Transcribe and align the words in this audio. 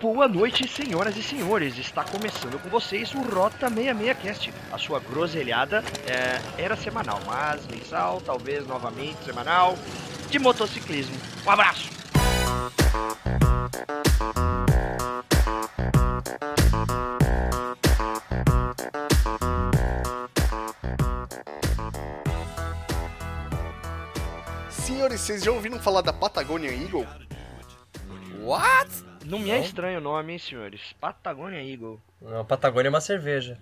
Boa 0.00 0.26
noite, 0.26 0.66
senhoras 0.66 1.14
e 1.18 1.22
senhores. 1.22 1.76
Está 1.76 2.02
começando 2.02 2.58
com 2.58 2.70
vocês 2.70 3.12
o 3.14 3.20
Rota 3.20 3.68
66 3.68 4.16
Cast. 4.16 4.54
A 4.72 4.78
sua 4.78 4.98
groselhada 4.98 5.84
é, 6.06 6.40
era 6.56 6.74
semanal, 6.74 7.20
mas 7.26 7.66
mensal, 7.66 8.18
talvez 8.22 8.66
novamente 8.66 9.22
semanal, 9.22 9.76
de 10.30 10.38
motociclismo. 10.38 11.14
Um 11.46 11.50
abraço! 11.50 11.90
Senhores, 24.70 25.20
vocês 25.20 25.44
já 25.44 25.52
ouviram 25.52 25.78
falar 25.78 26.00
da 26.00 26.12
Patagonia 26.14 26.72
Eagle? 26.72 27.06
What? 28.42 28.79
Não 29.30 29.38
me 29.38 29.50
é 29.50 29.58
estranho 29.60 29.98
o 29.98 30.02
nome, 30.02 30.32
hein, 30.32 30.38
senhores? 30.38 30.80
Patagonia 31.00 31.62
Eagle. 31.62 32.00
Não, 32.20 32.44
Patagônia 32.44 32.88
é 32.88 32.90
uma 32.90 33.00
cerveja. 33.00 33.58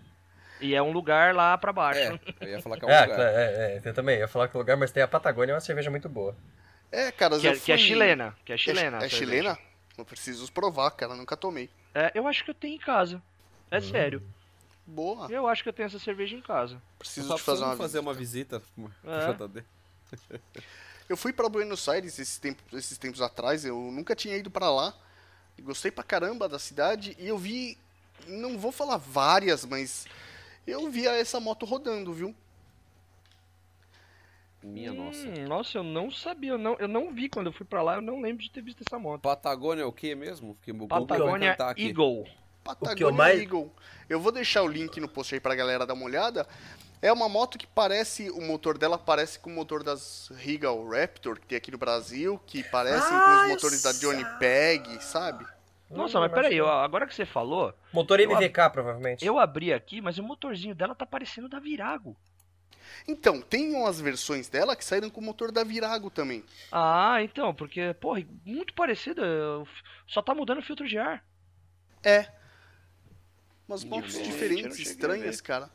E 0.60 0.74
é 0.74 0.82
um 0.82 0.91
lugar 0.91 1.34
lá 1.34 1.56
pra 1.56 1.72
baixo. 1.72 2.00
É, 2.00 2.18
eu 2.41 2.48
ia 2.48 2.60
falar 2.62 2.78
que 2.78 2.84
é 2.84 2.88
um 2.88 2.91
É, 2.92 3.00
lugar. 3.02 3.20
é, 3.20 3.77
é, 3.77 3.80
eu 3.84 3.94
também. 3.94 4.16
Eu 4.16 4.20
ia 4.22 4.28
falar 4.28 4.48
que 4.48 4.56
o 4.56 4.58
lugar, 4.58 4.77
mas 4.77 4.91
tem 4.91 5.02
a 5.02 5.08
Patagônia, 5.08 5.52
é 5.52 5.54
uma 5.54 5.60
cerveja 5.60 5.91
muito 5.91 6.08
boa. 6.08 6.34
É, 6.91 7.12
cara, 7.12 7.38
Que, 7.38 7.46
eu 7.46 7.52
é, 7.52 7.56
que 7.56 7.70
é 7.72 7.77
fui- 7.78 7.86
chilena. 7.86 8.34
Que 8.44 8.52
é 8.52 8.54
É, 8.54 8.58
chilena. 8.58 8.96
é 8.96 9.00
cerveja. 9.08 9.16
chilena? 9.16 9.58
Não 9.96 10.04
preciso 10.04 10.50
provar, 10.52 10.91
cara, 10.92 11.14
nunca 11.14 11.36
tomei. 11.36 11.69
É, 11.94 12.10
eu 12.14 12.27
acho 12.27 12.44
que 12.44 12.50
eu 12.50 12.55
tenho 12.55 12.74
em 12.74 12.78
casa. 12.78 13.22
É 13.70 13.80
sério. 13.80 14.22
Boa, 14.86 15.30
Eu 15.30 15.46
acho 15.46 15.62
que 15.62 15.69
eu 15.69 15.72
tenho 15.72 15.86
essa 15.86 15.98
cerveja 15.98 16.34
em 16.34 16.41
casa. 16.41 16.80
preciso 16.98 17.34
te 17.36 17.42
fazer 17.42 17.62
uma, 17.64 17.77
fazer 17.77 17.98
uma 17.98 18.14
visita 18.14 18.62
pro 18.74 18.91
É. 19.05 19.33
JD. 19.36 19.64
Eu 21.08 21.16
fui 21.16 21.33
pra 21.33 21.48
Buenos 21.48 21.89
Aires 21.89 22.19
esses 22.19 22.39
tempos, 22.39 22.64
esses 22.72 22.96
tempos 22.98 23.20
atrás, 23.20 23.64
eu 23.64 23.77
nunca 23.92 24.16
tinha 24.16 24.36
ido 24.36 24.50
pra 24.50 24.70
lá. 24.70 24.94
E 25.59 25.62
Gostei 25.62 25.91
pra 25.91 26.05
caramba 26.05 26.48
da 26.48 26.59
cidade 26.59 27.17
e 27.19 27.27
eu 27.27 27.37
vi, 27.37 27.77
não 28.27 28.56
vou 28.56 28.70
falar 28.73 28.97
várias, 28.97 29.64
mas 29.64 30.06
eu 30.67 30.89
vi 30.91 31.06
essa 31.06 31.41
moto 31.41 31.67
rodando, 31.67 32.12
viu? 32.12 32.34
Minha 34.62 34.92
nossa. 34.92 35.27
Hum, 35.27 35.45
nossa, 35.47 35.79
eu 35.79 35.83
não 35.84 36.11
sabia. 36.11 36.51
Eu 36.53 36.59
não, 36.59 36.75
eu 36.79 36.89
não 36.89 37.12
vi 37.12 37.29
quando 37.29 37.47
eu 37.47 37.53
fui 37.53 37.64
pra 37.64 37.81
lá. 37.81 37.95
Eu 37.97 38.03
não 38.03 38.20
lembro 38.20 38.42
de 38.42 38.51
ter 38.51 38.61
visto 38.61 38.83
essa 38.86 38.98
moto. 38.98 39.20
Patagônia 39.23 39.83
é 39.83 39.86
o 39.86 39.92
que 39.92 40.14
mesmo? 40.14 40.56
Que 40.62 40.73
o 40.73 40.75
Google 40.75 41.06
vai 41.06 41.19
Patagônia 41.19 41.53
aqui. 41.53 41.86
Eagle. 41.86 42.29
Patagonia 42.64 43.12
mais- 43.12 43.41
Eagle. 43.41 43.73
Eu 44.09 44.20
vou 44.20 44.33
deixar 44.33 44.62
o 44.62 44.67
link 44.69 45.01
no 45.01 45.09
post 45.09 45.33
aí 45.34 45.41
pra 45.41 45.55
galera 45.55 45.86
dar 45.86 45.95
uma 45.95 46.05
olhada. 46.05 46.47
É 47.00 47.12
uma 47.12 47.28
moto 47.28 47.56
que 47.58 47.66
parece, 47.66 48.28
o 48.30 48.41
motor 48.41 48.77
dela 48.77 48.98
parece 48.98 49.38
com 49.38 49.50
o 49.50 49.52
motor 49.54 49.84
das 49.84 50.32
Regal 50.36 50.84
Raptor 50.88 51.38
que 51.38 51.46
tem 51.46 51.58
aqui 51.58 51.70
no 51.70 51.78
Brasil, 51.78 52.40
que 52.46 52.62
parecem 52.64 52.98
Ah, 53.16 53.24
com 53.24 53.34
os 53.36 53.42
eu 53.42 53.48
motores 53.50 53.82
da. 53.82 53.92
Johnny 53.92 54.24
Peg, 54.38 55.02
sabe? 55.02 55.46
Nossa, 55.90 56.18
mas 56.20 56.30
peraí, 56.32 56.56
eu- 56.56 56.68
agora 56.68 57.06
que 57.06 57.14
você 57.14 57.24
falou, 57.24 57.72
Motor 57.92 58.20
eu- 58.20 58.30
MVK, 58.30 58.68
provavelmente. 58.70 59.24
eu 59.24 59.38
abri 59.38 59.72
aqui, 59.72 60.00
mas 60.02 60.18
o 60.18 60.22
motorzinho 60.22 60.74
dela 60.74 60.94
tá 60.94 61.06
parecendo 61.06 61.48
da 61.48 61.58
Virago. 61.60 62.16
Então, 63.06 63.40
tem 63.40 63.74
umas 63.74 63.98
versões 64.00 64.48
dela 64.48 64.74
que 64.77 64.84
saíram 64.84 65.08
com 65.08 65.20
o 65.20 65.24
motor 65.24 65.50
da 65.52 65.62
Virago 65.64 66.10
também. 66.10 66.44
Ah, 66.70 67.22
então, 67.22 67.55
porque, 67.55 67.94
porra, 68.00 68.22
muito 68.44 68.74
parecida. 68.74 69.22
Só 70.06 70.20
tá 70.20 70.34
mudando 70.34 70.58
o 70.58 70.62
filtro 70.62 70.86
de 70.86 70.98
ar. 70.98 71.24
É. 72.02 72.28
Umas 73.66 73.84
motos 73.84 74.14
diferentes, 74.22 74.78
estranhas, 74.78 75.40
cara. 75.40 75.70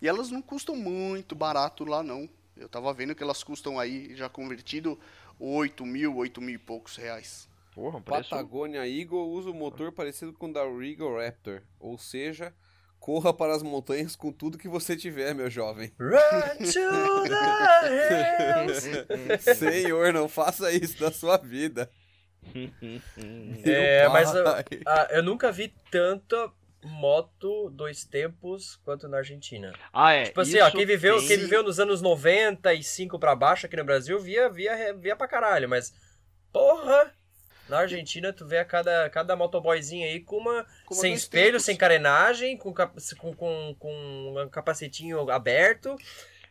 E 0.00 0.08
elas 0.08 0.30
não 0.30 0.42
custam 0.42 0.76
muito 0.76 1.34
barato 1.34 1.84
lá, 1.84 2.02
não. 2.02 2.28
Eu 2.56 2.68
tava 2.68 2.92
vendo 2.92 3.14
que 3.14 3.22
elas 3.22 3.42
custam 3.42 3.78
aí, 3.78 4.14
já 4.14 4.28
convertido, 4.28 4.98
8 5.38 5.84
mil, 5.84 6.16
8 6.16 6.40
mil 6.40 6.54
e 6.54 6.58
poucos 6.58 6.96
reais. 6.96 7.48
Porra, 7.74 7.98
um 7.98 8.02
preço... 8.02 8.30
Patagônia 8.30 8.88
Eagle 8.88 9.28
usa 9.28 9.50
um 9.50 9.54
motor 9.54 9.92
parecido 9.92 10.32
com 10.32 10.48
o 10.48 10.52
da 10.52 10.64
Regal 10.64 11.18
Raptor. 11.18 11.62
Ou 11.78 11.98
seja, 11.98 12.54
corra 12.98 13.34
para 13.34 13.54
as 13.54 13.62
montanhas 13.62 14.16
com 14.16 14.32
tudo 14.32 14.56
que 14.56 14.68
você 14.68 14.96
tiver, 14.96 15.34
meu 15.34 15.50
jovem. 15.50 15.92
Run 16.00 16.56
to 16.58 17.28
the 17.28 18.64
hills. 18.64 18.88
Senhor, 19.56 20.12
não 20.12 20.28
faça 20.28 20.72
isso 20.72 20.98
da 20.98 21.12
sua 21.12 21.36
vida. 21.36 21.90
É, 23.64 24.08
mas 24.08 24.32
eu, 24.32 24.44
pai. 24.44 24.64
ah, 24.86 25.08
eu 25.10 25.22
nunca 25.22 25.50
vi 25.50 25.74
tanta 25.90 26.48
moto 26.86 27.68
dois 27.70 28.04
tempos 28.04 28.76
quanto 28.84 29.08
na 29.08 29.18
Argentina. 29.18 29.72
Ah, 29.92 30.12
é. 30.12 30.24
Tipo 30.24 30.40
assim, 30.40 30.58
ó, 30.60 30.70
quem 30.70 30.86
viveu, 30.86 31.18
tem- 31.18 31.28
quem 31.28 31.38
viveu 31.38 31.62
nos 31.62 31.78
anos 31.80 32.00
95 32.00 33.18
pra 33.18 33.34
baixo 33.34 33.66
aqui 33.66 33.76
no 33.76 33.84
Brasil 33.84 34.18
via, 34.20 34.48
via, 34.48 34.94
via 34.94 35.16
pra 35.16 35.28
caralho, 35.28 35.68
mas 35.68 35.92
porra! 36.52 37.12
Na 37.68 37.80
Argentina 37.80 38.32
tu 38.32 38.46
vê 38.46 38.58
a 38.58 38.64
cada, 38.64 39.10
cada 39.10 39.34
motoboyzinho 39.34 40.06
aí 40.06 40.20
com 40.20 40.36
uma 40.38 40.64
Com 40.86 40.94
sem 40.94 41.12
espelho, 41.12 41.46
tempos. 41.52 41.64
sem 41.64 41.76
carenagem, 41.76 42.56
com, 42.56 42.72
com, 42.72 43.34
com, 43.34 43.76
com 43.76 44.34
um 44.44 44.48
capacetinho 44.48 45.28
aberto, 45.30 45.96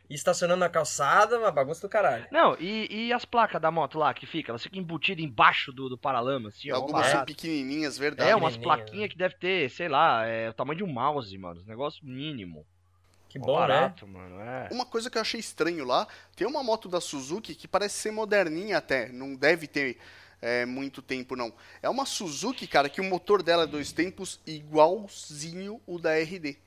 e 0.10 0.16
estacionando 0.16 0.60
na 0.60 0.70
calçada, 0.70 1.38
uma 1.40 1.52
bagunça 1.52 1.82
do 1.82 1.90
caralho. 1.90 2.26
Não, 2.32 2.56
e, 2.60 3.08
e 3.08 3.14
as 3.14 3.26
placas 3.26 3.62
da 3.62 3.72
moto 3.72 3.98
lá 3.98 4.14
que 4.14 4.26
fica? 4.26 4.52
Elas 4.52 4.64
ficam 4.64 4.80
embutidas 4.80 5.24
embaixo 5.24 5.72
do, 5.72 5.90
do 5.90 5.98
paralama, 5.98 6.50
assim, 6.50 6.72
ó. 6.72 6.76
Algumas 6.76 7.08
são 7.08 7.26
pequenininhas, 7.26 7.98
verdade. 7.98 8.30
É, 8.30 8.36
umas 8.36 8.58
plaquinhas 8.58 9.10
que 9.10 9.18
deve 9.18 9.36
ter, 9.36 9.70
sei 9.70 9.88
lá, 9.88 10.26
é 10.26 10.50
o 10.50 10.54
tamanho 10.54 10.78
de 10.78 10.84
um 10.84 10.92
mouse, 10.92 11.38
mano. 11.38 11.60
Esse 11.60 11.68
negócio 11.68 12.06
mínimo. 12.06 12.66
Que 13.30 13.40
Mó 13.40 13.46
bom, 13.48 13.60
né? 13.62 13.68
barato, 13.68 14.08
mano. 14.08 14.40
É. 14.40 14.70
Uma 14.72 14.86
coisa 14.86 15.10
que 15.10 15.18
eu 15.18 15.22
achei 15.22 15.40
estranho 15.40 15.84
lá, 15.84 16.08
tem 16.36 16.48
uma 16.48 16.64
moto 16.64 16.88
da 16.88 17.02
Suzuki 17.02 17.54
que 17.54 17.68
parece 17.68 17.96
ser 17.98 18.12
moderninha 18.12 18.78
até, 18.78 19.10
não 19.10 19.36
deve 19.36 19.68
ter 19.68 19.98
é, 20.42 20.66
muito 20.66 21.02
tempo 21.02 21.36
não. 21.36 21.54
É 21.82 21.90
uma 21.90 22.06
Suzuki, 22.06 22.68
cara, 22.68 22.88
que 22.88 23.02
o 23.02 23.04
motor 23.04 23.42
dela 23.42 23.64
é 23.64 23.68
dois 23.68 23.92
tempos 23.92 24.40
igualzinho 24.46 25.82
o 25.86 26.00
da 26.00 26.18
RD. 26.18 26.58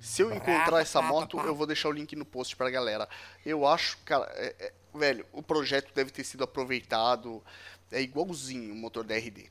Se 0.00 0.22
eu 0.22 0.32
encontrar 0.32 0.80
essa 0.80 1.02
moto, 1.02 1.38
eu 1.40 1.54
vou 1.54 1.66
deixar 1.66 1.88
o 1.88 1.92
link 1.92 2.14
no 2.16 2.24
post 2.24 2.56
pra 2.56 2.70
galera. 2.70 3.08
Eu 3.44 3.66
acho, 3.66 3.98
cara, 4.04 4.24
é- 4.36 4.54
é- 4.58 4.72
velho, 4.94 5.26
o 5.32 5.42
projeto 5.42 5.92
deve 5.94 6.10
ter 6.10 6.24
sido 6.24 6.44
aproveitado, 6.44 7.42
é 7.90 8.00
igualzinho 8.00 8.72
o 8.72 8.76
motor 8.76 9.04
da 9.04 9.14
RD. 9.14 9.50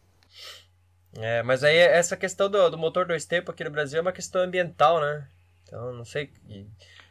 É, 1.16 1.42
mas 1.42 1.64
aí 1.64 1.78
essa 1.78 2.16
questão 2.16 2.50
do, 2.50 2.70
do 2.70 2.78
motor 2.78 3.06
dois 3.06 3.26
tempos 3.26 3.54
aqui 3.54 3.64
no 3.64 3.72
Brasil 3.72 3.98
é 4.00 4.02
uma 4.02 4.12
questão 4.12 4.42
ambiental, 4.42 5.00
né? 5.02 5.28
Então, 5.64 5.94
não 5.94 6.06
sei. 6.06 6.32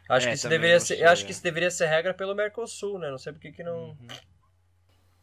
Acho 0.09 0.27
É, 0.27 0.31
que 0.31 0.35
isso 0.37 0.49
deveria 0.49 0.79
ser, 0.79 0.97
sei, 0.97 1.05
acho 1.05 1.23
é. 1.23 1.27
que 1.27 1.33
isso 1.33 1.43
deveria 1.43 1.71
ser 1.71 1.87
regra 1.87 2.15
pelo 2.15 2.35
Mercosul, 2.35 2.99
né? 2.99 3.11
Não 3.11 3.19
sei 3.19 3.33
por 3.33 3.41
que 3.41 3.53
que 3.53 3.63
não. 3.65 3.97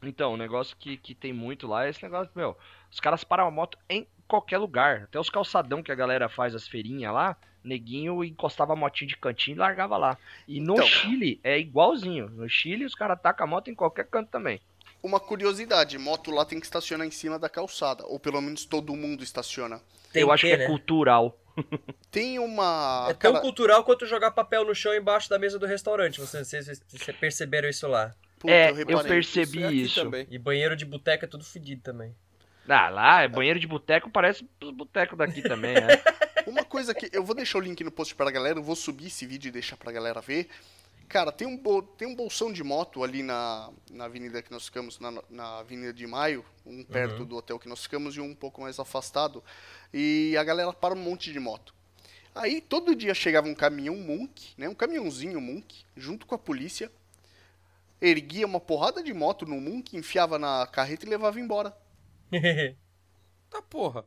Então, 0.08 0.34
o 0.34 0.38
negócio 0.38 0.76
que, 0.78 0.98
que 0.98 1.14
tem 1.14 1.34
muito 1.34 1.68
lá 1.68 1.86
é 1.86 1.90
esse 1.90 2.02
negócio, 2.04 2.32
meu. 2.36 2.58
Os 2.92 3.00
caras 3.00 3.24
param 3.24 3.48
a 3.48 3.52
moto 3.52 3.78
em 3.90 4.08
qualquer 4.28 4.58
lugar. 4.58 5.04
Até 5.04 5.20
os 5.20 5.30
calçadão 5.30 5.84
que 5.84 5.92
a 5.92 5.96
galera 5.96 6.30
faz 6.30 6.56
as 6.56 6.68
feirinhas 6.68 7.14
lá, 7.14 7.38
neguinho 7.64 8.24
encostava 8.24 8.74
a 8.74 8.76
motinha 8.76 9.08
de 9.08 9.18
cantinho 9.18 9.56
e 9.56 9.60
largava 9.60 9.98
lá. 9.98 10.18
E 10.48 10.60
no 10.60 10.74
Então. 10.74 10.88
Chile 10.88 11.40
é 11.44 11.58
igualzinho. 11.60 12.30
No 12.30 12.48
Chile 12.50 12.86
os 12.86 12.96
caras 12.96 13.20
tacam 13.22 13.46
a 13.46 13.50
moto 13.50 13.70
em 13.70 13.76
qualquer 13.76 14.08
canto 14.08 14.30
também. 14.30 14.60
Uma 15.02 15.20
curiosidade, 15.20 15.98
moto 15.98 16.32
lá 16.32 16.46
tem 16.46 16.60
que 16.60 16.66
estacionar 16.66 17.06
em 17.06 17.12
cima 17.12 17.38
da 17.38 17.50
calçada, 17.50 18.06
ou 18.06 18.18
pelo 18.18 18.40
menos 18.40 18.64
todo 18.64 18.96
mundo 18.96 19.22
estaciona. 19.22 19.82
Tem 20.14 20.22
Eu 20.22 20.32
acho 20.32 20.44
que 20.44 20.48
que, 20.48 20.54
é 20.54 20.58
né? 20.60 20.68
cultural. 20.68 21.38
Tem 22.10 22.40
uma. 22.40 23.08
É 23.10 23.14
tão 23.14 23.34
cara, 23.34 23.42
cultural 23.42 23.84
quanto 23.84 24.06
jogar 24.06 24.32
papel 24.32 24.66
no 24.66 24.74
chão 24.74 24.94
embaixo 24.94 25.30
da 25.30 25.38
mesa 25.38 25.60
do 25.60 25.66
restaurante. 25.66 26.20
Vocês, 26.20 26.48
vocês, 26.48 26.82
vocês 26.88 27.18
perceberam 27.18 27.70
isso 27.70 27.88
lá. 27.88 28.14
Puta, 28.44 28.54
é, 28.54 28.72
eu, 28.72 29.04
percebi 29.04 29.64
é 29.64 29.72
isso. 29.72 30.04
também. 30.04 30.28
E 30.30 30.38
banheiro 30.38 30.76
de 30.76 30.86
boteca 30.86 31.26
é 31.26 31.28
tudo 31.30 31.44
fedido 31.46 31.82
também. 31.82 32.14
Ah, 32.68 32.90
lá, 32.90 33.22
é 33.24 33.28
banheiro 33.28 33.60
de 33.60 33.68
boteco, 33.68 34.10
parece 34.10 34.48
os 34.62 34.72
botecos 34.72 35.18
daqui 35.18 35.42
também, 35.42 35.74
né? 35.74 35.88
Uma 36.46 36.64
coisa 36.64 36.94
que. 36.94 37.10
Eu 37.12 37.24
vou 37.24 37.36
deixar 37.36 37.58
o 37.58 37.62
link 37.62 37.82
no 37.84 37.92
post 37.92 38.14
pra 38.16 38.30
galera, 38.30 38.60
eu 38.60 38.64
vou 38.64 38.76
subir 38.76 39.08
esse 39.08 39.26
vídeo 39.26 39.48
e 39.48 39.52
deixar 39.52 39.78
pra 39.78 39.92
galera 39.92 40.20
ver. 40.22 40.48
Cara, 41.08 41.32
tem 41.32 41.48
um, 41.48 41.58
bol- 41.58 41.84
tem 41.84 42.08
um 42.08 42.16
bolsão 42.16 42.52
de 42.52 42.64
moto 42.64 43.04
ali 43.04 43.22
na, 43.24 43.70
na 43.92 44.06
avenida 44.06 44.42
que 44.42 44.52
nós 44.52 44.66
ficamos, 44.66 45.00
na, 45.00 45.12
na 45.30 45.60
Avenida 45.60 45.94
de 45.94 46.08
Maio, 46.08 46.44
um 46.66 46.84
perto 46.84 47.24
do 47.26 47.36
hotel 47.36 47.60
que 47.60 47.68
nós 47.70 47.84
ficamos 47.84 48.16
e 48.16 48.22
um 48.22 48.32
um 48.32 48.36
pouco 48.36 48.62
mais 48.62 48.80
afastado. 48.80 49.44
E 49.94 50.36
a 50.38 50.44
galera 50.44 50.74
para 50.74 50.94
um 50.94 50.98
monte 50.98 51.32
de 51.32 51.40
moto. 51.40 51.74
Aí 52.36 52.62
todo 52.62 52.96
dia 52.96 53.14
chegava 53.14 53.48
um 53.48 53.54
caminhão 53.54 53.96
Munk, 53.96 54.54
né? 54.58 54.68
Um 54.68 54.74
caminhãozinho 54.74 55.40
Munk, 55.40 55.84
junto 55.96 56.26
com 56.26 56.34
a 56.34 56.40
polícia. 56.40 56.92
Erguia 58.06 58.46
uma 58.46 58.60
porrada 58.60 59.02
de 59.02 59.14
moto 59.14 59.46
no 59.46 59.62
Munk, 59.62 59.96
enfiava 59.96 60.38
na 60.38 60.68
carreta 60.68 61.06
e 61.06 61.10
levava 61.10 61.40
embora. 61.40 61.76
Tá 63.50 63.62
porra. 63.62 64.04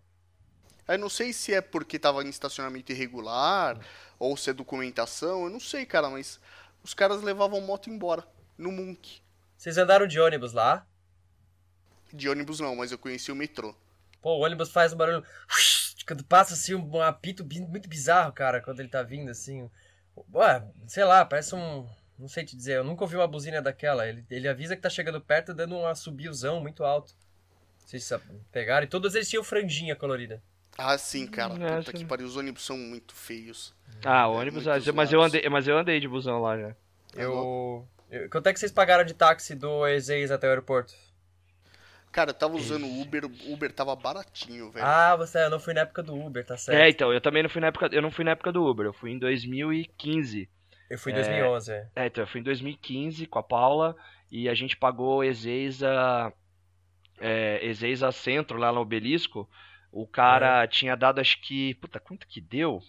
Aí 0.88 0.98
não 0.98 1.08
sei 1.08 1.32
se 1.32 1.54
é 1.54 1.60
porque 1.60 2.00
tava 2.00 2.24
em 2.24 2.28
estacionamento 2.28 2.90
irregular 2.90 3.78
ou 4.18 4.36
se 4.36 4.50
é 4.50 4.52
documentação, 4.52 5.44
eu 5.44 5.50
não 5.50 5.60
sei, 5.60 5.86
cara, 5.86 6.10
mas 6.10 6.40
os 6.82 6.92
caras 6.92 7.22
levavam 7.22 7.60
moto 7.60 7.88
embora 7.88 8.26
no 8.58 8.72
Munk. 8.72 9.20
Vocês 9.56 9.78
andaram 9.78 10.04
de 10.06 10.18
ônibus 10.18 10.52
lá? 10.52 10.84
De 12.12 12.28
ônibus 12.28 12.58
não, 12.58 12.74
mas 12.74 12.90
eu 12.90 12.98
conheci 12.98 13.30
o 13.30 13.36
metrô. 13.36 13.72
Pô, 14.20 14.36
o 14.36 14.40
ônibus 14.40 14.72
faz 14.72 14.92
um 14.92 14.96
barulho. 14.96 15.24
Quando 16.06 16.24
passa 16.24 16.54
assim, 16.54 16.74
um 16.74 17.00
apito 17.00 17.44
muito 17.44 17.88
bizarro, 17.88 18.32
cara, 18.32 18.60
quando 18.60 18.80
ele 18.80 18.88
tá 18.88 19.02
vindo 19.02 19.30
assim. 19.30 19.70
Ué, 20.34 20.64
sei 20.86 21.04
lá, 21.04 21.24
parece 21.24 21.54
um. 21.54 21.88
Não 22.18 22.28
sei 22.28 22.44
te 22.44 22.56
dizer, 22.56 22.76
eu 22.78 22.84
nunca 22.84 23.04
ouvi 23.04 23.16
uma 23.16 23.26
buzina 23.26 23.60
daquela. 23.60 24.06
Ele, 24.08 24.24
ele 24.30 24.48
avisa 24.48 24.74
que 24.74 24.82
tá 24.82 24.88
chegando 24.90 25.20
perto, 25.20 25.52
dando 25.54 25.76
um 25.76 25.86
assobiozão 25.86 26.60
muito 26.60 26.82
alto. 26.84 27.14
Não 27.80 27.88
sei 27.88 28.00
se 28.00 28.06
sa- 28.06 28.20
pegaram. 28.50 28.84
E 28.84 28.88
todos 28.88 29.14
eles 29.14 29.28
tinham 29.28 29.44
franjinha 29.44 29.94
colorida. 29.94 30.42
Ah, 30.78 30.96
sim, 30.98 31.26
cara. 31.26 31.54
É, 31.62 31.78
Puta 31.78 31.92
sim. 31.92 31.98
que 31.98 32.04
pariu. 32.04 32.26
Os 32.26 32.36
ônibus 32.36 32.64
são 32.64 32.76
muito 32.76 33.14
feios. 33.14 33.74
Ah, 34.04 34.28
o 34.28 34.34
É, 34.34 34.36
ônibus, 34.40 34.64
muito 34.66 34.94
mas 34.94 35.12
eu, 35.12 35.22
andei, 35.22 35.48
mas 35.48 35.68
eu 35.68 35.78
andei 35.78 36.00
de 36.00 36.08
busão 36.08 36.40
lá 36.40 36.58
já. 36.58 36.70
Tá 36.70 37.22
Eu, 37.22 37.86
eu- 38.10 38.30
Quanto 38.30 38.46
é 38.48 38.52
que 38.52 38.60
vocês 38.60 38.72
pagaram 38.72 39.04
de 39.04 39.14
táxi 39.14 39.54
do 39.54 39.86
Ezeis 39.86 40.30
até 40.30 40.46
o 40.46 40.50
aeroporto? 40.50 40.94
Cara, 42.12 42.30
eu 42.30 42.34
tava 42.34 42.56
usando 42.56 42.86
o 42.86 43.02
Uber, 43.02 43.26
o 43.26 43.52
Uber 43.52 43.70
tava 43.72 43.94
baratinho, 43.94 44.70
velho. 44.70 44.86
Ah, 44.86 45.14
você, 45.16 45.38
eu 45.38 45.50
não 45.50 45.60
fui 45.60 45.74
na 45.74 45.82
época 45.82 46.02
do 46.02 46.14
Uber, 46.14 46.44
tá 46.46 46.56
certo. 46.56 46.80
É, 46.80 46.88
então, 46.88 47.12
eu 47.12 47.20
também 47.20 47.42
não 47.42 47.50
fui 47.50 47.60
na 47.60 47.66
época, 47.66 47.90
eu 47.92 48.00
não 48.00 48.10
fui 48.10 48.24
na 48.24 48.30
época 48.30 48.50
do 48.52 48.64
Uber, 48.64 48.86
eu 48.86 48.92
fui 48.92 49.10
em 49.10 49.18
2015. 49.18 50.48
Eu 50.88 50.98
fui 50.98 51.12
em 51.12 51.16
2011, 51.16 51.72
é. 51.72 51.88
É, 51.96 52.06
então, 52.06 52.22
eu 52.22 52.28
fui 52.28 52.40
em 52.40 52.44
2015 52.44 53.26
com 53.26 53.38
a 53.38 53.42
Paula 53.42 53.96
e 54.30 54.48
a 54.48 54.54
gente 54.54 54.76
pagou 54.76 55.24
Ezeiza, 55.24 56.32
é, 57.20 57.64
Ezeiza 57.66 58.10
Centro 58.12 58.58
lá 58.58 58.72
no 58.72 58.80
Obelisco. 58.80 59.48
O 59.90 60.06
cara 60.06 60.66
tinha 60.66 60.94
dado, 60.96 61.20
acho 61.20 61.40
que. 61.40 61.74
Puta, 61.76 61.98
quanto 61.98 62.26
que 62.26 62.40
deu? 62.40 62.82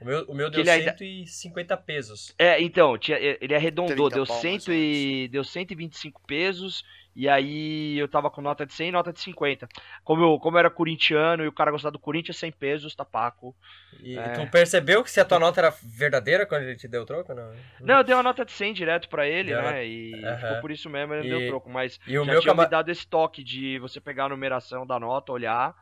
O 0.00 0.04
meu, 0.04 0.24
o 0.24 0.34
meu 0.34 0.50
deu 0.50 0.60
ele 0.60 0.70
ainda- 0.70 0.96
150 0.96 1.76
pesos. 1.76 2.34
É, 2.36 2.60
então, 2.60 2.98
tinha, 2.98 3.18
ele 3.18 3.54
arredondou, 3.54 4.08
30 4.08 4.14
deu, 4.16 4.26
pau, 4.26 4.42
mais 4.42 4.64
100 4.64 4.74
ou 4.74 4.80
e, 4.80 5.28
deu 5.28 5.44
125 5.44 6.20
pesos, 6.26 6.84
e 7.14 7.28
aí 7.28 7.98
eu 7.98 8.08
tava 8.08 8.30
com 8.30 8.40
nota 8.40 8.64
de 8.66 8.72
100 8.72 8.88
e 8.88 8.92
nota 8.92 9.12
de 9.12 9.20
50. 9.20 9.68
Como 10.04 10.22
eu, 10.22 10.38
como 10.38 10.56
eu 10.56 10.60
era 10.60 10.70
corintiano 10.70 11.44
e 11.44 11.48
o 11.48 11.52
cara 11.52 11.70
gostava 11.70 11.92
do 11.92 11.98
Corinthians, 11.98 12.36
100 12.38 12.52
pesos, 12.52 12.94
tapaco. 12.94 13.54
E, 14.00 14.16
É. 14.16 14.26
e 14.26 14.32
tu 14.32 14.50
percebeu 14.50 15.02
que 15.02 15.10
se 15.10 15.20
a 15.20 15.24
tua 15.24 15.38
nota 15.38 15.60
era 15.60 15.70
verdadeira 15.82 16.46
quando 16.46 16.62
ele 16.62 16.76
te 16.76 16.88
deu 16.88 17.02
o 17.02 17.06
troco? 17.06 17.32
Não. 17.34 17.52
Não, 17.84 17.98
eu 17.98 18.04
dei 18.04 18.14
uma 18.14 18.22
nota 18.22 18.44
de 18.44 18.52
100 18.52 18.72
direto 18.72 19.08
pra 19.08 19.26
ele, 19.26 19.54
né, 19.54 19.84
e 19.86 20.22
Aham. 20.26 20.38
ficou 20.38 20.56
por 20.56 20.70
isso 20.70 20.88
mesmo, 20.88 21.14
ele 21.14 21.24
E- 21.24 21.28
deu 21.28 21.40
troco, 21.40 21.68
mas 21.70 21.98
E 22.06 22.18
o 22.18 22.24
já 22.24 22.32
meu 22.32 22.40
tinha 22.40 22.54
me 22.54 22.66
dado 22.66 22.90
esse 22.90 23.06
toque 23.06 23.42
de 23.42 23.78
você 23.78 24.00
pegar 24.00 24.26
a 24.26 24.28
numeração 24.28 24.86
da 24.86 24.98
nota, 24.98 25.32
olhar, 25.32 25.74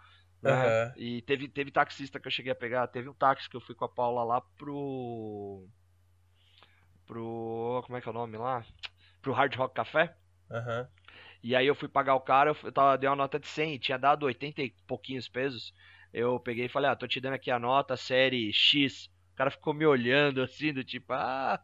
né, 0.42 0.74
Aham. 0.74 0.92
e 0.96 1.22
teve, 1.22 1.48
teve 1.48 1.70
taxista 1.70 2.18
que 2.18 2.26
eu 2.26 2.32
cheguei 2.32 2.52
a 2.52 2.54
pegar, 2.54 2.86
teve 2.88 3.08
um 3.08 3.14
táxi 3.14 3.48
que 3.48 3.56
eu 3.56 3.60
fui 3.60 3.74
com 3.74 3.84
a 3.84 3.88
Paula 3.88 4.24
lá 4.24 4.40
pro... 4.58 5.66
pro... 7.06 7.82
como 7.84 7.96
é 7.98 8.00
que 8.00 8.08
é 8.08 8.10
o 8.10 8.14
nome 8.14 8.36
lá? 8.36 8.64
Pro 9.22 9.32
Hard 9.32 9.54
Rock 9.56 9.74
Café. 9.74 10.14
Aham. 10.50 10.88
E 11.42 11.56
aí 11.56 11.66
eu 11.66 11.74
fui 11.74 11.88
pagar 11.88 12.14
o 12.14 12.20
cara, 12.20 12.54
eu 12.62 12.72
tava, 12.72 12.98
dei 12.98 13.08
uma 13.08 13.16
nota 13.16 13.38
de 13.40 13.46
100, 13.46 13.78
tinha 13.78 13.98
dado 13.98 14.26
80 14.26 14.60
e 14.62 14.74
pouquinhos 14.86 15.26
pesos. 15.28 15.72
Eu 16.12 16.38
peguei 16.40 16.66
e 16.66 16.68
falei, 16.68 16.90
ah, 16.90 16.96
tô 16.96 17.06
te 17.06 17.20
dando 17.20 17.34
aqui 17.34 17.50
a 17.50 17.58
nota, 17.58 17.96
série 17.96 18.52
X. 18.52 19.06
O 19.32 19.36
cara 19.36 19.50
ficou 19.50 19.72
me 19.72 19.86
olhando 19.86 20.42
assim, 20.42 20.72
do 20.72 20.84
tipo, 20.84 21.12
ah, 21.14 21.58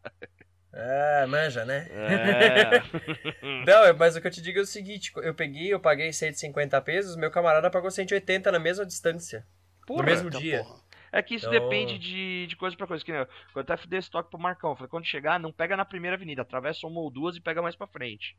É, 0.73 1.27
manja, 1.27 1.65
né? 1.65 1.87
é. 1.91 2.83
Não, 3.67 3.85
é- 3.85 3.93
mas 3.93 4.17
o 4.17 4.21
que 4.21 4.27
eu 4.27 4.31
te 4.31 4.41
digo 4.43 4.59
é 4.59 4.63
o 4.63 4.67
seguinte: 4.67 5.13
eu 5.17 5.35
peguei, 5.35 5.73
eu 5.73 5.81
paguei 5.81 6.13
150 6.13 6.81
pesos, 6.83 7.17
meu 7.17 7.31
camarada 7.31 7.71
pagou 7.71 7.91
180 7.91 8.51
na 8.53 8.59
mesma 8.59 8.85
distância. 8.87 9.47
Porra. 9.87 10.03
no 10.03 10.07
mesmo 10.07 10.29
Eita 10.29 10.39
dia. 10.39 10.59
porra. 10.65 10.81
É 11.13 11.23
que 11.23 11.35
isso 11.37 11.47
Então- 11.49 11.61
depende 11.61 11.99
de, 11.99 12.47
de 12.47 12.57
coisa 12.57 12.77
pra 12.77 12.87
coisa. 12.87 13.05
Que 13.05 13.13
nem 13.13 13.21
eu, 13.23 13.29
eu 13.55 13.61
até 13.63 13.77
dei 13.87 13.99
esse 13.99 14.11
toque 14.11 14.29
pro 14.31 14.39
Marcão. 14.39 14.71
eu 14.71 14.77
Falei, 14.77 14.91
quando 14.91 15.07
chegar, 15.07 15.39
não 15.41 15.53
pega 15.53 15.77
na 15.77 15.85
primeira 15.85 16.17
avenida, 16.17 16.43
atravessa 16.43 16.87
uma 16.87 17.01
ou 17.01 17.11
duas 17.11 17.37
e 17.37 17.41
pega 17.41 17.63
mais 17.63 17.77
pra 17.77 17.87
frente. 17.87 18.37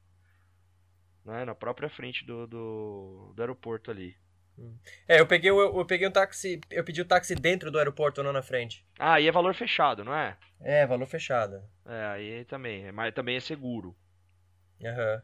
Né? 1.27 1.45
Na 1.45 1.53
própria 1.53 1.89
frente 1.89 2.25
do, 2.25 2.47
do, 2.47 3.33
do 3.35 3.41
aeroporto 3.41 3.91
ali. 3.91 4.15
É, 5.07 5.19
eu 5.19 5.27
peguei, 5.27 5.51
o- 5.51 5.79
eu, 5.79 5.85
peguei 5.85 6.07
um 6.07 6.12
táxi, 6.12 6.59
eu 6.71 6.83
pedi 6.83 7.01
o 7.01 7.06
táxi 7.06 7.35
dentro 7.35 7.69
do 7.69 7.77
aeroporto, 7.77 8.24
não 8.24 8.33
na 8.33 8.41
frente. 8.41 8.83
Ah, 8.97 9.21
e 9.21 9.27
é 9.27 9.31
valor 9.31 9.53
fechado, 9.53 10.03
não 10.03 10.15
é? 10.15 10.35
É, 10.62 10.88
valor 10.88 11.06
fechado. 11.06 11.62
É, 11.85 12.06
aí 12.07 12.45
também. 12.45 12.85
é- 12.88 12.91
Mas 12.91 13.13
também 13.13 13.35
é 13.35 13.39
seguro. 13.39 13.95
Aham. 14.83 15.21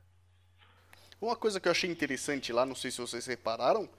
Uma 1.19 1.35
coisa 1.35 1.59
que 1.59 1.67
eu 1.67 1.71
achei 1.71 1.89
interessante 1.89 2.51
lá, 2.51 2.65
não 2.65 2.75
sei 2.75 2.91
se 2.91 2.99
vocês 2.99 3.25
repararam, 3.25 3.89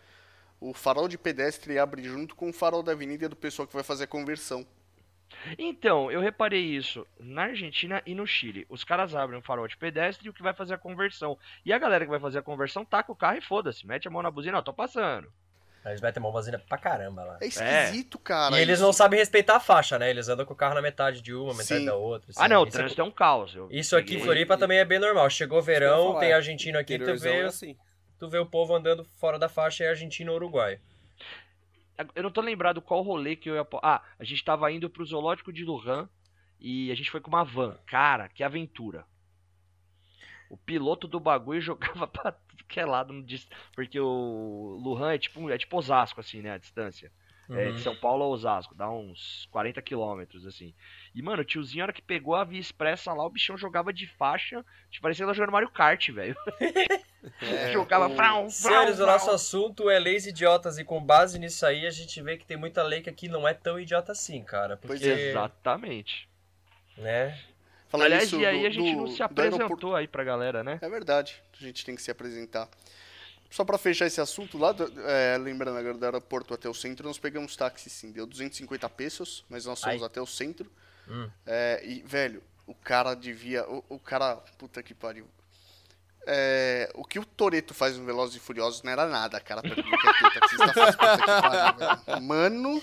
o 0.60 0.74
farol 0.74 1.08
de 1.08 1.16
pedestre 1.18 1.78
abre 1.78 2.04
junto 2.04 2.36
com 2.36 2.50
o 2.50 2.52
farol 2.52 2.82
da 2.82 2.92
avenida 2.92 3.28
do 3.28 3.34
pessoal 3.34 3.66
que 3.66 3.74
vai 3.74 3.82
fazer 3.82 4.04
a 4.04 4.08
conversão. 4.08 4.64
Então, 5.58 6.10
eu 6.10 6.20
reparei 6.20 6.62
isso 6.62 7.06
na 7.18 7.44
Argentina 7.44 8.02
e 8.06 8.14
no 8.14 8.26
Chile. 8.26 8.66
Os 8.68 8.84
caras 8.84 9.14
abrem 9.14 9.38
um 9.38 9.42
farol 9.42 9.68
de 9.68 9.76
pedestre 9.76 10.26
e 10.26 10.30
o 10.30 10.32
que 10.32 10.42
vai 10.42 10.54
fazer 10.54 10.74
a 10.74 10.78
conversão. 10.78 11.38
E 11.64 11.72
a 11.72 11.78
galera 11.78 12.04
que 12.04 12.10
vai 12.10 12.20
fazer 12.20 12.38
a 12.38 12.42
conversão 12.42 12.84
taca 12.84 13.12
o 13.12 13.16
carro 13.16 13.38
e 13.38 13.42
foda-se. 13.42 13.86
Mete 13.86 14.08
a 14.08 14.10
mão 14.10 14.22
na 14.22 14.30
buzina, 14.30 14.58
ó, 14.58 14.62
tô 14.62 14.72
passando. 14.72 15.30
Eles 15.84 16.00
metem 16.00 16.22
uma 16.22 16.32
buzina 16.32 16.58
pra 16.58 16.78
caramba 16.78 17.24
lá. 17.24 17.38
É 17.42 17.46
esquisito, 17.46 18.18
cara. 18.18 18.58
E 18.58 18.62
eles 18.62 18.76
isso. 18.76 18.82
não 18.82 18.92
sabem 18.92 19.18
respeitar 19.18 19.56
a 19.56 19.60
faixa, 19.60 19.98
né? 19.98 20.08
Eles 20.08 20.28
andam 20.28 20.46
com 20.46 20.54
o 20.54 20.56
carro 20.56 20.74
na 20.74 20.80
metade 20.80 21.20
de 21.20 21.34
uma, 21.34 21.52
metade 21.52 21.80
Sim. 21.80 21.84
da 21.84 21.94
outra. 21.94 22.30
assim. 22.30 22.40
ah, 22.42 22.48
não, 22.48 22.62
o 22.62 22.64
Isso, 22.66 22.72
trânsito 22.72 23.00
é 23.00 23.04
um 23.04 23.10
caos. 23.10 23.54
eu 23.54 23.68
isso 23.70 23.94
aqui 23.94 24.16
em 24.16 24.20
Floripa 24.20 24.56
também 24.56 24.78
é 24.78 24.84
bem 24.84 24.98
normal. 24.98 25.28
Chegou 25.28 25.60
verão, 25.60 26.08
falar, 26.08 26.20
tem 26.20 26.30
é. 26.30 26.34
argentino 26.34 26.78
aqui, 26.78 26.98
tu 26.98 27.14
vê, 27.18 27.40
é 27.40 27.44
assim. 27.44 27.76
tu 28.18 28.28
vê 28.30 28.38
o 28.38 28.46
povo 28.46 28.74
andando 28.74 29.04
fora 29.20 29.38
da 29.38 29.48
faixa, 29.48 29.84
é 29.84 29.90
argentino 29.90 30.32
ou 30.32 30.36
uruguaio. 30.38 30.80
Eu 32.14 32.22
não 32.22 32.30
tô 32.30 32.40
lembrado 32.40 32.82
qual 32.82 33.02
rolê 33.02 33.36
que 33.36 33.48
eu 33.48 33.54
ia. 33.54 33.66
Ah, 33.82 34.02
a 34.18 34.24
gente 34.24 34.44
tava 34.44 34.70
indo 34.70 34.90
pro 34.90 35.04
zoológico 35.04 35.52
de 35.52 35.64
Lujan 35.64 36.08
e 36.58 36.90
a 36.90 36.94
gente 36.94 37.10
foi 37.10 37.20
com 37.20 37.28
uma 37.28 37.44
van. 37.44 37.78
Cara, 37.86 38.28
que 38.28 38.42
aventura. 38.42 39.06
O 40.50 40.56
piloto 40.56 41.06
do 41.06 41.20
bagulho 41.20 41.60
jogava 41.62 42.06
pra 42.06 42.32
tudo 42.32 42.64
que 42.64 42.80
é 42.80 42.84
lado, 42.84 43.14
porque 43.72 43.98
o 44.00 44.78
Lujan 44.82 45.12
é 45.12 45.18
tipo, 45.18 45.50
é 45.50 45.58
tipo 45.58 45.76
Osasco, 45.76 46.20
assim, 46.20 46.42
né, 46.42 46.52
a 46.52 46.58
distância. 46.58 47.12
É, 47.50 47.68
Uhum. 47.68 47.74
de 47.74 47.82
São 47.82 47.94
Paulo 47.94 48.24
a 48.24 48.28
Osasco, 48.28 48.74
dá 48.74 48.88
uns 48.90 49.46
40 49.50 49.82
quilômetros, 49.82 50.46
assim. 50.46 50.72
E, 51.14 51.20
mano, 51.20 51.42
o 51.42 51.44
tiozinho, 51.44 51.82
a 51.82 51.86
hora 51.86 51.92
que 51.92 52.00
pegou 52.00 52.34
a 52.34 52.42
Via 52.42 52.58
Expressa 52.58 53.12
lá, 53.12 53.24
o 53.26 53.28
bichão 53.30 53.56
jogava 53.56 53.92
de 53.92 54.06
faixa, 54.06 54.64
tipo, 54.90 55.02
parecia 55.02 55.24
ela 55.24 55.34
jogando 55.34 55.52
Mario 55.52 55.70
Kart, 55.70 56.08
velho. 56.10 56.34
É, 57.40 57.72
jogava 57.72 58.06
o- 58.08 58.14
frau, 58.14 58.50
frau, 58.50 58.50
Senhores, 58.50 58.98
o 59.00 59.06
nosso 59.06 59.30
assunto 59.30 59.88
é 59.88 59.98
leis 59.98 60.26
idiotas 60.26 60.76
e 60.78 60.84
com 60.84 61.02
base 61.02 61.38
nisso 61.38 61.64
aí 61.64 61.86
a 61.86 61.90
gente 61.90 62.20
vê 62.20 62.36
que 62.36 62.44
tem 62.44 62.54
muita 62.56 62.82
lei 62.82 63.00
que 63.00 63.08
aqui 63.08 63.28
não 63.28 63.48
é 63.48 63.54
tão 63.54 63.80
idiota 63.80 64.12
assim, 64.12 64.42
cara. 64.44 64.76
Porque, 64.76 64.88
Pois 64.98 65.02
é. 65.02 65.30
Exatamente. 65.30 66.28
né? 66.98 67.38
Falar 67.88 68.04
Aliás, 68.06 68.24
nisso 68.24 68.40
e 68.42 68.46
aí 68.46 68.60
do- 68.60 68.66
a 68.66 68.70
gente 68.70 68.90
do- 68.92 68.96
não 68.98 69.06
se 69.06 69.16
do 69.16 69.22
aeroporto- 69.22 69.52
apresentou 69.54 69.96
aí 69.96 70.06
pra 70.06 70.22
galera, 70.22 70.62
né? 70.62 70.78
É 70.82 70.88
verdade, 70.90 71.40
a 71.58 71.64
gente 71.64 71.82
tem 71.84 71.94
que 71.96 72.02
se 72.02 72.10
apresentar. 72.10 72.68
Só 73.50 73.64
pra 73.64 73.78
fechar 73.78 74.06
esse 74.06 74.20
assunto 74.20 74.58
lá, 74.58 74.72
do- 74.72 74.92
é, 75.08 75.38
lembrando 75.38 75.78
agora 75.78 75.94
do 75.94 76.04
aeroporto 76.04 76.52
até 76.54 76.68
o 76.68 76.74
centro, 76.74 77.06
nós 77.06 77.18
pegamos 77.18 77.54
táxi 77.56 77.88
sim, 77.88 78.10
deu 78.10 78.26
250 78.26 78.88
pesos, 78.90 79.44
mas 79.48 79.64
nós 79.64 79.80
fomos 79.80 80.02
Ai. 80.02 80.06
até 80.06 80.20
o 80.20 80.26
centro. 80.26 80.70
Hum. 81.08 81.28
É, 81.46 81.80
e, 81.84 82.02
velho, 82.02 82.42
o 82.66 82.74
cara 82.74 83.14
devia. 83.14 83.64
O, 83.68 83.84
o 83.90 83.98
cara. 83.98 84.36
Puta 84.58 84.82
que 84.82 84.94
pariu. 84.94 85.26
É, 86.26 86.90
o 86.94 87.04
que 87.04 87.18
o 87.18 87.24
Toreto 87.24 87.74
faz 87.74 87.98
no 87.98 88.04
Velozes 88.06 88.36
e 88.36 88.40
Furiosos 88.40 88.82
não 88.82 88.90
era 88.90 89.06
nada, 89.06 89.38
cara, 89.40 89.60
perto 89.60 89.82
do 89.82 89.82
que 89.82 90.08
aquele 90.08 90.30
taxista 90.40 90.72
faz. 90.72 90.96
Puta 90.96 91.18
que 91.18 91.26
pariu, 91.26 91.78
velho. 92.06 92.22
Mano. 92.22 92.82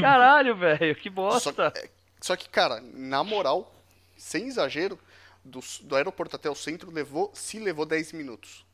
Caralho, 0.00 0.56
velho, 0.56 0.94
que 0.96 1.08
Só, 1.10 1.14
bosta. 1.14 1.72
é, 1.76 1.90
só 2.20 2.36
que, 2.36 2.48
cara, 2.48 2.80
na 2.94 3.22
moral, 3.24 3.74
sem 4.16 4.46
exagero, 4.46 4.98
do, 5.44 5.60
do 5.82 5.96
aeroporto 5.96 6.36
até 6.36 6.48
o 6.48 6.54
centro 6.54 6.90
levou, 6.90 7.30
se 7.34 7.58
levou 7.58 7.84
10 7.84 8.12
minutos. 8.12 8.64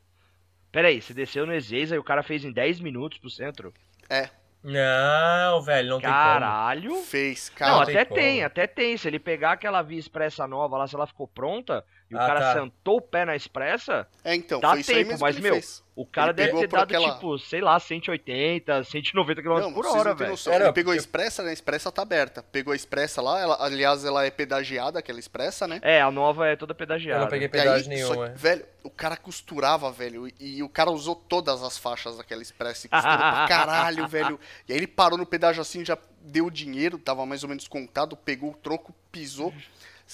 Pera 0.73 0.89
aí, 0.89 1.01
você 1.01 1.13
desceu 1.13 1.45
no 1.45 1.53
Ezeiza 1.53 1.95
e 1.95 1.99
o 1.99 2.03
cara 2.03 2.21
fez 2.23 2.43
em 2.43 2.51
10 2.51 2.81
minutos 2.81 3.17
pro 3.19 3.29
centro? 3.29 3.73
É, 4.09 4.29
Não, 4.63 5.61
velho, 5.61 5.89
não 5.89 6.01
tem 6.01 6.09
Caralho. 6.09 6.95
fez, 7.03 7.51
Não, 7.51 7.55
cara. 7.57 7.83
até 7.83 8.03
tem 8.05 8.15
tem, 8.15 8.33
como. 8.37 8.47
até 8.47 8.67
tem. 8.67 8.97
Se 8.97 9.07
ele 9.07 9.19
pegar 9.19 9.51
aquela 9.53 9.81
via 9.81 9.99
expressa 9.99 10.47
nova 10.47 10.77
lá, 10.77 10.87
se 10.87 10.95
ela 10.95 11.05
ficou 11.07 11.27
pronta, 11.27 11.85
e 12.13 12.15
o 12.15 12.19
Ah, 12.19 12.27
cara 12.27 12.39
tá. 12.39 12.53
sentou 12.53 12.97
o 12.97 13.01
pé 13.01 13.25
na 13.25 13.35
expressa, 13.35 14.07
É, 14.23 14.35
então, 14.35 14.59
dá 14.59 14.73
aí 14.73 14.83
tempo, 14.83 15.17
mas, 15.19 15.37
meu, 15.39 15.53
fez. 15.55 15.83
o 15.95 16.05
cara 16.05 16.27
Ele 16.27 16.33
deve 16.33 16.47
pegou 16.49 16.61
ter 16.61 16.67
dado, 16.67 16.83
aquela- 16.83 17.13
tipo, 17.15 17.37
sei 17.39 17.61
lá, 17.61 17.79
180, 17.79 18.83
190 18.83 19.41
km 19.41 19.59
Não, 19.59 19.73
por 19.73 19.85
hora, 19.85 20.13
velho. 20.13 20.35
Ele 20.47 20.71
pegou 20.73 20.93
a 20.93 20.95
expressa, 20.95 21.43
né? 21.43 21.49
A 21.49 21.53
expressa 21.53 21.91
tá 21.91 22.01
aberta. 22.01 22.43
Pegou 22.43 22.71
a 22.73 22.75
expressa 22.75 23.21
lá, 23.21 23.39
ela, 23.41 23.57
aliás, 23.59 24.05
ela 24.05 24.25
é 24.25 24.31
pedagiada, 24.31 24.99
aquela 24.99 25.19
expressa, 25.19 25.67
né? 25.67 25.79
É, 25.81 26.01
a 26.01 26.11
nova 26.11 26.47
é 26.47 26.55
toda 26.55 26.73
pedagiada. 26.73 27.19
Eu 27.19 27.23
não 27.23 27.29
peguei 27.29 27.47
aí, 27.47 27.51
pedágio 27.51 27.83
só 27.85 27.89
nenhum, 27.89 28.13
que, 28.13 28.31
é. 28.31 28.33
velho, 28.35 28.65
o 28.83 28.89
cara 28.89 29.17
costurava, 29.17 29.91
velho, 29.91 30.27
e, 30.27 30.57
e 30.57 30.63
o 30.63 30.69
cara 30.69 30.91
usou 30.91 31.15
todas 31.15 31.63
as 31.63 31.77
faixas 31.77 32.17
daquela 32.17 32.41
expressa 32.41 32.87
e 32.87 32.89
costurou 32.89 33.17
pra 33.17 33.45
caralho, 33.47 34.07
velho. 34.07 34.39
E 34.67 34.73
aí 34.73 34.77
ele 34.79 34.87
parou 34.87 35.17
no 35.17 35.25
pedágio 35.25 35.61
assim, 35.61 35.83
já 35.85 35.97
deu 36.21 36.45
o 36.45 36.51
dinheiro, 36.51 36.97
tava 36.97 37.25
mais 37.25 37.43
ou 37.43 37.49
menos 37.49 37.67
contado, 37.67 38.15
pegou 38.15 38.51
o 38.51 38.55
troco, 38.55 38.93
pisou. 39.11 39.53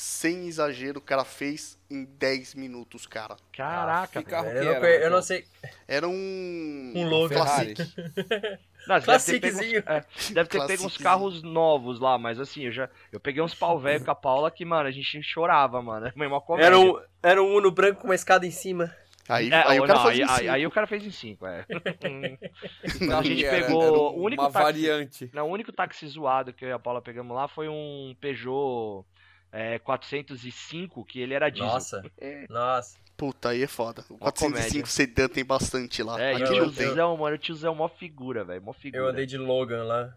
Sem 0.02 0.48
exagero, 0.48 1.00
o 1.00 1.02
cara 1.02 1.26
fez 1.26 1.78
em 1.92 2.06
10 2.06 2.56
minutos, 2.56 3.06
cara. 3.06 3.36
Caraca, 3.52 4.24
Que 4.24 4.30
carro 4.30 4.48
que 4.48 4.54
não, 4.56 4.72
era, 4.72 4.88
eu 5.04 5.10
não 5.12 5.22
sei. 5.22 5.44
Era 5.86 6.08
um. 6.08 6.94
Um 6.96 7.06
Logan. 7.10 7.36
Ferrari. 7.46 7.74
Não, 8.88 8.96
você 9.02 9.34
deve 9.38 9.40
ter 9.40 9.42
pego 9.42 9.58
uns- 9.58 9.60
Classiczinho. 9.60 9.84
é, 9.86 10.04
deve 10.34 10.50
ter 10.50 10.58
pego 10.60 10.64
uns 10.64 10.78
Classiczinho. 10.80 11.04
carros 11.04 11.44
novos 11.44 12.00
lá, 12.00 12.18
mas 12.18 12.40
assim, 12.40 12.64
eu 12.64 12.72
já 12.72 12.90
eu 13.12 13.20
peguei 13.20 13.44
uns 13.44 13.54
pau 13.54 13.78
velho 13.78 14.04
com 14.06 14.10
a 14.10 14.16
Paula 14.16 14.50
que, 14.50 14.64
mano, 14.64 14.88
a 14.88 14.92
gente 14.92 15.22
chorava, 15.22 15.82
mano. 15.82 16.08
É 16.08 16.28
uma 16.28 16.40
comédia. 16.40 16.68
Era 16.68 16.80
um, 16.80 17.00
era 17.22 17.44
um 17.44 17.56
Uno 17.58 17.70
branco 17.70 18.00
com 18.02 18.08
uma 18.08 18.16
escada 18.16 18.48
em 18.48 18.52
cima. 18.52 18.90
Aí, 19.28 19.50
É, 19.52 19.68
aí 19.68 19.80
o 19.82 19.86
cara 19.86 20.00
não, 20.00 20.08
aí, 20.08 20.22
em 20.22 20.50
aí- 20.50 20.66
o 20.66 20.72
cara 20.72 20.88
fez 20.88 21.04
em 21.06 21.12
5, 21.12 21.46
é. 21.46 21.66
Não, 23.02 23.20
a 23.20 23.24
gente 23.24 23.46
era- 23.46 23.66
pegou 23.68 23.84
era 23.84 23.92
o 23.92 24.24
único 24.24 24.42
uma 24.42 24.50
táxi- 24.52 24.64
variante. 24.64 25.30
Não, 25.34 25.50
o 25.50 25.52
único 25.52 25.72
táxi 25.74 26.08
zoado 26.08 26.54
que 26.54 26.64
eu 26.66 26.70
e 26.70 26.72
a 26.72 26.80
Paula 26.80 27.02
pegamos 27.02 27.36
lá 27.36 27.48
foi 27.50 27.68
um 27.68 28.16
Peugeot 28.20 29.06
é, 29.52 29.80
405, 29.80 31.04
que 31.06 31.20
ele 31.20 31.34
era 31.34 31.50
diesel. 31.50 31.68
Nossa, 31.68 32.12
É, 32.18 32.46
nossa. 32.50 32.98
Puta, 33.18 33.50
aí 33.50 33.64
é 33.64 33.68
foda. 33.68 34.06
O 34.10 34.14
Uma 34.14 34.32
405 34.32 34.88
sedã 34.88 35.28
tem 35.28 35.44
bastante 35.44 36.02
lá. 36.02 36.22
é 36.22 36.34
e 36.38 36.44
Aqui 36.44 36.54
o 36.54 36.66
não 36.66 36.72
tem. 36.74 36.86
tiozão, 36.86 37.18
mano, 37.18 37.36
o 37.36 37.40
tiozão 37.40 37.74
é 37.74 37.76
mó 37.78 37.90
figura, 37.90 38.46
velho, 38.46 38.62
mó 38.62 38.72
figura. 38.72 39.04
Eu 39.04 39.10
andei 39.10 39.26
de 39.26 39.38
Logan 39.38 39.84
lá. 39.84 40.16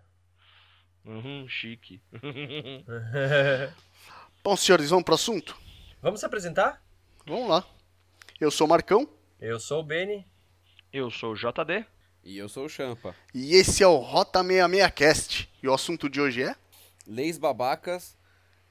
Uhum, 1.04 1.46
chique. 1.48 2.00
Bom, 4.44 4.56
senhores, 4.56 4.90
vamos 4.90 5.04
pro 5.04 5.14
assunto? 5.14 5.56
Vamos 6.00 6.20
se 6.20 6.26
apresentar? 6.26 6.82
Vamos 7.26 7.48
lá. 7.48 7.64
Eu 8.40 8.50
sou 8.50 8.66
o 8.66 8.70
Marcão 8.70 9.08
Eu 9.40 9.58
sou 9.60 9.80
o 9.80 9.84
Benny. 9.84 10.26
Eu 10.92 11.10
sou 11.10 11.32
o 11.32 11.36
JD. 11.36 11.84
E 12.24 12.38
eu 12.38 12.48
sou 12.48 12.66
o 12.66 12.68
Champa. 12.68 13.16
e 13.34 13.54
esse 13.56 13.82
é 13.82 13.86
o 13.86 13.96
Rota 13.96 14.42
66 14.44 14.90
Cast. 14.94 15.50
E 15.60 15.66
o 15.68 15.74
assunto 15.74 16.08
de 16.08 16.20
hoje 16.20 16.42
é? 16.44 16.54
Leis 17.06 17.36
babacas 17.36 18.16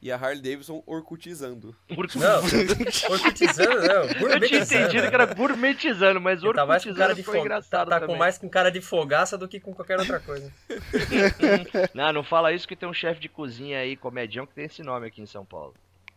e 0.02 0.12
a 0.12 0.16
Harley 0.16 0.42
Davidson 0.42 0.82
orcutizando. 0.88 1.76
Não, 1.90 2.02
orcutizando, 3.14 3.88
não. 3.88 4.30
Eu 4.30 4.40
tinha 4.40 4.62
entendido 4.62 5.08
que 5.08 5.14
era 5.14 5.26
gourmetizando, 5.28 6.20
mas 6.20 6.44
Ele 6.44 6.54
tá 6.54 6.66
mais 6.66 6.84
com 6.84 6.94
cara 6.94 7.12
orcutizando 7.12 7.16
de 7.16 7.24
foi 7.24 7.34
fo... 7.34 7.40
tá, 7.40 7.46
engraçado 7.46 7.90
tá 7.90 8.02
com 8.02 8.16
mais 8.16 8.38
com 8.40 8.50
cara 8.50 8.72
de 8.72 8.82
fogaça 8.82 9.38
do 9.38 9.48
que 9.48 9.60
com 9.60 9.74
qualquer 9.74 10.00
outra 10.00 10.20
coisa. 10.20 10.52
Não, 11.94 12.12
não 12.12 12.24
fala 12.24 12.52
isso 12.52 12.68
que 12.68 12.76
tem 12.76 12.90
um 12.90 12.94
chefe 12.94 13.22
de 13.22 13.30
cozinha 13.30 13.80
aí, 13.80 13.96
comedião, 13.96 14.46
que 14.46 14.56
tem 14.56 14.66
esse 14.66 14.82
nome 14.82 15.08
aqui 15.08 15.22
em 15.22 15.26
São 15.26 15.46
Paulo. 15.46 15.74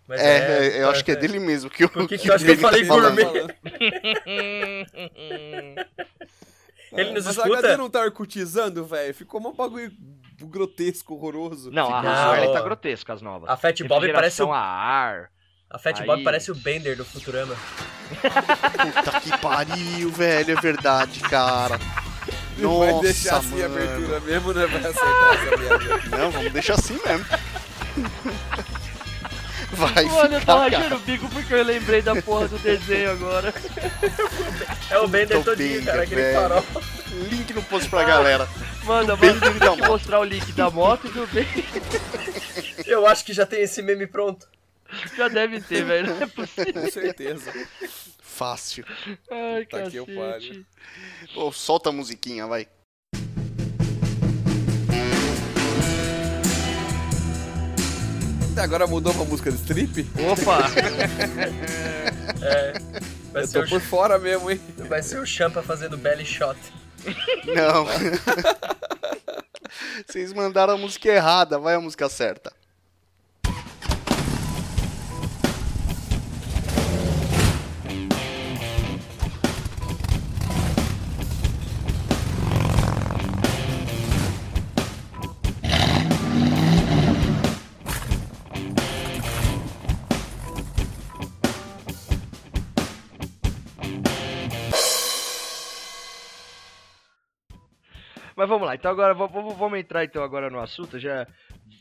Mas 0.07 0.21
É, 0.21 0.83
eu 0.83 0.91
acho 0.91 1.05
que 1.05 1.13
é 1.13 1.17
dele 1.17 1.39
mesmo. 1.39 1.71
Que 1.71 1.87
Por 1.89 2.07
que 2.09 2.19
que 2.19 2.29
eu 2.31 2.35
acho 2.35 2.45
que 2.45 2.51
eu 2.51 2.55
ele 2.55 2.63
tá 2.63 2.69
falei 2.69 2.85
falando. 2.85 3.17
gourmet? 3.17 3.55
Ele 6.97 7.11
nos 7.11 7.25
Mas 7.27 7.39
a 7.39 7.43
escuta? 7.43 7.59
HD 7.59 7.77
não 7.77 7.91
tá 7.91 8.01
orcutizando, 8.03 8.87
velho. 8.87 9.13
Ficou 9.13 9.41
um 9.41 9.53
bagulho 9.53 9.91
grotesco, 10.45 11.15
horroroso. 11.15 11.71
Não, 11.71 11.93
a 11.95 12.03
Não. 12.03 12.11
Harley 12.11 12.53
tá 12.53 12.61
grotesca, 12.61 13.13
as 13.13 13.23
novas. 13.23 13.49
A 13.49 13.57
Fat 13.57 13.81
Bob 13.85 14.13
parece 14.13 14.43
o, 14.43 14.53
a 14.53 14.59
ar. 14.61 15.31
a 15.71 15.79
Fat 15.79 16.01
Aí- 16.01 16.07
Bob 16.07 16.23
parece 16.23 16.51
o 16.51 16.55
Bender 16.55 16.97
do 16.97 17.05
Futurama. 17.05 17.55
Puta 18.21 19.21
que 19.21 19.39
pariu, 19.39 20.11
velho. 20.11 20.53
É 20.57 20.61
verdade, 20.61 21.21
cara. 21.21 21.79
Não 22.59 22.79
vai 22.79 22.91
Nossa, 22.93 23.03
deixar 23.03 23.37
assim 23.39 23.63
a 23.63 23.69
mano. 23.69 23.83
abertura 23.85 24.21
mesmo, 24.21 24.53
né? 24.53 24.67
Vai 24.67 24.81
acertar 24.81 25.35
essa 25.35 25.57
merda. 25.57 26.17
Não, 26.17 26.31
vamos 26.31 26.53
deixar 26.53 26.75
assim 26.75 26.99
mesmo. 27.05 27.27
Vai 29.73 30.05
Mano, 30.05 30.23
eu 30.23 30.31
tô 30.31 30.41
ficar, 30.41 30.55
rachando 30.59 30.83
cara. 30.85 30.95
o 30.95 30.99
bico 31.01 31.29
porque 31.31 31.53
eu 31.53 31.65
lembrei 31.65 32.01
da 32.01 32.15
porra 32.23 32.47
do 32.47 32.57
desenho 32.59 33.11
agora. 33.11 33.53
É 34.89 34.99
o 35.01 35.09
Bender 35.09 35.43
todinho, 35.43 35.85
cara, 35.85 36.03
aquele 36.05 36.33
farol. 36.33 36.65
Link 37.29 37.53
no 37.53 37.63
post 37.65 37.89
pra 37.91 38.05
galera. 38.05 38.49
Manda, 38.87 39.17
manda 39.17 39.41
dele 39.41 39.59
da 39.59 39.71
te 39.73 39.79
moto. 39.81 39.89
mostrar 39.91 40.21
o 40.21 40.25
link 40.25 40.53
da 40.53 40.71
moto 40.71 41.07
e 41.07 41.11
do 41.11 41.27
bem. 41.29 41.47
Eu 42.87 43.07
acho 43.07 43.25
que 43.25 43.33
já 43.33 43.47
tem 43.47 43.63
esse 43.63 43.81
meme 43.83 44.07
pronto. 44.07 44.47
Já 45.17 45.29
deve 45.29 45.61
ter, 45.61 45.85
velho. 45.85 46.15
Não 46.15 46.23
é 46.23 46.27
possível. 46.27 46.73
Com 46.75 46.91
certeza. 46.91 47.53
Fácil. 48.21 48.85
Ai, 49.31 49.65
Tá 49.67 49.83
que 49.91 49.97
eu 49.97 50.07
cacete. 50.07 50.67
Ô, 51.35 51.51
solta 51.53 51.89
a 51.89 51.93
musiquinha, 51.93 52.47
vai. 52.47 52.67
Até 58.53 58.61
agora 58.63 58.87
mudou 58.87 59.13
pra 59.13 59.25
música 59.25 59.51
de 59.51 59.57
strip? 59.59 60.07
Opa! 60.31 60.59
É, 62.47 62.73
vai, 63.33 63.43
Eu 63.43 63.47
ser 63.47 63.61
tô 63.61 63.65
o, 63.65 63.69
por 63.69 63.81
fora 63.81 64.19
mesmo, 64.19 64.51
hein? 64.51 64.61
vai 64.89 65.03
ser 65.03 65.19
o 65.19 65.25
Champa 65.25 65.63
fazendo 65.63 65.97
belly 65.97 66.27
shot. 66.27 66.59
Não. 67.55 67.87
Vocês 70.07 70.33
mandaram 70.33 70.75
a 70.75 70.79
música 70.79 71.09
errada, 71.09 71.59
vai 71.59 71.75
a 71.75 71.81
música 71.81 72.09
certa. 72.09 72.53
Mas 98.45 98.49
vamos 98.51 98.67
lá, 98.67 98.75
então 98.75 98.91
agora 98.91 99.15
vamos 99.15 99.79
entrar 99.79 100.05
então 100.05 100.23
agora 100.23 100.51
no 100.51 100.61
assunto. 100.61 100.99
Já 100.99 101.27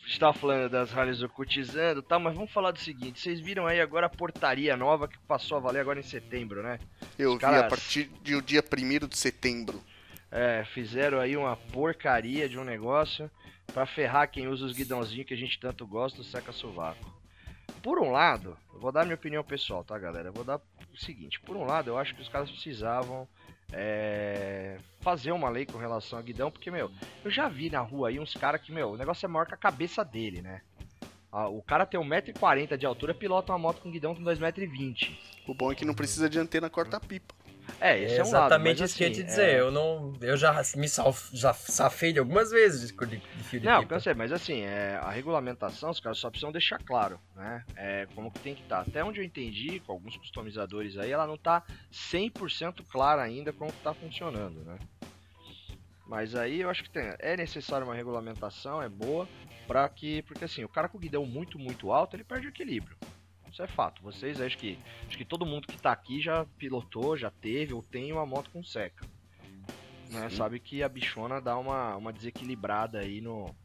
estava 0.08 0.32
falando 0.32 0.70
das 0.70 0.92
rallies 0.94 1.22
occultizando 1.22 2.00
e 2.00 2.04
tal, 2.04 2.22
mas 2.22 2.34
vamos 2.34 2.54
falar 2.54 2.72
do 2.72 2.80
seguinte: 2.80 3.20
vocês 3.20 3.42
viram 3.42 3.68
aí 3.68 3.82
agora 3.82 4.06
a 4.06 4.10
portaria 4.10 4.78
nova 4.78 5.06
que 5.06 5.20
passou 5.28 5.58
a 5.58 5.60
valer 5.60 5.82
agora 5.82 6.00
em 6.00 6.04
setembro, 6.04 6.64
né? 6.64 6.80
Eu 7.20 7.32
Os 7.32 7.36
vi 7.36 7.42
caras- 7.42 7.64
a 7.64 7.68
partir 7.68 8.06
do 8.06 8.42
dia 8.42 8.64
1 8.64 9.08
de 9.10 9.18
setembro. 9.18 9.84
É, 10.32 10.64
fizeram 10.74 11.20
aí 11.20 11.36
uma 11.36 11.58
porcaria 11.58 12.48
de 12.48 12.58
um 12.58 12.64
negócio 12.64 13.30
pra 13.74 13.86
ferrar 13.86 14.32
quem 14.32 14.48
usa 14.48 14.66
os 14.66 14.72
guidãozinhos 14.72 15.28
que 15.28 15.34
a 15.34 15.38
gente 15.38 15.60
tanto 15.60 15.86
gosta 15.86 16.20
do 16.20 16.24
seca-sovaco. 16.24 17.14
Por 17.82 18.00
um 18.00 18.10
lado, 18.10 18.58
eu 18.74 18.80
vou 18.80 18.90
dar 18.94 19.04
minha 19.04 19.16
opinião 19.16 19.44
pessoal, 19.44 19.84
tá, 19.84 20.00
galera? 20.00 20.30
Eu 20.30 20.34
vou 20.34 20.46
dar 20.46 20.62
o 20.94 20.98
seguinte: 20.98 21.42
por 21.42 21.58
um 21.58 21.66
lado, 21.66 21.90
eu 21.90 21.98
acho 21.98 22.16
que 22.16 22.22
os 22.22 22.30
caras 22.30 22.50
precisavam 22.50 23.28
é, 23.74 24.78
fazer 25.02 25.32
uma 25.32 25.50
lei 25.50 25.66
com 25.66 25.78
relação 25.78 26.18
a 26.18 26.22
guidão, 26.22 26.52
porque, 26.52 26.72
meu, 26.72 26.92
eu 27.26 27.32
já 27.32 27.50
vi 27.50 27.70
na 27.70 27.82
rua 27.82 28.10
aí 28.10 28.20
uns 28.20 28.34
caras 28.34 28.62
que, 28.62 28.72
meu, 28.72 28.92
o 28.92 28.98
negócio 28.98 29.26
é 29.26 29.30
maior 29.30 29.46
que 29.46 29.54
a 29.54 29.58
cabeça 29.58 30.06
dele, 30.06 30.42
né? 30.42 30.62
O 31.32 31.64
cara 31.64 31.84
tem 31.84 32.00
1,40m 32.00 32.78
de 32.78 32.86
altura, 32.86 33.12
pilota 33.12 33.52
uma 33.52 33.58
moto 33.58 33.82
com 33.82 33.90
guidão 33.90 34.14
com 34.14 34.22
2,20m. 34.22 35.18
O 35.48 35.56
bom 35.56 35.72
é 35.72 35.76
que 35.76 35.84
não 35.84 35.96
precisa 35.96 36.30
de 36.30 36.38
antena 36.38 36.70
corta-pipa. 36.70 37.34
É, 37.80 38.00
esse 38.00 38.14
É 38.16 38.18
é, 38.18 38.24
um 38.24 38.26
lado. 38.26 38.28
exatamente 38.28 38.80
mas, 38.80 38.90
isso 38.90 38.98
que 38.98 39.04
eu 39.04 39.08
ia 39.08 39.12
assim, 39.12 39.22
te 39.24 39.28
dizer. 39.28 39.50
é- 39.50 39.60
Eu 39.60 39.72
não. 39.72 40.14
Eu 40.22 40.38
já 40.38 40.54
me 40.76 40.88
sal, 40.88 41.14
já 41.34 41.54
safei 41.54 42.14
de 42.14 42.20
algumas 42.20 42.50
vezes 42.52 42.92
de, 42.92 43.08
de, 43.08 43.18
de 43.18 43.44
fio 43.44 43.60
de 43.60 43.66
Não, 43.68 43.82
pipa. 43.82 43.96
cansei, 43.96 44.14
mas 44.14 44.32
assim, 44.32 44.62
é, 44.62 44.96
a 44.96 45.10
regulamentação, 45.12 45.90
os 45.90 46.00
caras 46.00 46.18
só 46.18 46.30
precisam 46.30 46.52
deixar 46.52 46.80
claro, 46.80 47.20
né? 47.36 47.64
É, 47.76 48.08
como 48.16 48.32
que 48.32 48.42
tem 48.42 48.56
que 48.56 48.62
estar. 48.62 48.82
Até 48.82 49.04
onde 49.04 49.20
eu 49.20 49.24
entendi, 49.24 49.80
com 49.82 49.94
alguns 49.94 50.16
customizadores 50.18 50.98
aí, 50.98 51.12
ela 51.12 51.28
não 51.28 51.38
tá 51.38 51.64
100% 51.92 52.84
clara 52.92 53.22
ainda 53.22 53.52
como 53.54 53.72
que 53.72 53.84
tá 53.84 53.94
funcionando, 53.94 54.64
né? 54.64 54.78
Mas 56.06 56.36
aí 56.36 56.62
eu 56.62 56.70
acho 56.70 56.84
que 56.84 56.90
tem, 56.92 57.14
é 57.20 57.38
necessário 57.38 57.88
uma 57.88 57.96
regulamentação, 57.96 58.82
é 58.82 58.90
boa, 58.90 59.28
pra 59.68 59.88
que. 59.90 60.22
Porque 60.24 60.46
assim, 60.46 60.64
o 60.64 60.70
cara 60.70 60.90
com 60.90 60.98
o 60.98 61.02
guidão 61.02 61.26
muito, 61.26 61.58
muito 61.58 61.92
alto, 61.92 62.16
ele 62.16 62.24
perde 62.24 62.48
o 62.48 62.50
equilíbrio. 62.50 62.98
Isso 63.54 63.62
é 63.62 63.68
fato. 63.68 64.02
Vocês, 64.02 64.42
acho 64.42 64.58
que. 64.58 64.80
Acho 65.08 65.16
que 65.16 65.24
todo 65.24 65.46
mundo 65.46 65.68
que 65.68 65.78
tá 65.78 65.92
aqui 65.92 66.20
já 66.20 66.44
pilotou, 66.58 67.16
já 67.16 67.30
teve 67.30 67.72
ou 67.72 67.84
tem 67.84 68.12
uma 68.12 68.26
moto 68.26 68.50
com 68.50 68.64
seca. 68.64 69.06
Né? 70.10 70.28
Sabe 70.32 70.60
que 70.60 70.82
a 70.82 70.90
bichona 70.90 71.40
dá 71.40 71.56
uma, 71.58 71.96
uma 71.96 72.12
desequilibrada 72.12 73.00
aí 73.00 73.22
no. 73.22 73.56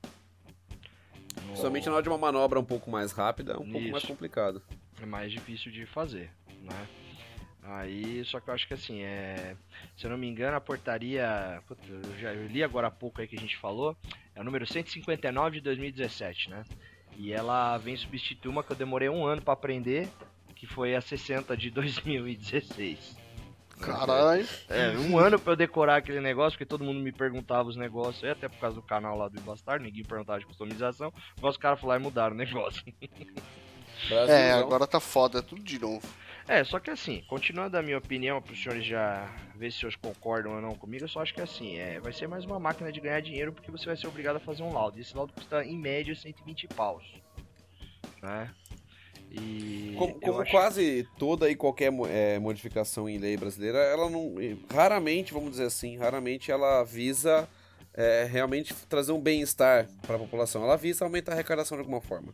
no- 1.46 1.56
Somente 1.56 1.86
na 1.88 1.94
hora 1.94 2.02
de 2.02 2.08
uma 2.10 2.18
manobra 2.18 2.60
um 2.60 2.64
pouco 2.64 2.90
mais 2.90 3.12
rápida, 3.12 3.52
é 3.52 3.56
um 3.56 3.64
pouco 3.64 3.78
Isso. 3.78 3.92
mais 3.92 4.04
complicado. 4.04 4.62
é 5.00 5.06
mais 5.06 5.32
difícil 5.32 5.72
de 5.72 5.86
fazer, 5.86 6.30
né? 6.62 6.86
Aí, 7.62 8.24
só 8.24 8.40
que 8.40 8.48
eu 8.48 8.54
acho 8.54 8.66
que 8.66 8.72
assim, 8.74 9.02
é, 9.02 9.54
se 9.96 10.06
eu 10.06 10.10
não 10.10 10.16
me 10.16 10.26
engano, 10.26 10.56
a 10.56 10.60
portaria, 10.60 11.62
puta, 11.66 11.82
eu 11.86 12.18
já 12.18 12.32
eu 12.32 12.46
li 12.46 12.62
agora 12.62 12.86
há 12.86 12.90
pouco 12.90 13.20
aí 13.20 13.28
que 13.28 13.36
a 13.36 13.40
gente 13.40 13.56
falou, 13.58 13.94
é 14.34 14.40
o 14.40 14.44
número 14.44 14.66
159 14.66 15.56
de 15.56 15.60
2017, 15.62 16.48
né? 16.50 16.64
E 17.18 17.32
ela 17.32 17.76
vem 17.78 17.96
substituir 17.96 18.48
uma 18.48 18.62
que 18.62 18.70
eu 18.70 18.76
demorei 18.76 19.08
um 19.08 19.26
ano 19.26 19.42
pra 19.42 19.52
aprender, 19.52 20.08
que 20.54 20.66
foi 20.66 20.94
a 20.94 21.00
60 21.00 21.56
de 21.56 21.68
2016. 21.70 23.16
Caralho. 23.80 24.46
É, 24.68 24.90
um 24.98 25.18
ano 25.18 25.38
pra 25.38 25.52
eu 25.52 25.56
decorar 25.56 25.96
aquele 25.96 26.20
negócio, 26.20 26.52
porque 26.52 26.64
todo 26.64 26.84
mundo 26.84 27.00
me 27.00 27.12
perguntava 27.12 27.68
os 27.68 27.76
negócios, 27.76 28.24
aí, 28.24 28.30
até 28.30 28.48
por 28.48 28.58
causa 28.58 28.76
do 28.76 28.82
canal 28.82 29.16
lá 29.16 29.28
do 29.28 29.40
Bastardo, 29.40 29.84
ninguém 29.84 30.04
perguntava 30.04 30.38
de 30.38 30.46
customização, 30.46 31.12
mas 31.40 31.52
os 31.52 31.56
caras 31.56 31.80
falaram 31.80 32.00
e 32.00 32.04
mudaram 32.04 32.34
o 32.34 32.38
negócio. 32.38 32.82
É, 34.28 34.52
agora 34.52 34.86
tá 34.86 35.00
foda, 35.00 35.42
tudo 35.42 35.60
de 35.60 35.76
novo. 35.76 36.06
É, 36.48 36.64
só 36.64 36.80
que 36.80 36.90
assim, 36.90 37.22
continuando 37.28 37.76
a 37.76 37.82
minha 37.82 37.98
opinião, 37.98 38.40
para 38.40 38.52
os 38.54 38.62
senhores 38.62 38.84
já 38.84 39.30
ver 39.54 39.70
se 39.70 39.76
os 39.76 39.80
senhores 39.80 39.96
concordam 39.96 40.54
ou 40.54 40.60
não 40.62 40.74
comigo, 40.74 41.04
eu 41.04 41.08
só 41.08 41.20
acho 41.20 41.34
que 41.34 41.42
assim, 41.42 41.76
é, 41.76 42.00
vai 42.00 42.12
ser 42.12 42.26
mais 42.26 42.44
uma 42.46 42.58
máquina 42.58 42.90
de 42.90 43.00
ganhar 43.00 43.20
dinheiro 43.20 43.52
porque 43.52 43.70
você 43.70 43.84
vai 43.84 43.96
ser 43.96 44.06
obrigado 44.06 44.36
a 44.36 44.40
fazer 44.40 44.62
um 44.62 44.72
laudo. 44.72 44.96
E 44.96 45.02
esse 45.02 45.14
laudo 45.14 45.32
custa 45.34 45.62
em 45.64 45.76
média 45.78 46.14
120 46.14 46.66
paus. 46.68 47.04
Né? 48.22 48.50
E. 49.30 49.94
Como, 49.98 50.18
como 50.20 50.40
acho- 50.40 50.50
quase 50.50 51.06
toda 51.18 51.50
e 51.50 51.54
qualquer 51.54 51.92
é, 52.08 52.38
modificação 52.38 53.06
em 53.06 53.18
lei 53.18 53.36
brasileira, 53.36 53.78
ela 53.78 54.08
não. 54.08 54.34
Raramente, 54.72 55.34
vamos 55.34 55.50
dizer 55.50 55.64
assim, 55.64 55.98
raramente 55.98 56.50
ela 56.50 56.82
visa 56.82 57.46
é, 57.92 58.24
realmente 58.24 58.74
trazer 58.88 59.12
um 59.12 59.20
bem-estar 59.20 59.86
para 60.06 60.16
a 60.16 60.18
população. 60.18 60.64
Ela 60.64 60.78
visa 60.78 61.04
aumentar 61.04 61.32
a 61.32 61.34
arrecadação 61.34 61.76
de 61.76 61.80
alguma 61.80 62.00
forma. 62.00 62.32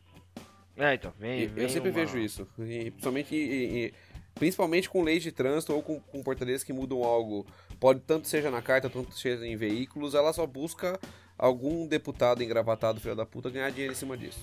É, 0.76 0.94
então, 0.94 1.12
vem. 1.18 1.46
Vem 1.48 1.64
eu 1.64 1.68
sempre 1.68 1.90
uma- 1.90 1.96
vejo 1.96 2.16
isso. 2.18 2.48
E, 2.58 2.90
principalmente, 2.90 3.34
e- 3.34 3.86
e- 3.86 3.94
principalmente 4.34 4.88
com 4.88 5.02
leis 5.02 5.22
de 5.22 5.32
trânsito 5.32 5.74
ou 5.74 5.82
com, 5.82 6.00
com 6.00 6.22
portarias 6.22 6.64
que 6.64 6.72
mudam 6.72 7.04
algo. 7.04 7.46
Pode 7.78 8.00
tanto 8.00 8.28
seja 8.28 8.50
na 8.50 8.62
carta, 8.62 8.90
tanto 8.90 9.16
seja 9.18 9.46
em 9.46 9.56
veículos, 9.56 10.14
ela 10.14 10.32
só 10.32 10.46
busca 10.46 10.98
algum 11.38 11.86
deputado 11.86 12.42
engravatado, 12.42 13.00
filho 13.00 13.16
da 13.16 13.26
puta, 13.26 13.50
ganhar 13.50 13.70
dinheiro 13.70 13.92
em 13.92 13.96
cima 13.96 14.16
disso. 14.16 14.40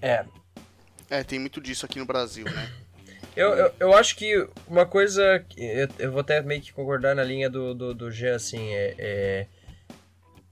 É. 0.00 0.24
É, 1.10 1.22
tem 1.22 1.38
muito 1.38 1.60
disso 1.60 1.84
aqui 1.84 1.98
no 1.98 2.06
Brasil, 2.06 2.44
né? 2.44 2.72
Eu, 3.36 3.52
eu, 3.54 3.74
eu 3.80 3.94
acho 3.94 4.14
que 4.14 4.48
uma 4.68 4.86
coisa. 4.86 5.44
Eu, 5.56 5.88
eu 5.98 6.12
vou 6.12 6.20
até 6.20 6.40
meio 6.40 6.60
que 6.62 6.72
concordar 6.72 7.16
na 7.16 7.24
linha 7.24 7.50
do, 7.50 7.74
do, 7.74 7.92
do 7.92 8.10
Jean, 8.10 8.36
assim, 8.36 8.72
é. 8.72 8.94
é- 8.96 9.46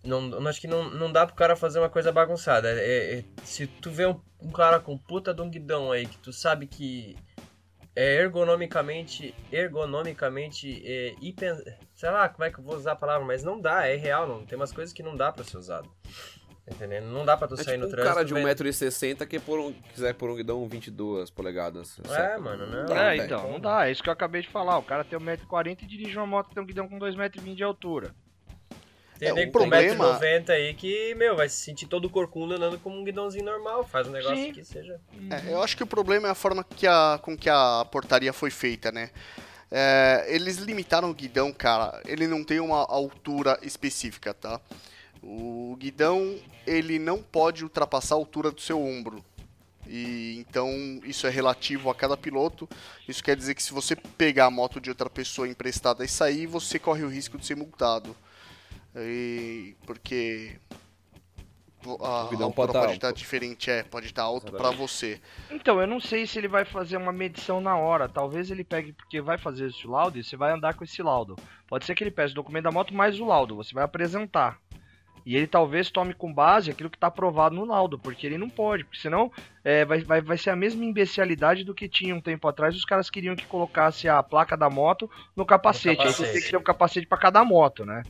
não, 0.02 0.48
acho 0.48 0.60
que 0.60 0.66
não, 0.66 0.90
não 0.90 1.12
dá 1.12 1.24
pro 1.24 1.36
cara 1.36 1.54
fazer 1.54 1.78
uma 1.78 1.88
coisa 1.88 2.10
bagunçada. 2.10 2.68
É- 2.72 3.18
é- 3.18 3.24
se 3.44 3.68
tu 3.68 3.88
vê 3.88 4.04
um, 4.06 4.20
um 4.40 4.50
cara 4.50 4.80
com 4.80 4.98
puta 4.98 5.32
de 5.32 5.40
um 5.40 5.48
guidão 5.48 5.92
aí, 5.92 6.06
que 6.06 6.18
tu 6.18 6.32
sabe 6.32 6.66
que 6.66 7.16
é 7.94 8.16
ergonomicamente. 8.16 9.34
Ergonomicamente. 9.50 10.82
É, 10.84 11.14
hiper, 11.20 11.56
sei 11.94 12.10
lá 12.10 12.28
como 12.28 12.44
é 12.44 12.50
que 12.50 12.58
eu 12.58 12.64
vou 12.64 12.76
usar 12.76 12.92
a 12.92 12.96
palavra, 12.96 13.26
mas 13.26 13.42
não 13.42 13.60
dá, 13.60 13.86
é 13.86 13.96
real. 13.96 14.26
Não, 14.26 14.44
tem 14.44 14.56
umas 14.56 14.72
coisas 14.72 14.92
que 14.92 15.02
não 15.02 15.16
dá 15.16 15.32
pra 15.32 15.44
ser 15.44 15.56
usado. 15.58 15.88
Tá 16.64 16.72
Entendendo? 16.76 17.06
Não 17.06 17.24
dá 17.24 17.36
pra 17.36 17.48
tu 17.48 17.54
É 17.54 17.56
sair 17.56 17.74
tipo 17.74 17.78
no 17.80 17.86
um 17.86 17.90
trânsito. 17.90 18.14
cara 18.14 18.24
de 18.24 18.34
vendo- 18.34 18.46
1,60m 18.46 19.26
que 19.26 19.40
por 19.40 19.58
um, 19.58 19.72
quiser 19.92 20.14
por 20.14 20.30
um 20.30 20.36
guidão 20.36 20.66
22 20.68 21.28
polegadas. 21.28 21.98
É, 22.04 22.08
saca? 22.08 22.38
mano, 22.38 22.66
não. 22.68 22.86
dá, 22.86 23.14
É, 23.14 23.16
então, 23.16 23.50
não 23.50 23.58
dá. 23.60 23.88
É 23.88 23.90
isso 23.90 24.00
que 24.02 24.08
eu 24.08 24.12
acabei 24.12 24.42
de 24.42 24.48
falar. 24.48 24.78
O 24.78 24.82
cara 24.84 25.02
tem 25.04 25.18
1,40m 25.18 25.82
e 25.82 25.86
dirige 25.86 26.16
uma 26.16 26.26
moto 26.26 26.48
que 26.48 26.54
tem 26.54 26.62
um 26.62 26.66
guidão 26.66 26.88
com 26.88 26.98
2,20m 27.00 27.54
de 27.56 27.64
altura. 27.64 28.14
Tem 29.22 29.30
É, 29.30 29.34
nego 29.34 29.52
com 29.52 29.58
problema- 29.60 30.18
1,90m 30.18 30.50
aí 30.50 30.74
que, 30.74 31.14
meu, 31.14 31.36
vai 31.36 31.48
se 31.48 31.54
sentir 31.56 31.86
todo 31.86 32.10
corcunda 32.10 32.56
andando 32.56 32.76
como 32.80 32.98
um 32.98 33.04
guidãozinho 33.04 33.44
normal. 33.44 33.84
Faz 33.86 34.08
um 34.08 34.10
negócio 34.10 34.36
Sim. 34.36 34.52
que 34.52 34.64
seja. 34.64 35.00
É, 35.30 35.52
eu 35.52 35.62
acho 35.62 35.76
que 35.76 35.84
o 35.84 35.86
problema 35.86 36.26
é 36.26 36.30
a 36.32 36.34
forma 36.34 36.64
que 36.64 36.88
a, 36.88 37.20
com 37.22 37.36
que 37.36 37.48
a 37.48 37.86
portaria 37.90 38.32
foi 38.32 38.50
feita, 38.50 38.90
né? 38.90 39.10
É, 39.70 40.26
eles 40.28 40.56
limitaram 40.56 41.08
o 41.08 41.14
guidão, 41.14 41.52
cara. 41.52 42.02
Ele 42.04 42.26
não 42.26 42.42
tem 42.42 42.58
uma 42.58 42.78
altura 42.84 43.56
específica, 43.62 44.34
tá? 44.34 44.60
O 45.22 45.76
guidão, 45.78 46.36
ele 46.66 46.98
não 46.98 47.22
pode 47.22 47.62
ultrapassar 47.62 48.16
a 48.16 48.18
altura 48.18 48.50
do 48.50 48.60
seu 48.60 48.82
ombro. 48.84 49.24
E 49.86 50.38
então 50.40 50.68
isso 51.04 51.26
é 51.28 51.30
relativo 51.30 51.90
a 51.90 51.94
cada 51.94 52.16
piloto. 52.16 52.68
Isso 53.08 53.22
quer 53.22 53.36
dizer 53.36 53.54
que 53.54 53.62
se 53.62 53.72
você 53.72 53.94
pegar 53.94 54.46
a 54.46 54.50
moto 54.50 54.80
de 54.80 54.90
outra 54.90 55.08
pessoa 55.08 55.46
emprestada 55.46 56.04
e 56.04 56.08
sair, 56.08 56.46
você 56.46 56.76
corre 56.78 57.04
o 57.04 57.08
risco 57.08 57.38
de 57.38 57.46
ser 57.46 57.56
multado. 57.56 58.16
E- 58.96 59.74
porque 59.86 60.58
a, 61.84 62.24
O 62.24 62.28
guidão 62.30 62.48
a 62.48 62.52
pode 62.52 62.60
altura 62.68 62.72
tá 62.72 62.80
pode 62.80 62.92
estar 62.92 63.06
alto. 63.08 63.16
diferente, 63.16 63.70
é, 63.70 63.82
pode 63.82 64.06
estar 64.06 64.22
alto 64.22 64.52
para 64.52 64.70
você. 64.70 65.20
Então, 65.50 65.80
eu 65.80 65.86
não 65.86 65.98
sei 66.00 66.26
se 66.26 66.38
ele 66.38 66.46
vai 66.48 66.64
fazer 66.64 66.96
uma 66.96 67.12
medição 67.12 67.60
na 67.60 67.76
hora. 67.76 68.08
Talvez 68.08 68.50
ele 68.50 68.62
pegue, 68.64 68.92
porque 68.92 69.20
vai 69.20 69.38
fazer 69.38 69.66
esse 69.68 69.86
laudo 69.86 70.18
e 70.18 70.22
você 70.24 70.36
vai 70.36 70.52
andar 70.52 70.74
com 70.74 70.84
esse 70.84 71.02
laudo. 71.02 71.36
Pode 71.66 71.84
ser 71.84 71.94
que 71.94 72.04
ele 72.04 72.10
peça 72.10 72.32
o 72.32 72.36
documento 72.36 72.64
da 72.64 72.70
moto 72.70 72.94
mais 72.94 73.18
o 73.18 73.24
laudo. 73.24 73.56
Você 73.56 73.74
vai 73.74 73.82
apresentar. 73.84 74.58
E 75.24 75.36
ele 75.36 75.46
talvez 75.46 75.88
tome 75.88 76.14
com 76.14 76.32
base 76.34 76.68
aquilo 76.70 76.90
que 76.90 76.96
está 76.96 77.06
aprovado 77.06 77.54
no 77.54 77.64
laudo, 77.64 77.96
porque 77.96 78.26
ele 78.26 78.36
não 78.36 78.50
pode, 78.50 78.82
porque 78.82 78.98
senão 78.98 79.30
é, 79.62 79.84
vai, 79.84 80.00
vai, 80.02 80.20
vai 80.20 80.36
ser 80.36 80.50
a 80.50 80.56
mesma 80.56 80.84
imbecilidade 80.84 81.62
do 81.62 81.72
que 81.74 81.88
tinha 81.88 82.12
um 82.14 82.20
tempo 82.20 82.48
atrás. 82.48 82.74
Os 82.74 82.84
caras 82.84 83.08
queriam 83.08 83.36
que 83.36 83.46
colocasse 83.46 84.08
a 84.08 84.20
placa 84.20 84.56
da 84.56 84.68
moto 84.68 85.08
no 85.36 85.46
capacete. 85.46 86.02
Aí 86.02 86.08
você 86.08 86.22
capacete. 86.22 86.32
tem 86.32 86.42
que 86.42 86.50
ter 86.50 86.56
um 86.56 86.62
capacete 86.62 87.06
para 87.06 87.18
cada 87.18 87.44
moto, 87.44 87.84
né? 87.84 88.02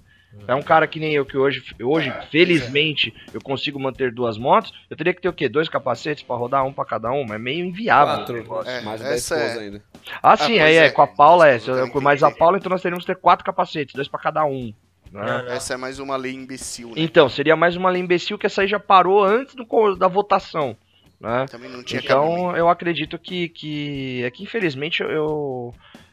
É 0.46 0.54
um 0.54 0.62
cara 0.62 0.86
que 0.86 0.98
nem 0.98 1.12
eu, 1.12 1.24
que 1.24 1.36
hoje, 1.36 1.62
hoje 1.80 2.12
felizmente, 2.30 3.14
eu 3.32 3.40
consigo 3.40 3.78
manter 3.78 4.12
duas 4.12 4.36
motos. 4.38 4.72
Eu 4.90 4.96
teria 4.96 5.14
que 5.14 5.20
ter 5.20 5.28
o 5.28 5.32
quê? 5.32 5.48
Dois 5.48 5.68
capacetes 5.68 6.22
pra 6.22 6.36
rodar, 6.36 6.64
um 6.66 6.72
pra 6.72 6.84
cada 6.84 7.10
um? 7.10 7.22
Mas 7.22 7.32
é 7.36 7.38
meio 7.38 7.64
inviável. 7.64 8.44
Quatro. 8.44 8.68
É, 8.70 8.80
mais 8.80 9.00
de 9.00 9.06
10 9.06 9.16
essa 9.16 9.36
é- 9.36 9.58
ainda. 9.58 9.82
Ah, 10.22 10.36
sim, 10.36 10.46
pois 10.54 10.62
aí 10.62 10.76
é, 10.76 10.86
é. 10.86 10.90
com 10.90 11.02
a 11.02 11.06
Paula 11.06 11.48
é. 11.48 11.58
Mas 12.00 12.22
a 12.22 12.30
Paula, 12.30 12.58
então 12.58 12.70
nós 12.70 12.82
teríamos 12.82 13.04
que 13.04 13.12
ter 13.14 13.20
quatro 13.20 13.44
capacetes, 13.44 13.94
dois 13.94 14.08
pra 14.08 14.18
cada 14.20 14.44
um. 14.44 14.72
né? 15.12 15.20
Não. 15.26 15.48
Essa 15.52 15.74
é 15.74 15.76
mais 15.76 15.98
uma 15.98 16.16
lei 16.16 16.32
imbecil, 16.32 16.88
né? 16.88 16.94
Então, 16.96 17.28
seria 17.28 17.54
mais 17.54 17.76
uma 17.76 17.90
lei 17.90 18.00
imbecil 18.02 18.38
que 18.38 18.46
essa 18.46 18.62
aí 18.62 18.68
já 18.68 18.80
parou 18.80 19.22
antes 19.22 19.54
do, 19.54 19.66
da 19.97 20.08
votação. 20.08 20.76
Né? 21.21 21.47
Também 21.49 21.71
não 21.71 21.84
tinha 21.84 22.02
cabimento. 22.02 22.32
Então, 22.40 22.56
eu 22.56 22.68
acredito 22.68 23.16
que, 23.16 23.49
que 23.50 24.25
é 24.25 24.30
que 24.30 24.42
infelizmente 24.42 25.02
eu, 25.02 25.73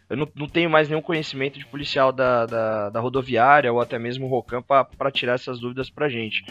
eu 0.10 0.18
não, 0.18 0.28
não 0.36 0.48
tenho 0.48 0.70
mais 0.70 0.90
nenhum 0.90 1.02
conhecimento 1.02 1.60
de 1.60 1.66
policial 1.66 2.12
da, 2.12 2.46
da, 2.46 2.90
da 2.90 3.00
rodoviária 3.00 3.72
ou 3.72 3.80
até 3.80 4.00
mesmo 4.00 4.26
o 4.26 4.30
Rocan 4.30 4.62
para 4.62 5.12
tirar 5.12 5.34
essas 5.34 5.60
dúvidas 5.60 5.90
pra 5.90 6.10
gente. 6.10 6.44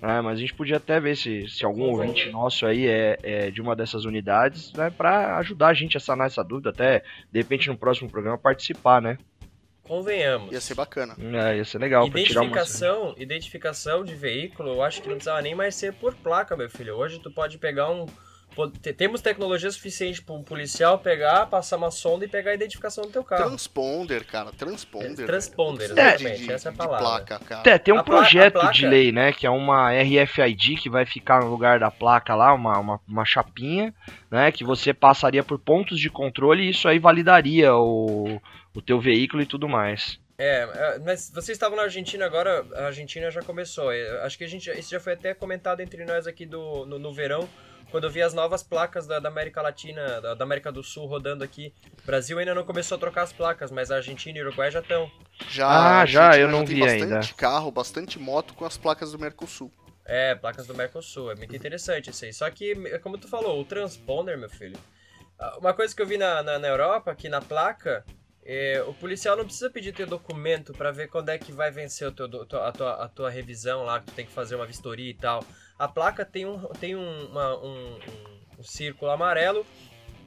né? 0.00 0.20
mas 0.20 0.38
a 0.38 0.40
gente 0.40 0.54
podia 0.54 0.76
até 0.76 1.00
ver 1.00 1.16
se, 1.16 1.48
se 1.48 1.64
algum 1.64 1.90
ouvinte 1.90 2.30
nosso 2.30 2.64
aí 2.64 2.86
é, 2.86 3.18
é 3.22 3.50
de 3.50 3.60
uma 3.60 3.74
dessas 3.74 4.04
unidades, 4.04 4.72
né, 4.74 4.88
para 4.90 5.36
ajudar 5.38 5.68
a 5.68 5.74
gente 5.74 5.96
a 5.96 6.00
sanar 6.00 6.28
essa 6.28 6.44
dúvida, 6.44 6.70
até 6.70 7.02
de 7.30 7.40
repente 7.40 7.68
no 7.68 7.76
próximo 7.76 8.08
programa 8.08 8.38
participar, 8.38 9.02
né? 9.02 9.18
Convenhamos. 9.82 10.52
Ia 10.52 10.60
ser 10.60 10.74
bacana. 10.74 11.16
É, 11.18 11.56
ia 11.56 11.64
ser 11.64 11.78
legal 11.78 12.04
tirar 12.04 12.42
uma. 12.42 12.46
Identificação, 12.46 13.14
identificação 13.18 14.04
de 14.04 14.14
veículo, 14.14 14.70
eu 14.70 14.82
acho 14.82 15.02
que 15.02 15.08
não 15.08 15.16
precisava 15.16 15.42
nem 15.42 15.54
mais 15.54 15.74
ser 15.74 15.92
por 15.92 16.14
placa, 16.14 16.56
meu 16.56 16.70
filho. 16.70 16.94
Hoje 16.94 17.18
tu 17.18 17.30
pode 17.30 17.58
pegar 17.58 17.90
um. 17.90 18.06
Temos 18.96 19.20
tecnologia 19.20 19.70
suficiente 19.70 20.22
para 20.22 20.34
um 20.34 20.42
policial 20.42 20.98
pegar, 20.98 21.46
passar 21.46 21.76
uma 21.76 21.90
sonda 21.90 22.24
e 22.24 22.28
pegar 22.28 22.50
a 22.50 22.54
identificação 22.54 23.04
do 23.04 23.10
teu 23.10 23.24
carro. 23.24 23.48
Transponder, 23.48 24.24
cara. 24.26 24.52
Transponder. 24.52 25.12
É, 25.24 25.26
transponder, 25.26 25.90
exatamente, 25.90 26.42
de- 26.44 26.52
essa 26.52 26.68
é 26.68 26.70
a 26.70 26.72
de 26.72 26.78
palavra. 26.78 26.98
placa, 27.24 27.38
cara. 27.44 27.70
É, 27.70 27.78
tem 27.78 27.94
um 27.94 27.98
a 27.98 28.04
projeto 28.04 28.54
placa- 28.54 28.72
de 28.72 28.86
lei, 28.86 29.12
né? 29.12 29.32
Que 29.32 29.46
é 29.46 29.50
uma 29.50 29.90
RFID 29.92 30.76
que 30.76 30.90
vai 30.90 31.04
ficar 31.06 31.40
no 31.42 31.50
lugar 31.50 31.78
da 31.80 31.90
placa 31.90 32.34
lá, 32.34 32.52
uma, 32.54 32.78
uma, 32.78 33.00
uma 33.08 33.24
chapinha, 33.24 33.94
né? 34.30 34.52
Que 34.52 34.64
você 34.64 34.92
passaria 34.92 35.42
por 35.42 35.58
pontos 35.58 35.98
de 35.98 36.10
controle 36.10 36.64
e 36.64 36.70
isso 36.70 36.86
aí 36.88 36.98
validaria 36.98 37.74
o, 37.74 38.40
o 38.74 38.82
teu 38.82 39.00
veículo 39.00 39.42
e 39.42 39.46
tudo 39.46 39.68
mais. 39.68 40.20
É, 40.38 40.62
é, 40.62 40.98
mas 40.98 41.30
vocês 41.32 41.50
estavam 41.56 41.76
na 41.76 41.84
Argentina 41.84 42.24
agora, 42.26 42.66
a 42.74 42.86
Argentina 42.86 43.30
já 43.30 43.42
começou. 43.42 43.92
É, 43.92 44.24
Acho 44.24 44.36
que 44.36 44.44
a 44.44 44.48
gente, 44.48 44.68
isso 44.78 44.90
já 44.90 44.98
foi 44.98 45.12
até 45.12 45.34
comentado 45.34 45.80
entre 45.80 46.04
nós 46.04 46.26
aqui 46.26 46.44
do, 46.44 46.84
no, 46.86 46.98
no 46.98 47.12
verão, 47.12 47.48
quando 47.92 48.04
eu 48.04 48.10
vi 48.10 48.20
as 48.22 48.34
novas 48.34 48.62
placas 48.64 49.06
da, 49.06 49.20
da 49.20 49.28
América 49.28 49.62
Latina, 49.62 50.20
da, 50.20 50.34
da 50.34 50.42
América 50.44 50.72
do 50.72 50.82
Sul 50.82 51.06
rodando 51.06 51.44
aqui. 51.44 51.72
O 52.02 52.06
Brasil 52.06 52.36
ainda 52.38 52.54
não 52.54 52.64
começou 52.64 52.96
a 52.96 52.98
trocar 52.98 53.22
as 53.22 53.32
placas, 53.32 53.70
mas 53.70 53.92
a 53.92 53.96
Argentina 53.96 54.36
e 54.38 54.42
o 54.42 54.46
Uruguai 54.46 54.70
já 54.72 54.80
estão. 54.80 55.08
Já, 55.48 56.00
Ah, 56.00 56.06
já, 56.06 56.36
eu 56.36 56.48
não 56.48 56.66
vi 56.66 56.80
bastante 56.80 57.04
ainda. 57.04 57.20
carro, 57.36 57.70
bastante 57.70 58.18
moto 58.18 58.54
com 58.54 58.64
as 58.64 58.76
placas 58.76 59.12
do 59.12 59.18
Mercosul. 59.18 59.70
É, 60.04 60.34
placas 60.34 60.66
do 60.66 60.74
Mercosul, 60.74 61.30
é 61.30 61.36
muito 61.36 61.54
interessante 61.54 62.10
isso 62.10 62.24
aí. 62.24 62.32
Só 62.32 62.50
que, 62.50 62.72
é 62.88 62.98
como 62.98 63.16
tu 63.18 63.28
falou, 63.28 63.60
o 63.60 63.64
transponder, 63.64 64.36
meu 64.36 64.50
filho. 64.50 64.76
ah, 65.38 65.58
Uma 65.58 65.72
coisa 65.74 65.94
que 65.94 66.02
eu 66.02 66.06
vi 66.06 66.18
na, 66.18 66.42
na, 66.42 66.58
na 66.58 66.68
Europa, 66.68 67.12
aqui 67.12 67.28
na 67.28 67.40
placa, 67.40 68.04
é, 68.44 68.82
o 68.88 68.92
policial 68.94 69.36
não 69.36 69.44
precisa 69.44 69.70
pedir 69.70 69.92
teu 69.94 70.06
documento 70.06 70.72
pra 70.72 70.90
ver 70.90 71.08
quando 71.08 71.28
é 71.28 71.38
que 71.38 71.52
vai 71.52 71.70
vencer 71.70 72.08
o 72.08 72.12
teu, 72.12 72.26
a, 72.60 72.72
tua, 72.72 73.04
a 73.04 73.08
tua 73.08 73.30
revisão 73.30 73.84
lá, 73.84 74.00
que 74.00 74.06
tu 74.06 74.12
tem 74.12 74.26
que 74.26 74.32
fazer 74.32 74.56
uma 74.56 74.66
vistoria 74.66 75.10
e 75.10 75.14
tal. 75.14 75.44
A 75.78 75.88
placa 75.88 76.24
tem 76.24 76.46
um, 76.46 76.58
tem 76.80 76.94
um, 76.96 77.26
uma- 77.26 77.56
um, 77.58 77.98
um- 78.58 78.62
círculo 78.62 79.10
amarelo 79.10 79.66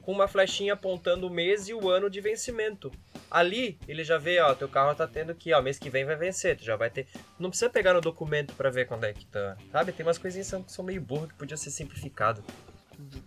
com 0.02 0.12
uma 0.12 0.28
flechinha 0.28 0.74
apontando 0.74 1.26
o 1.26 1.30
mês 1.30 1.68
e 1.68 1.74
o 1.74 1.88
ano 1.88 2.08
de 2.10 2.20
vencimento. 2.20 2.92
Ali, 3.30 3.78
ele 3.88 4.04
já 4.04 4.18
vê, 4.18 4.38
ó, 4.40 4.54
teu 4.54 4.68
carro 4.68 4.94
tá 4.94 5.06
tendo 5.06 5.34
que, 5.34 5.52
ó, 5.52 5.60
mês 5.60 5.78
que 5.78 5.90
vem 5.90 6.04
vai 6.04 6.14
vencer, 6.14 6.56
tu 6.56 6.62
já 6.64 6.76
vai 6.76 6.88
ter... 6.90 7.08
Não 7.38 7.48
precisa 7.50 7.68
pegar 7.70 7.92
no 7.94 8.00
documento 8.00 8.54
pra 8.54 8.70
ver 8.70 8.86
quando 8.86 9.04
é 9.04 9.12
que 9.12 9.26
tá, 9.26 9.56
sabe? 9.72 9.90
Tem 9.92 10.06
umas 10.06 10.18
coisinhas 10.18 10.46
que 10.46 10.50
são, 10.50 10.62
que 10.62 10.70
são 10.72 10.84
meio 10.84 11.00
burras 11.00 11.28
que 11.28 11.34
podia 11.34 11.56
ser 11.56 11.70
simplificado. 11.70 12.44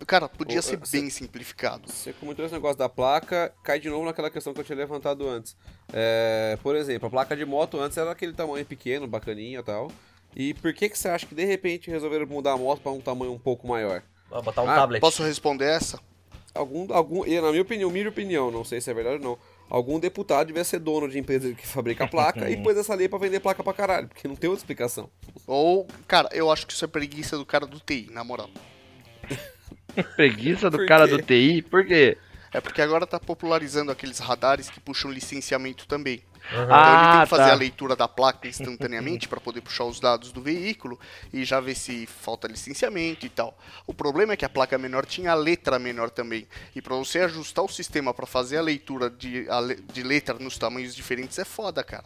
Cara, 0.06 0.28
podia 0.28 0.58
Ô, 0.58 0.62
ser 0.62 0.78
você- 0.78 1.00
bem 1.00 1.10
simplificado. 1.10 1.90
Você 1.90 2.12
comentou 2.14 2.44
esse 2.44 2.54
negócio 2.54 2.78
da 2.78 2.88
placa, 2.88 3.52
cai 3.62 3.78
de 3.78 3.90
novo 3.90 4.04
naquela 4.06 4.30
questão 4.30 4.54
que 4.54 4.60
eu 4.60 4.64
tinha 4.64 4.78
levantado 4.78 5.28
antes. 5.28 5.56
É, 5.92 6.58
por 6.62 6.74
exemplo, 6.74 7.08
a 7.08 7.10
placa 7.10 7.36
de 7.36 7.44
moto 7.44 7.78
antes 7.78 7.98
era 7.98 8.10
aquele 8.10 8.32
tamanho 8.32 8.64
pequeno, 8.64 9.06
bacaninha 9.06 9.60
e 9.60 9.62
tal. 9.62 9.92
E 10.34 10.54
por 10.54 10.72
que, 10.72 10.88
que 10.88 10.98
você 10.98 11.08
acha 11.08 11.26
que 11.26 11.34
de 11.34 11.44
repente 11.44 11.90
resolveram 11.90 12.26
mudar 12.26 12.52
a 12.52 12.56
moto 12.56 12.80
para 12.80 12.92
um 12.92 13.00
tamanho 13.00 13.32
um 13.32 13.38
pouco 13.38 13.66
maior? 13.66 14.02
Ó, 14.30 14.40
botar 14.40 14.62
um 14.62 14.68
Ah, 14.70 14.76
tablet. 14.76 15.00
Posso 15.00 15.22
responder 15.22 15.66
essa? 15.66 15.98
Algum, 16.54 16.92
algum, 16.92 17.24
e 17.24 17.40
na 17.40 17.50
minha 17.50 17.62
opinião, 17.62 17.90
minha 17.90 18.08
opinião, 18.08 18.50
não 18.50 18.64
sei 18.64 18.80
se 18.80 18.90
é 18.90 18.94
verdade 18.94 19.16
ou 19.16 19.22
não. 19.22 19.38
Algum 19.68 20.00
deputado 20.00 20.48
devia 20.48 20.64
ser 20.64 20.80
dono 20.80 21.08
de 21.08 21.16
empresa 21.16 21.54
que 21.54 21.64
fabrica 21.66 22.08
placa 22.08 22.50
e 22.50 22.56
pôs 22.62 22.76
essa 22.76 22.94
lei 22.94 23.08
pra 23.08 23.18
vender 23.20 23.38
placa 23.38 23.62
pra 23.62 23.72
caralho, 23.72 24.08
porque 24.08 24.26
não 24.26 24.34
tem 24.34 24.50
outra 24.50 24.62
explicação. 24.62 25.08
Ou, 25.46 25.86
cara, 26.08 26.28
eu 26.32 26.50
acho 26.50 26.66
que 26.66 26.72
isso 26.72 26.84
é 26.84 26.88
preguiça 26.88 27.38
do 27.38 27.46
cara 27.46 27.66
do 27.66 27.78
TI, 27.78 28.08
na 28.10 28.24
moral. 28.24 28.50
Preguiça 30.16 30.70
do 30.70 30.84
cara 30.86 31.06
do 31.06 31.20
TI, 31.22 31.62
por 31.62 31.86
quê? 31.86 32.16
É 32.52 32.60
porque 32.60 32.82
agora 32.82 33.06
tá 33.06 33.18
popularizando 33.20 33.92
aqueles 33.92 34.18
radares 34.18 34.68
que 34.68 34.80
puxam 34.80 35.10
licenciamento 35.10 35.86
também. 35.86 36.22
Uhum. 36.52 36.62
Então 36.64 36.92
ele 36.94 37.06
tem 37.06 37.20
Ah, 37.20 37.22
que 37.24 37.28
fazer 37.30 37.44
tá. 37.44 37.52
a 37.52 37.54
leitura 37.56 37.94
da 37.96 38.08
placa 38.08 38.48
instantaneamente 38.48 39.28
para 39.28 39.40
poder 39.40 39.60
puxar 39.60 39.84
os 39.84 40.00
dados 40.00 40.32
do 40.32 40.40
veículo 40.40 40.98
e 41.32 41.44
já 41.44 41.60
ver 41.60 41.74
se 41.74 42.06
falta 42.06 42.48
licenciamento 42.48 43.24
e 43.26 43.28
tal. 43.28 43.56
O 43.86 43.94
problema 43.94 44.32
é 44.32 44.36
que 44.36 44.44
a 44.44 44.48
placa 44.48 44.76
menor 44.78 45.06
tinha 45.06 45.32
a 45.32 45.34
letra 45.34 45.78
menor 45.78 46.10
também. 46.10 46.46
E 46.74 46.82
para 46.82 46.94
você 46.96 47.20
ajustar 47.20 47.64
o 47.64 47.68
sistema 47.68 48.12
para 48.14 48.26
fazer 48.26 48.56
a 48.58 48.62
leitura 48.62 49.08
de, 49.10 49.48
a 49.48 49.60
le- 49.60 49.76
de 49.92 50.02
letra 50.02 50.38
nos 50.38 50.58
tamanhos 50.58 50.94
diferentes 50.94 51.38
é 51.38 51.44
foda, 51.44 51.84
cara. 51.84 52.04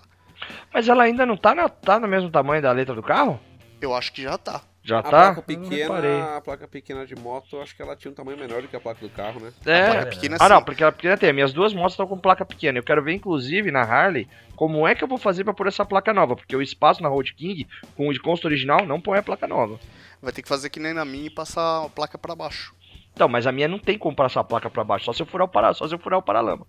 Mas 0.72 0.88
ela 0.88 1.04
ainda 1.04 1.24
não 1.24 1.36
tá, 1.36 1.54
na, 1.54 1.68
tá 1.68 1.98
no 1.98 2.06
mesmo 2.08 2.30
tamanho 2.30 2.60
da 2.60 2.72
letra 2.72 2.94
do 2.94 3.02
carro? 3.02 3.40
Eu 3.80 3.94
acho 3.94 4.12
que 4.12 4.22
já 4.22 4.36
tá. 4.36 4.60
Já 4.86 4.98
A 4.98 5.02
tá? 5.02 5.08
placa 5.08 5.34
Não 5.36 5.42
pequena, 5.42 6.36
a 6.36 6.40
placa 6.42 6.68
pequena 6.68 7.06
de 7.06 7.16
moto, 7.16 7.58
acho 7.58 7.74
que 7.74 7.80
ela 7.80 7.96
tinha 7.96 8.12
um 8.12 8.14
tamanho 8.14 8.36
menor 8.36 8.60
do 8.60 8.68
que 8.68 8.76
a 8.76 8.80
placa 8.80 9.00
do 9.00 9.08
carro, 9.08 9.40
né? 9.40 9.50
A 9.64 9.70
É. 9.70 9.90
placa 9.92 10.06
pequena 10.10 10.36
Ah, 10.38 10.48
não, 10.50 10.58
sim. 10.58 10.64
porque 10.64 10.82
ela 10.82 10.92
pequena 10.92 11.16
tem. 11.16 11.32
Minhas 11.32 11.54
duas 11.54 11.72
motos 11.72 11.94
estão 11.94 12.06
com 12.06 12.18
placa 12.18 12.44
pequena. 12.44 12.78
Eu 12.78 12.82
quero 12.82 13.02
ver, 13.02 13.14
inclusive, 13.14 13.70
na 13.70 13.80
Harley, 13.80 14.28
como 14.54 14.86
é 14.86 14.94
que 14.94 15.02
eu 15.02 15.08
vou 15.08 15.16
fazer 15.16 15.42
pra 15.42 15.54
pôr 15.54 15.68
essa 15.68 15.86
placa 15.86 16.12
nova. 16.12 16.36
Porque 16.36 16.54
o 16.54 16.60
espaço 16.60 17.02
na 17.02 17.08
Road 17.08 17.32
King, 17.32 17.66
com 17.96 18.08
o 18.08 18.12
de 18.12 18.20
consta 18.20 18.46
original, 18.46 18.84
não 18.84 19.00
põe 19.00 19.18
a 19.18 19.22
placa 19.22 19.46
nova. 19.48 19.80
Vai 20.20 20.32
ter 20.34 20.42
que 20.42 20.48
fazer 20.50 20.68
que 20.68 20.78
nem 20.78 20.92
na 20.92 21.04
minha 21.06 21.28
e 21.28 21.30
passar 21.30 21.86
a 21.86 21.88
placa 21.88 22.18
para 22.18 22.34
baixo. 22.36 22.74
Então, 23.14 23.26
mas 23.26 23.46
a 23.46 23.52
minha 23.52 23.68
não 23.68 23.78
tem 23.78 23.96
como 23.96 24.14
passar 24.14 24.40
a 24.40 24.44
placa 24.44 24.68
pra 24.68 24.84
baixo, 24.84 25.06
só 25.06 25.14
se 25.14 25.22
eu 25.22 25.26
furar 25.26 25.46
o 25.46 25.50
para, 25.50 25.72
só 25.72 25.88
se 25.88 25.94
eu 25.94 25.98
furar 25.98 26.18
o 26.18 26.22
paralama. 26.22 26.66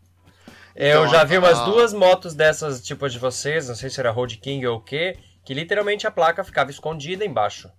Eu 0.74 1.02
Então, 1.02 1.08
já 1.10 1.24
vi 1.26 1.38
umas 1.38 1.60
a- 1.60 1.66
duas 1.66 1.94
motos 1.94 2.34
dessas, 2.34 2.82
tipo 2.82 3.10
de 3.10 3.20
vocês, 3.20 3.68
não 3.68 3.76
sei 3.76 3.90
se 3.90 4.00
era 4.00 4.12
Road 4.12 4.38
King 4.38 4.66
ou 4.68 4.78
o 4.78 4.82
quê, 4.82 5.18
que 5.44 5.54
literalmente 5.54 6.06
a 6.08 6.12
placa 6.12 6.44
ficava 6.46 6.70
escondida 6.72 7.26
embaixo. 7.26 7.70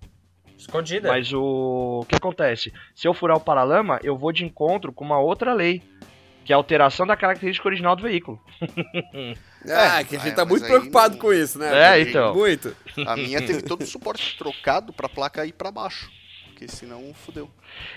Escondida. 0.59 1.09
Mas 1.09 1.33
o... 1.33 2.01
o 2.03 2.07
que 2.07 2.15
acontece? 2.15 2.73
Se 2.95 3.07
eu 3.07 3.15
furar 3.15 3.37
o 3.37 3.41
paralama, 3.41 4.01
eu 4.03 4.17
vou 4.17 4.33
de 4.33 4.45
encontro 4.45 4.93
com 4.93 5.05
uma 5.05 5.19
outra 5.19 5.53
lei, 5.53 5.83
que 6.45 6.53
é 6.53 6.55
a 6.55 6.57
alteração 6.57 7.07
da 7.07 7.17
característica 7.17 7.69
original 7.69 7.95
do 7.97 8.03
veículo. 8.03 8.41
Ah, 9.69 10.03
que 10.09 10.17
a 10.17 10.19
gente 10.19 10.33
é, 10.33 10.35
tá 10.35 10.45
muito 10.45 10.67
preocupado 10.67 11.15
não- 11.15 11.21
com 11.21 11.33
isso, 11.33 11.59
né? 11.59 11.99
É, 11.99 12.01
então. 12.01 12.35
Muito. 12.35 12.75
A 13.07 13.17
minha 13.17 13.45
teve 13.45 13.63
todo 13.63 13.83
o 13.83 13.87
suporte 13.87 14.37
trocado 14.39 14.93
pra 14.93 15.09
placa 15.09 15.45
ir 15.45 15.53
pra 15.53 15.71
baixo. 15.71 16.11
Porque 16.47 16.69
senão 16.69 17.13
fudeu. 17.13 17.51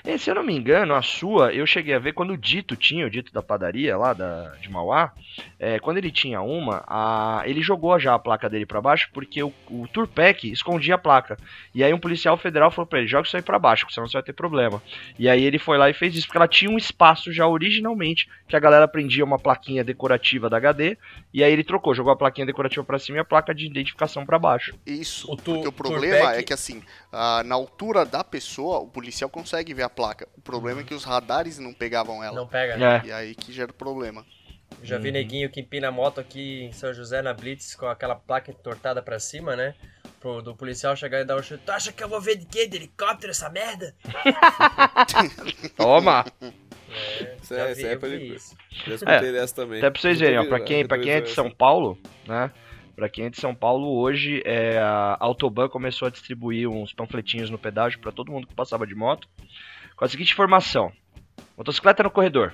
E, 0.06 0.18
se 0.18 0.30
eu 0.30 0.36
não 0.36 0.44
me 0.44 0.56
engano, 0.56 0.94
a 0.96 1.02
sua, 1.02 1.54
eu 1.54 1.66
cheguei 1.66 1.94
a 1.94 2.00
ver 2.00 2.14
quando 2.14 2.32
o 2.34 2.38
Dito 2.38 2.76
tinha, 2.76 3.06
o 3.06 3.10
Dito 3.10 3.32
da 3.34 3.42
padaria 3.42 3.98
lá 3.98 4.14
da, 4.14 4.56
de 4.62 4.70
Mauá, 4.70 5.12
é, 5.60 5.80
quando 5.80 5.98
ele 5.98 6.12
tinha 6.12 6.42
uma, 6.42 6.84
a, 6.88 7.44
ele 7.46 7.62
jogou 7.62 7.98
já 8.00 8.14
a 8.14 8.20
placa 8.20 8.50
dele 8.50 8.66
pra 8.66 8.82
baixo 8.82 9.10
porque 9.14 9.42
o, 9.44 9.54
o 9.70 9.88
Turpec 9.88 10.50
escondia 10.52 10.96
a 10.96 10.98
placa. 10.98 11.38
E 11.74 11.84
aí 11.84 11.94
um 11.94 12.00
policial 12.00 12.38
federal 12.38 12.72
falou 12.72 12.86
pra 12.88 13.00
ele, 13.00 13.08
joga 13.08 13.28
isso 13.28 13.36
aí 13.36 13.44
pra 13.44 13.60
baixo, 13.60 13.86
senão 13.90 14.08
você 14.08 14.14
vai 14.14 14.24
ter 14.24 14.34
problema. 14.34 14.82
E 15.18 15.28
aí 15.30 15.44
ele 15.44 15.60
foi 15.60 15.78
lá 15.78 15.90
e 15.90 15.94
fez 15.94 16.16
isso, 16.16 16.28
porque 16.28 16.38
ela 16.38 16.48
tinha 16.48 16.70
um 16.72 16.78
espaço 16.78 17.32
já 17.32 17.48
originalmente, 17.48 18.30
que 18.48 18.56
a 18.56 18.60
galera 18.60 18.88
prendia 18.88 19.24
uma 19.24 19.38
plaquinha 19.40 19.84
decorativa 19.84 20.50
da 20.50 20.58
HD, 20.58 20.98
e 21.34 21.44
aí 21.44 21.52
ele 21.52 21.64
trocou, 21.64 21.94
jogou 21.94 22.12
a 22.12 22.16
plaquinha 22.16 22.46
decorativa 22.46 22.84
pra 22.84 23.00
cima 23.00 23.18
e 23.18 23.22
a 23.22 23.26
placa 23.26 23.54
de 23.54 23.66
identificação 23.66 24.26
pra 24.26 24.40
baixo. 24.40 24.74
Isso. 24.86 25.32
O 25.32 25.36
tu- 25.36 25.54
porque 25.54 25.68
o 25.68 25.72
problema 25.72 26.18
Turpec- 26.18 26.40
é 26.40 26.44
que 26.44 26.54
assim, 26.54 26.82
ah, 27.12 27.44
na 27.46 27.56
altura 27.56 28.06
da 28.06 28.24
pessoa, 28.24 28.80
o 28.80 28.88
policial 28.88 29.30
consegue 29.30 29.69
ver 29.74 29.84
a 29.84 29.90
placa. 29.90 30.28
O 30.38 30.42
problema 30.42 30.82
é 30.82 30.84
que 30.84 30.94
os 30.94 31.04
radares 31.04 31.58
não 31.60 31.74
pegavam 31.74 32.24
ela. 32.24 32.36
Não 32.36 32.48
pega, 32.48 32.78
né? 32.78 33.02
É. 33.04 33.08
E 33.08 33.12
aí 33.12 33.36
que 33.36 33.52
gera 33.52 33.72
o 33.72 33.74
problema. 33.74 34.26
Já 34.84 34.98
vi 34.98 35.12
neguinho 35.12 35.50
que 35.50 35.60
empina 35.60 35.90
a 35.90 35.92
moto 35.92 36.20
aqui 36.22 36.64
em 36.64 36.72
São 36.72 36.94
José 36.94 37.22
na 37.22 37.34
Blitz 37.34 37.76
com 37.76 37.88
aquela 37.88 38.16
placa 38.16 38.52
entortada 38.52 39.02
pra 39.02 39.20
cima, 39.20 39.56
né? 39.56 39.76
Pro, 40.22 40.42
do 40.42 40.56
policial 40.56 40.96
chegar 40.96 41.20
e 41.20 41.26
dar 41.26 41.38
um 41.38 41.44
chute. 41.44 41.64
Tu 41.66 41.72
acha 41.72 41.92
que 41.92 42.04
eu 42.04 42.08
vou 42.08 42.22
ver 42.22 42.38
de 42.38 42.46
quê? 42.46 42.68
De 42.68 42.78
helicóptero 42.78 43.32
essa 43.32 43.50
merda? 43.50 43.94
Toma! 45.76 46.26
Isso 47.42 47.56
Já 47.56 47.66
é, 47.66 47.74
vi, 47.74 47.80
isso 47.82 47.88
é 47.88 47.94
eu 47.94 48.00
vi 48.00 48.10
perigoso. 48.10 48.36
isso. 48.36 48.56
Já 48.86 48.96
escutei 48.96 49.32
dessa 49.32 49.56
também. 49.56 49.78
Até 49.80 49.90
pra 49.90 50.02
vocês 50.02 50.20
verem, 50.20 50.40
ó, 50.40 50.46
pra 50.46 50.60
quem, 50.60 50.88
pra 50.88 51.00
quem 51.00 51.12
é 51.12 51.22
de 51.22 51.30
São 51.30 51.50
Paulo, 51.52 51.98
né? 52.28 52.52
Pra 53.00 53.08
quem 53.08 53.28
é 53.28 53.30
de 53.30 53.40
São 53.40 53.56
Paulo, 53.56 53.98
hoje 53.98 54.44
é, 54.44 54.78
a 54.78 55.16
Autoban 55.22 55.70
começou 55.70 56.06
a 56.06 56.12
distribuir 56.12 56.68
uns 56.68 56.92
panfletinhos 56.92 57.50
no 57.50 57.58
pedágio 57.58 57.98
pra 57.98 58.12
todo 58.12 58.30
mundo 58.30 58.46
que 58.46 58.54
passava 58.54 58.86
de 58.86 58.94
moto. 58.94 59.26
Com 59.96 60.04
a 60.04 60.08
seguinte 60.10 60.34
informação: 60.34 60.92
motocicleta 61.58 62.04
no 62.04 62.12
corredor. 62.12 62.54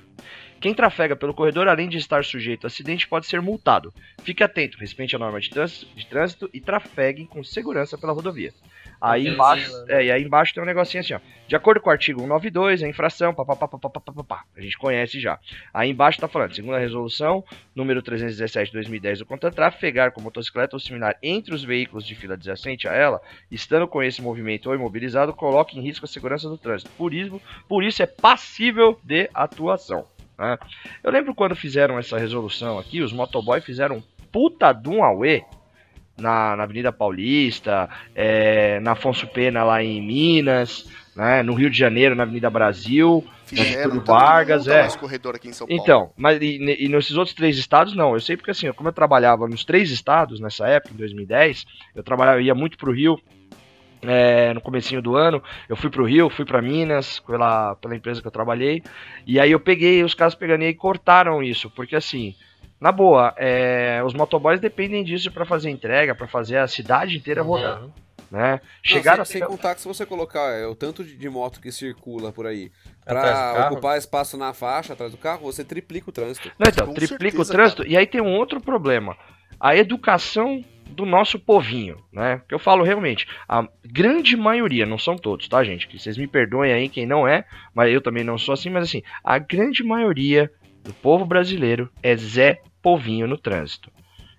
Quem 0.60 0.72
trafega 0.72 1.16
pelo 1.16 1.34
corredor, 1.34 1.66
além 1.66 1.88
de 1.88 1.98
estar 1.98 2.24
sujeito 2.24 2.64
a 2.64 2.68
acidente, 2.68 3.08
pode 3.08 3.26
ser 3.26 3.42
multado. 3.42 3.92
Fique 4.22 4.44
atento, 4.44 4.78
respeite 4.78 5.16
a 5.16 5.18
norma 5.18 5.40
de 5.40 5.50
trânsito, 5.50 5.92
de 5.96 6.06
trânsito 6.06 6.48
e 6.54 6.60
trafegue 6.60 7.26
com 7.26 7.42
segurança 7.42 7.98
pela 7.98 8.12
rodovia. 8.12 8.54
Aí 9.00 9.28
embaixo, 9.28 9.70
é, 9.88 10.04
e 10.06 10.10
aí 10.10 10.22
embaixo 10.22 10.54
tem 10.54 10.62
um 10.62 10.66
negocinho 10.66 11.00
assim, 11.00 11.14
ó. 11.14 11.20
De 11.46 11.54
acordo 11.54 11.80
com 11.80 11.88
o 11.88 11.92
artigo 11.92 12.20
192, 12.20 12.82
a 12.82 12.88
infração, 12.88 13.32
papapá, 13.32 13.68
papapá, 13.68 14.00
papapá. 14.00 14.44
A 14.56 14.60
gente 14.60 14.76
conhece 14.76 15.20
já. 15.20 15.38
Aí 15.72 15.90
embaixo 15.90 16.18
tá 16.18 16.26
falando, 16.26 16.54
segundo 16.54 16.74
a 16.74 16.78
resolução, 16.78 17.44
número 17.74 18.02
317 18.02 18.66
de 18.66 18.72
2010 18.72 19.20
do 19.20 19.26
Contra 19.26 19.52
trafegar 19.52 20.10
com 20.12 20.20
motocicleta 20.20 20.74
ou 20.74 20.80
similar 20.80 21.16
entre 21.22 21.54
os 21.54 21.62
veículos 21.62 22.04
de 22.04 22.16
fila 22.16 22.34
adjacente 22.34 22.88
a 22.88 22.92
ela, 22.92 23.20
estando 23.50 23.86
com 23.86 24.02
esse 24.02 24.20
movimento 24.20 24.68
ou 24.68 24.74
imobilizado, 24.74 25.32
coloque 25.32 25.78
em 25.78 25.82
risco 25.82 26.04
a 26.04 26.08
segurança 26.08 26.48
do 26.48 26.58
trânsito. 26.58 26.90
Por 26.98 27.14
isso, 27.14 27.40
por 27.68 27.84
isso 27.84 28.02
é 28.02 28.06
passível 28.06 28.98
de 29.04 29.30
atuação. 29.32 30.04
né? 30.36 30.58
Eu 31.04 31.12
lembro 31.12 31.34
quando 31.34 31.54
fizeram 31.54 31.98
essa 31.98 32.18
resolução 32.18 32.78
aqui, 32.78 33.02
os 33.02 33.12
motoboy 33.12 33.60
fizeram 33.60 33.98
um 33.98 34.02
puta 34.32 34.72
de 34.72 34.88
um 34.88 35.04
auê 35.04 35.44
na, 36.18 36.56
na 36.56 36.62
Avenida 36.62 36.92
Paulista, 36.92 37.88
é, 38.14 38.80
na 38.80 38.92
Afonso 38.92 39.26
Pena 39.26 39.64
lá 39.64 39.82
em 39.82 40.00
Minas, 40.00 40.86
né, 41.14 41.42
no 41.42 41.54
Rio 41.54 41.70
de 41.70 41.78
Janeiro, 41.78 42.14
na 42.14 42.24
Avenida 42.24 42.50
Brasil, 42.50 43.24
Fizeram. 43.46 43.74
Tá 43.74 43.82
todo 43.82 43.94
mundo 43.94 44.06
Vargas, 44.06 44.64
tá 44.64 44.74
é. 44.74 44.88
então, 45.70 46.10
mas 46.16 46.42
e, 46.42 46.58
e 46.80 46.88
nesses 46.88 47.16
outros 47.16 47.34
três 47.34 47.56
estados 47.56 47.94
não. 47.94 48.12
Eu 48.12 48.20
sei 48.20 48.36
porque 48.36 48.50
assim, 48.50 48.70
como 48.72 48.88
eu 48.88 48.92
trabalhava 48.92 49.46
nos 49.46 49.64
três 49.64 49.90
estados 49.90 50.40
nessa 50.40 50.66
época, 50.66 50.92
em 50.92 50.96
2010, 50.96 51.64
eu 51.94 52.02
trabalhava, 52.02 52.42
ia 52.42 52.54
muito 52.54 52.76
pro 52.76 52.92
Rio. 52.92 53.18
é, 54.02 54.52
no 54.52 54.60
comecinho 54.60 55.00
do 55.00 55.14
ano, 55.14 55.40
eu 55.68 55.76
fui 55.76 55.88
pro 55.88 56.04
Rio, 56.04 56.28
fui 56.28 56.44
pra 56.44 56.60
Minas, 56.60 57.20
pela, 57.20 57.76
pela 57.76 57.94
empresa 57.94 58.20
que 58.20 58.26
eu 58.26 58.32
trabalhei, 58.32 58.82
e 59.24 59.38
aí 59.38 59.52
eu 59.52 59.60
peguei, 59.60 60.02
os 60.02 60.12
caras 60.12 60.34
pegando 60.34 60.64
e 60.64 60.74
cortaram 60.74 61.42
isso, 61.42 61.70
porque 61.70 61.96
assim, 61.96 62.34
na 62.80 62.92
boa, 62.92 63.34
é, 63.36 64.02
os 64.04 64.12
motoboys 64.14 64.60
dependem 64.60 65.02
disso 65.04 65.30
pra 65.30 65.44
fazer 65.44 65.70
entrega, 65.70 66.14
pra 66.14 66.26
fazer 66.28 66.58
a 66.58 66.66
cidade 66.68 67.16
inteira 67.16 67.42
rodar, 67.42 67.82
Uhum. 67.82 67.90
né? 68.30 68.52
Não, 68.52 68.60
Chegaram 68.82 69.24
sem, 69.24 69.40
a 69.42 69.46
sem 69.46 69.56
contar 69.56 69.74
que 69.74 69.80
se 69.80 69.88
você 69.88 70.04
colocar 70.04 70.50
é, 70.52 70.66
o 70.66 70.74
tanto 70.74 71.02
de, 71.04 71.16
de 71.16 71.28
moto 71.28 71.60
que 71.60 71.70
circula 71.72 72.32
por 72.32 72.46
aí 72.46 72.70
carro? 73.04 73.72
ocupar 73.74 73.96
espaço 73.98 74.36
na 74.36 74.52
faixa 74.52 74.92
atrás 74.92 75.12
do 75.12 75.18
carro, 75.18 75.42
você 75.42 75.64
triplica 75.64 76.10
o 76.10 76.12
trânsito. 76.12 76.50
Não, 76.58 76.68
então, 76.68 76.86
Com 76.86 76.94
triplica 76.94 77.36
certeza, 77.36 77.42
o 77.42 77.56
trânsito. 77.56 77.86
E 77.86 77.96
aí 77.96 78.06
tem 78.06 78.20
um 78.20 78.34
outro 78.34 78.60
problema. 78.60 79.16
A 79.58 79.74
educação 79.76 80.62
do 80.88 81.04
nosso 81.06 81.38
povinho, 81.38 81.96
né? 82.12 82.40
Que 82.48 82.54
eu 82.54 82.58
falo 82.58 82.84
realmente, 82.84 83.26
a 83.48 83.66
grande 83.84 84.36
maioria, 84.36 84.86
não 84.86 84.98
são 84.98 85.16
todos, 85.16 85.48
tá, 85.48 85.64
gente? 85.64 85.88
Que 85.88 85.98
vocês 85.98 86.16
me 86.16 86.26
perdoem 86.26 86.72
aí 86.72 86.88
quem 86.88 87.06
não 87.06 87.26
é, 87.26 87.44
mas 87.74 87.92
eu 87.92 88.00
também 88.00 88.22
não 88.22 88.38
sou 88.38 88.54
assim, 88.54 88.70
mas 88.70 88.84
assim, 88.84 89.02
a 89.24 89.38
grande 89.38 89.82
maioria 89.82 90.50
do 90.86 90.92
povo 90.94 91.24
brasileiro 91.26 91.90
é 92.02 92.16
Zé 92.16 92.60
Povinho 92.82 93.26
no 93.26 93.36
trânsito. 93.36 93.90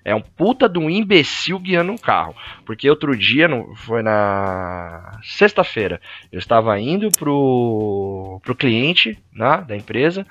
É 0.06 0.16
um 0.16 0.22
puta 0.22 0.70
de 0.70 0.80
um 0.80 0.90
imbecil 0.90 1.60
guiando 1.60 1.92
um 1.92 1.98
carro. 1.98 2.34
Porque 2.66 2.90
outro 2.90 3.16
dia, 3.18 3.46
no- 3.48 3.76
foi 3.76 4.02
na 4.02 5.20
sexta-feira, 5.22 6.00
eu 6.32 6.40
estava 6.40 6.80
indo 6.80 7.12
pro, 7.12 8.40
pro 8.42 8.56
cliente 8.56 9.22
né, 9.34 9.66
da 9.68 9.76
empresa. 9.76 10.26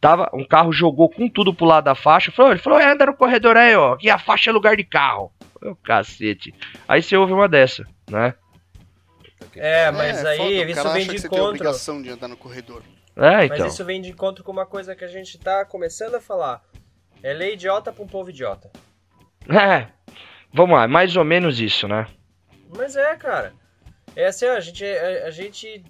Tava, 0.00 0.30
um 0.32 0.44
carro 0.44 0.72
jogou 0.72 1.08
com 1.08 1.28
tudo 1.28 1.52
pro 1.52 1.64
lado 1.66 1.84
da 1.84 1.94
faixa. 1.96 2.30
Falou, 2.30 2.52
ele 2.52 2.60
falou, 2.60 2.78
"É, 2.78 2.92
anda 2.92 3.06
no 3.06 3.16
corredor 3.16 3.56
aí, 3.56 3.74
ó. 3.74 3.96
Que 3.96 4.08
a 4.08 4.18
faixa 4.18 4.50
é 4.50 4.52
lugar 4.52 4.76
de 4.76 4.84
carro. 4.84 5.32
Ô, 5.60 5.74
cacete. 5.76 6.54
Aí 6.86 7.02
você 7.02 7.16
ouve 7.16 7.32
uma 7.32 7.48
dessa, 7.48 7.84
né? 8.08 8.34
É, 9.56 9.90
mas 9.90 10.16
foda, 10.18 10.28
aí 10.30 10.62
isso 10.70 10.74
cara 10.82 10.90
vem 10.94 11.02
acha 11.02 11.10
de 11.10 11.16
que 11.16 11.20
você 11.22 11.28
tem 11.28 11.38
a 11.38 11.40
encontro. 11.42 11.56
obrigação 11.56 12.00
de 12.02 12.08
andar 12.10 12.28
no 12.28 12.36
corredor. 12.36 12.82
É, 13.16 13.44
então. 13.44 13.58
Mas 13.58 13.72
isso 13.72 13.84
vem 13.84 14.00
de 14.00 14.10
encontro 14.10 14.42
com 14.42 14.52
uma 14.52 14.66
coisa 14.66 14.96
que 14.96 15.04
a 15.04 15.08
gente 15.08 15.38
tá 15.38 15.64
começando 15.64 16.14
a 16.14 16.20
falar. 16.20 16.62
É 17.22 17.32
lei 17.32 17.54
idiota 17.54 17.92
pra 17.92 18.02
um 18.02 18.08
povo 18.08 18.30
idiota. 18.30 18.70
É. 19.48 19.88
Vamos 20.52 20.76
lá, 20.76 20.88
mais 20.88 21.16
ou 21.16 21.24
menos 21.24 21.60
isso, 21.60 21.86
né? 21.86 22.06
Mas 22.68 22.96
é, 22.96 23.14
cara. 23.16 23.54
É 24.14 24.26
assim, 24.26 24.46
ó, 24.46 24.56
a 24.56 24.60
gente. 24.60 24.84
A, 24.84 25.26
a 25.26 25.30
gente. 25.30 25.84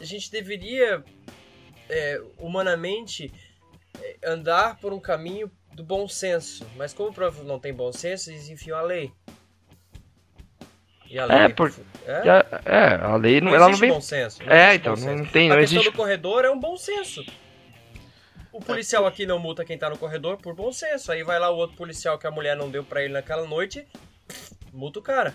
A 0.00 0.04
gente 0.04 0.30
deveria, 0.32 1.04
é, 1.88 2.20
humanamente, 2.38 3.32
é, 4.00 4.16
andar 4.24 4.78
por 4.80 4.92
um 4.92 4.98
caminho 4.98 5.50
do 5.74 5.84
bom 5.84 6.08
senso. 6.08 6.66
Mas 6.76 6.92
como 6.92 7.10
o 7.10 7.14
povo 7.14 7.44
não 7.44 7.58
tem 7.58 7.72
bom 7.72 7.92
senso, 7.92 8.30
eles 8.30 8.48
enfiam 8.48 8.76
a 8.76 8.82
lei. 8.82 9.12
E 11.12 11.18
a 11.18 11.26
lei. 11.26 11.38
É, 11.38 11.48
por- 11.50 11.70
É? 12.06 12.24
Já- 12.24 12.46
É, 12.64 12.94
a 13.04 13.16
lei 13.16 13.38
não, 13.40 13.50
Não 13.50 13.56
ela 13.56 13.68
não 13.68 13.76
vem. 13.76 13.90
bom 13.92 14.00
senso. 14.00 14.42
É, 14.44 14.68
existe 14.70 14.80
então, 14.80 14.92
não, 14.94 15.02
senso. 15.02 15.16
não 15.18 15.26
tem, 15.26 15.50
A 15.50 15.54
não 15.54 15.60
questão 15.60 15.78
existe. 15.80 15.92
do 15.92 15.96
corredor 15.96 16.44
é 16.46 16.50
um 16.50 16.58
bom 16.58 16.74
senso. 16.76 17.22
O 18.50 18.60
policial 18.60 19.06
aqui 19.06 19.26
não 19.26 19.38
multa 19.38 19.62
quem 19.64 19.76
tá 19.76 19.90
no 19.90 19.98
corredor 19.98 20.38
por 20.38 20.54
bom 20.54 20.72
senso. 20.72 21.12
Aí 21.12 21.22
vai 21.22 21.38
lá 21.38 21.50
o 21.50 21.56
outro 21.56 21.76
policial 21.76 22.18
que 22.18 22.26
a 22.26 22.30
mulher 22.30 22.56
não 22.56 22.70
deu 22.70 22.82
pra 22.82 23.02
ele 23.04 23.12
naquela 23.12 23.46
noite, 23.46 23.86
multa 24.72 24.98
o 25.00 25.02
cara. 25.02 25.34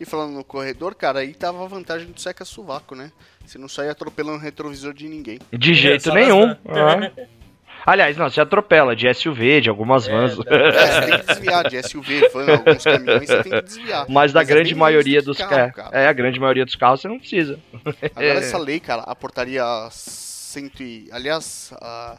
E 0.00 0.04
falando 0.04 0.32
no 0.34 0.44
corredor, 0.44 0.94
cara, 0.94 1.20
aí 1.20 1.32
tava 1.34 1.64
a 1.64 1.66
vantagem 1.68 2.10
do 2.10 2.20
seca-sovaco, 2.20 2.94
né? 2.94 3.10
Você 3.44 3.58
não 3.58 3.68
saía 3.68 3.90
atropelando 3.92 4.38
o 4.38 4.40
retrovisor 4.40 4.92
de 4.92 5.08
ninguém. 5.08 5.38
De 5.52 5.74
jeito 5.74 6.04
Só 6.04 6.14
nenhum. 6.14 6.50
Ah. 6.66 7.12
Aliás, 7.86 8.16
não, 8.16 8.28
você 8.28 8.40
atropela 8.40 8.94
de 8.94 9.12
SUV, 9.12 9.60
de 9.62 9.68
algumas 9.70 10.06
É, 10.06 10.12
vans. 10.12 10.32
É, 10.46 10.72
você 10.72 11.06
tem 11.10 11.18
que 11.20 11.26
desviar 11.26 11.68
de 11.68 11.82
SUV, 11.88 12.28
van, 12.28 12.52
alguns 12.52 12.84
caminhões, 12.84 13.26
você 13.28 13.42
tem 13.42 13.52
que 13.52 13.62
desviar. 13.62 14.06
Mas 14.08 14.32
da 14.32 14.40
Mas 14.40 14.48
é 14.48 14.52
grande 14.54 14.70
bem 14.70 14.78
maioria 14.80 15.22
dos 15.22 15.38
carros. 15.38 15.72
É, 15.92 16.06
a 16.06 16.12
grande 16.12 16.38
maioria 16.38 16.64
dos 16.64 16.74
carros 16.76 17.00
você 17.00 17.08
não 17.08 17.18
precisa. 17.18 17.58
Agora 18.14 18.38
essa 18.38 18.58
lei, 18.58 18.78
cara, 18.80 19.02
a 19.02 19.14
portaria 19.14 19.64
cento 19.90 20.82
e... 20.82 21.08
Aliás, 21.12 21.72
a- 21.80 22.18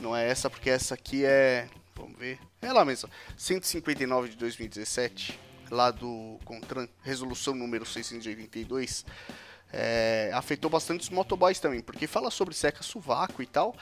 não 0.00 0.16
é 0.16 0.28
essa, 0.28 0.48
porque 0.48 0.70
essa 0.70 0.94
aqui 0.94 1.24
é... 1.24 1.66
Vamos 1.96 2.18
ver. 2.18 2.38
É 2.62 2.72
lá 2.72 2.84
mesmo. 2.84 3.08
159 3.36 4.30
de 4.30 4.36
2017, 4.36 5.38
lá 5.70 5.90
do 5.90 6.38
Contran, 6.44 6.86
resolução 7.02 7.54
número 7.54 7.84
682. 7.84 9.04
é, 9.72 10.30
afetou 10.34 10.68
bastante 10.70 11.00
os 11.02 11.10
motoboys 11.10 11.60
também, 11.60 11.80
porque 11.80 12.06
fala 12.06 12.30
sobre 12.30 12.54
seca 12.54 12.82
sovaco 12.82 13.42
e 13.42 13.46
tal, 13.46 13.76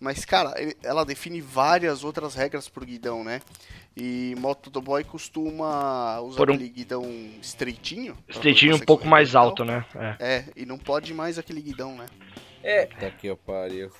mas 0.00 0.24
cara, 0.24 0.54
ele- 0.60 0.76
ela 0.82 1.04
define 1.04 1.40
várias 1.40 2.04
outras 2.04 2.34
regras 2.34 2.68
pro 2.68 2.84
guidão, 2.84 3.22
né? 3.24 3.40
E 3.96 4.34
motoboy 4.38 5.04
costuma 5.04 6.20
usar 6.20 6.36
Por 6.36 6.50
um- 6.50 6.54
aquele 6.54 6.68
guidão 6.68 7.04
estreitinho. 7.40 8.16
Estreitinho 8.28 8.76
um 8.76 8.80
pouco 8.80 9.06
mais 9.06 9.30
e 9.30 9.32
tal. 9.32 9.44
alto, 9.46 9.64
né? 9.64 9.84
É, 9.94 10.16
É, 10.18 10.44
e 10.56 10.66
não 10.66 10.78
pode 10.78 11.14
mais 11.14 11.38
aquele 11.38 11.60
guidão, 11.62 11.94
né? 11.96 12.06
É, 12.62 12.86
Tá 12.86 13.06
aqui, 13.06 13.30
ó, 13.30 13.36
pariu. 13.36 13.90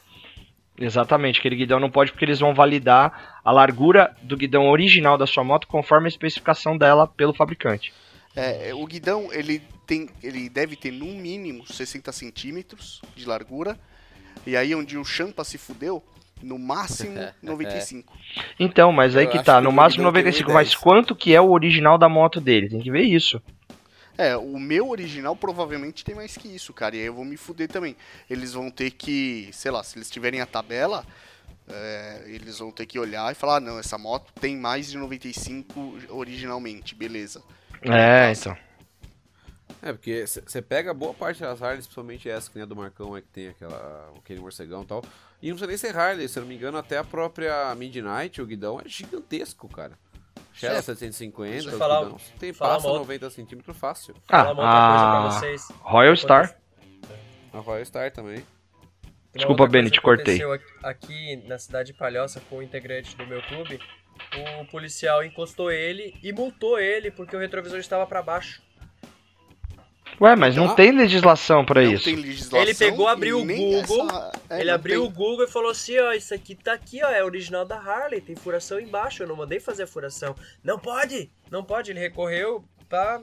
exatamente. 0.78 1.38
Aquele 1.38 1.56
guidão 1.56 1.78
não 1.78 1.90
pode 1.90 2.10
porque 2.10 2.24
eles 2.24 2.40
vão 2.40 2.54
validar 2.54 3.40
a 3.44 3.52
largura 3.52 4.16
do 4.22 4.36
guidão 4.36 4.68
original 4.68 5.16
da 5.16 5.26
sua 5.26 5.44
moto 5.44 5.66
conforme 5.68 6.06
a 6.06 6.08
especificação 6.08 6.76
dela 6.76 7.06
pelo 7.06 7.34
fabricante. 7.34 7.92
É, 8.36 8.74
o 8.74 8.84
guidão, 8.86 9.32
ele 9.32 9.62
tem, 9.86 10.08
ele 10.22 10.48
deve 10.48 10.74
ter 10.74 10.90
no 10.90 11.06
mínimo 11.06 11.64
60 11.66 12.10
centímetros 12.10 13.00
de 13.14 13.24
largura. 13.26 13.78
E 14.46 14.56
aí 14.56 14.74
onde 14.74 14.98
o 14.98 15.04
Champa 15.04 15.44
se 15.44 15.58
fudeu, 15.58 16.02
no 16.42 16.58
máximo 16.58 17.18
95. 17.42 18.12
Então, 18.58 18.92
mas 18.92 19.16
aí 19.16 19.24
Eu 19.24 19.30
que 19.30 19.42
tá, 19.42 19.58
que 19.58 19.64
no 19.64 19.70
o 19.70 19.72
máximo 19.72 20.04
guidão 20.04 20.12
tem 20.12 20.22
95, 20.24 20.50
1,10. 20.50 20.54
mas 20.54 20.74
quanto 20.74 21.16
que 21.16 21.34
é 21.34 21.40
o 21.40 21.50
original 21.50 21.96
da 21.96 22.08
moto 22.08 22.40
dele? 22.40 22.68
Tem 22.68 22.80
que 22.80 22.90
ver 22.90 23.02
isso. 23.02 23.40
É, 24.16 24.36
o 24.36 24.60
meu 24.60 24.90
original 24.90 25.34
provavelmente 25.34 26.04
tem 26.04 26.14
mais 26.14 26.36
que 26.36 26.48
isso, 26.48 26.72
cara. 26.72 26.94
E 26.96 27.00
aí 27.00 27.06
eu 27.06 27.14
vou 27.14 27.24
me 27.24 27.36
fuder 27.36 27.68
também. 27.68 27.96
Eles 28.30 28.52
vão 28.52 28.70
ter 28.70 28.92
que, 28.92 29.48
sei 29.52 29.70
lá, 29.70 29.82
se 29.82 29.98
eles 29.98 30.08
tiverem 30.08 30.40
a 30.40 30.46
tabela, 30.46 31.04
é, 31.68 32.22
eles 32.26 32.58
vão 32.58 32.70
ter 32.70 32.86
que 32.86 32.98
olhar 32.98 33.32
e 33.32 33.34
falar, 33.34 33.56
ah, 33.56 33.60
não, 33.60 33.78
essa 33.78 33.98
moto 33.98 34.32
tem 34.40 34.56
mais 34.56 34.90
de 34.90 34.98
95 34.98 35.98
originalmente, 36.10 36.94
beleza. 36.94 37.42
É, 37.82 38.30
então. 38.30 38.56
É, 39.86 39.92
porque 39.92 40.24
você 40.26 40.62
pega 40.62 40.94
boa 40.94 41.12
parte 41.12 41.42
das 41.42 41.60
Harleys, 41.60 41.84
principalmente 41.86 42.26
essa 42.30 42.48
que 42.48 42.56
nem 42.56 42.62
a 42.62 42.66
do 42.66 42.74
Marcão, 42.74 43.14
é 43.14 43.20
que 43.20 43.28
tem 43.28 43.48
aquela, 43.48 44.10
aquele 44.16 44.40
morcegão 44.40 44.82
e 44.82 44.86
tal. 44.86 45.02
E 45.42 45.48
não 45.50 45.56
precisa 45.58 45.66
nem 45.66 45.76
ser 45.76 45.94
Harley, 45.98 46.26
se 46.26 46.38
eu 46.38 46.40
não 46.40 46.48
me 46.48 46.54
engano, 46.56 46.78
até 46.78 46.96
a 46.96 47.04
própria 47.04 47.74
Midnight, 47.74 48.40
o 48.40 48.46
guidão, 48.46 48.80
é 48.80 48.88
gigantesco, 48.88 49.68
cara. 49.68 49.92
Shella 50.54 50.78
É. 50.78 50.82
750, 50.82 51.50
Deixa 51.52 51.68
eu 51.68 51.74
o 51.74 51.78
falar- 51.78 52.02
guidão, 52.04 52.16
tem, 52.38 52.52
falar 52.54 52.74
passa 52.76 52.86
uma 52.86 52.92
outra- 52.94 53.06
90 53.14 53.28
centímetros 53.30 53.76
fácil. 53.76 54.14
Ah, 54.28 54.44
falar 54.44 54.52
uma 54.52 54.62
outra 54.62 54.88
coisa 54.88 55.04
pra 55.04 55.18
a 55.18 55.30
vocês. 55.30 55.68
Royal 55.82 56.16
Star. 56.16 56.56
A 57.52 57.58
Royal 57.58 57.84
Star 57.84 58.10
também. 58.10 58.42
Desculpa, 59.34 59.66
Benny, 59.66 59.90
te 59.90 60.00
cortei. 60.00 60.40
Aqui 60.82 61.36
na 61.46 61.58
cidade 61.58 61.92
de 61.92 61.98
Palhoça 61.98 62.40
com 62.48 62.58
o 62.58 62.62
integrante 62.62 63.16
do 63.16 63.26
meu 63.26 63.42
clube, 63.42 63.80
o 64.60 64.64
policial 64.70 65.22
encostou 65.24 65.70
ele 65.70 66.18
e 66.22 66.32
multou 66.32 66.78
ele 66.78 67.10
porque 67.10 67.36
o 67.36 67.38
retrovisor 67.38 67.78
estava 67.80 68.06
para 68.06 68.22
baixo. 68.22 68.62
Ué, 70.20 70.36
mas 70.36 70.54
não 70.54 70.68
Tá. 70.68 70.74
tem 70.74 70.92
legislação 70.92 71.64
pra 71.64 71.82
não 71.82 71.92
isso. 71.92 72.04
tem 72.04 72.14
legislação. 72.14 72.60
Ele 72.60 72.74
pegou, 72.74 73.08
abriu 73.08 73.40
o 73.40 73.44
Google, 73.44 74.06
essa- 74.06 74.32
é, 74.50 74.56
ele 74.60 74.68
não 74.68 74.74
abriu 74.74 75.00
tem. 75.02 75.08
o 75.10 75.12
Google 75.12 75.44
e 75.44 75.48
falou 75.50 75.70
assim, 75.70 75.98
ó, 75.98 76.12
isso 76.12 76.32
aqui 76.32 76.54
tá 76.54 76.72
aqui, 76.72 77.00
ó, 77.02 77.08
é 77.10 77.24
original 77.24 77.64
da 77.64 77.76
Harley, 77.76 78.20
tem 78.20 78.36
furação 78.36 78.78
embaixo, 78.78 79.22
eu 79.22 79.26
não 79.26 79.34
mandei 79.36 79.58
fazer 79.58 79.82
a 79.82 79.86
furação. 79.86 80.36
Não 80.62 80.78
pode, 80.78 81.30
não 81.50 81.64
pode, 81.64 81.90
ele 81.90 81.98
recorreu, 81.98 82.62
tá, 82.88 83.20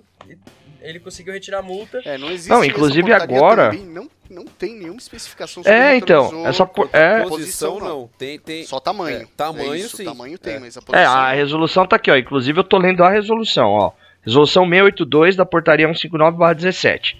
ele 0.81 0.99
conseguiu 0.99 1.31
retirar 1.31 1.59
a 1.59 1.61
multa. 1.61 2.01
É, 2.03 2.17
não 2.17 2.29
existe 2.29 2.49
Não, 2.49 2.63
inclusive 2.65 3.13
agora- 3.13 3.69
também, 3.71 3.85
não, 3.85 4.09
não 4.29 4.43
tem 4.45 4.75
nenhuma 4.75 4.97
especificação 4.99 5.63
sobre 5.63 5.77
É, 5.77 5.95
então, 5.95 6.45
essa 6.45 6.65
por- 6.65 6.89
é- 6.91 7.23
Posição 7.25 7.79
não, 7.79 8.09
tem, 8.17 8.37
tem... 8.37 8.65
Só 8.65 8.79
tamanho. 8.81 9.21
É, 9.21 9.27
tamanho, 9.37 9.73
É 9.75 9.77
isso, 9.77 9.95
sim. 9.95 10.03
Tamanho 10.03 10.37
tem, 10.37 10.55
É. 10.55 10.59
mas 10.59 10.75
a 10.75 10.81
É, 10.81 10.83
posição... 10.83 11.13
a 11.13 11.31
resolução 11.31 11.87
tá 11.87 11.95
aqui, 11.95 12.11
ó. 12.11 12.17
Inclusive 12.17 12.59
eu 12.59 12.63
tô 12.65 12.77
lendo 12.77 13.01
a 13.03 13.09
resolução, 13.09 13.69
ó. 13.69 13.91
Resolução 14.23 14.63
682 14.63 15.35
da 15.35 15.45
portaria 15.45 15.87
159/17. 15.87 17.17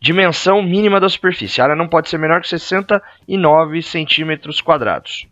Dimensão 0.00 0.62
mínima 0.62 0.98
da 0.98 1.08
superfície. 1.08 1.60
A 1.60 1.64
área 1.64 1.76
não 1.76 1.88
pode 1.88 2.08
ser 2.08 2.18
menor 2.18 2.40
que 2.40 2.48
69 2.48 3.82
centímetros 3.82 4.60
quadrados. 4.60 5.26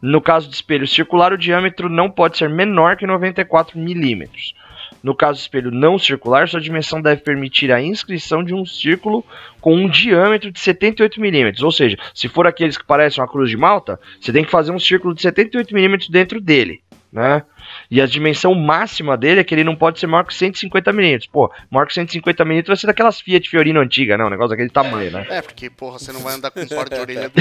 No 0.00 0.20
caso 0.20 0.48
de 0.48 0.54
espelho 0.54 0.86
circular, 0.86 1.32
o 1.32 1.38
diâmetro 1.38 1.88
não 1.88 2.10
pode 2.10 2.36
ser 2.36 2.48
menor 2.48 2.96
que 2.96 3.06
94 3.06 3.78
milímetros. 3.78 4.54
No 5.02 5.14
caso 5.14 5.34
de 5.34 5.42
espelho 5.42 5.70
não 5.70 5.98
circular, 5.98 6.48
sua 6.48 6.60
dimensão 6.60 7.00
deve 7.00 7.22
permitir 7.22 7.72
a 7.72 7.80
inscrição 7.80 8.42
de 8.42 8.54
um 8.54 8.64
círculo 8.64 9.24
com 9.60 9.74
um 9.74 9.88
diâmetro 9.88 10.50
de 10.50 10.58
78 10.60 11.20
milímetros. 11.20 11.62
Ou 11.62 11.70
seja, 11.70 11.96
se 12.14 12.28
for 12.28 12.46
aqueles 12.46 12.76
que 12.76 12.84
parecem 12.84 13.22
uma 13.22 13.30
cruz 13.30 13.50
de 13.50 13.56
malta, 13.56 14.00
você 14.20 14.32
tem 14.32 14.44
que 14.44 14.50
fazer 14.50 14.72
um 14.72 14.78
círculo 14.78 15.14
de 15.14 15.22
78 15.22 15.74
milímetros 15.74 16.08
dentro 16.08 16.40
dele, 16.40 16.80
né? 17.12 17.42
E 17.90 18.00
a 18.00 18.06
dimensão 18.06 18.54
máxima 18.54 19.16
dele 19.16 19.40
é 19.40 19.44
que 19.44 19.54
ele 19.54 19.64
não 19.64 19.76
pode 19.76 20.00
ser 20.00 20.06
maior 20.06 20.24
que 20.24 20.34
150 20.34 20.92
milímetros. 20.92 21.28
Pô, 21.30 21.52
maior 21.70 21.86
que 21.86 21.94
150 21.94 22.44
milímetros 22.44 22.68
vai 22.68 22.76
ser 22.80 22.86
daquelas 22.86 23.20
Fiat 23.20 23.48
Fiorino 23.48 23.80
antiga, 23.80 24.16
né? 24.18 24.24
Um 24.24 24.30
negócio 24.30 24.50
daquele 24.50 24.70
tamanho, 24.70 25.10
né? 25.12 25.26
É, 25.28 25.42
porque, 25.42 25.70
porra, 25.70 25.98
você 25.98 26.12
não 26.12 26.20
vai 26.20 26.34
andar 26.34 26.50
com 26.50 26.60
um 26.60 26.66
par 26.68 26.88
de 26.88 26.94
orelha 27.00 27.28
do 27.28 27.40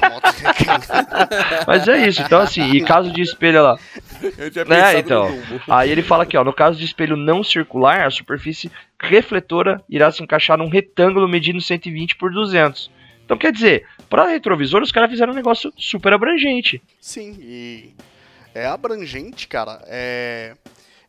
na 0.00 0.10
moto. 0.10 0.22
Mas 1.66 1.88
é 1.88 2.06
isso, 2.08 2.22
então 2.22 2.40
assim, 2.40 2.70
e 2.70 2.82
caso 2.82 3.12
de 3.12 3.22
espelho 3.22 3.62
lá. 3.62 3.78
Eu 4.38 4.50
tinha 4.50 4.62
É, 4.62 4.64
pensado 4.64 4.98
então. 4.98 5.42
Aí 5.68 5.90
ele 5.90 6.02
fala 6.02 6.22
aqui, 6.24 6.36
ó, 6.36 6.44
no 6.44 6.52
caso 6.52 6.78
de 6.78 6.84
espelho 6.84 7.16
não 7.16 7.42
circular, 7.42 8.06
a 8.06 8.10
superfície 8.10 8.70
refletora 8.98 9.82
irá 9.88 10.10
se 10.10 10.22
encaixar 10.22 10.58
num 10.58 10.68
retângulo 10.68 11.28
medindo 11.28 11.60
120 11.60 12.16
por 12.16 12.32
200. 12.32 12.90
Então 13.24 13.36
quer 13.38 13.52
dizer, 13.52 13.84
para 14.08 14.26
retrovisor 14.28 14.82
os 14.82 14.90
caras 14.92 15.10
fizeram 15.10 15.32
um 15.32 15.36
negócio 15.36 15.72
super 15.76 16.12
abrangente. 16.12 16.82
Sim, 17.00 17.36
e 17.40 17.94
é 18.54 18.66
abrangente, 18.66 19.46
cara. 19.48 19.82
É, 19.86 20.56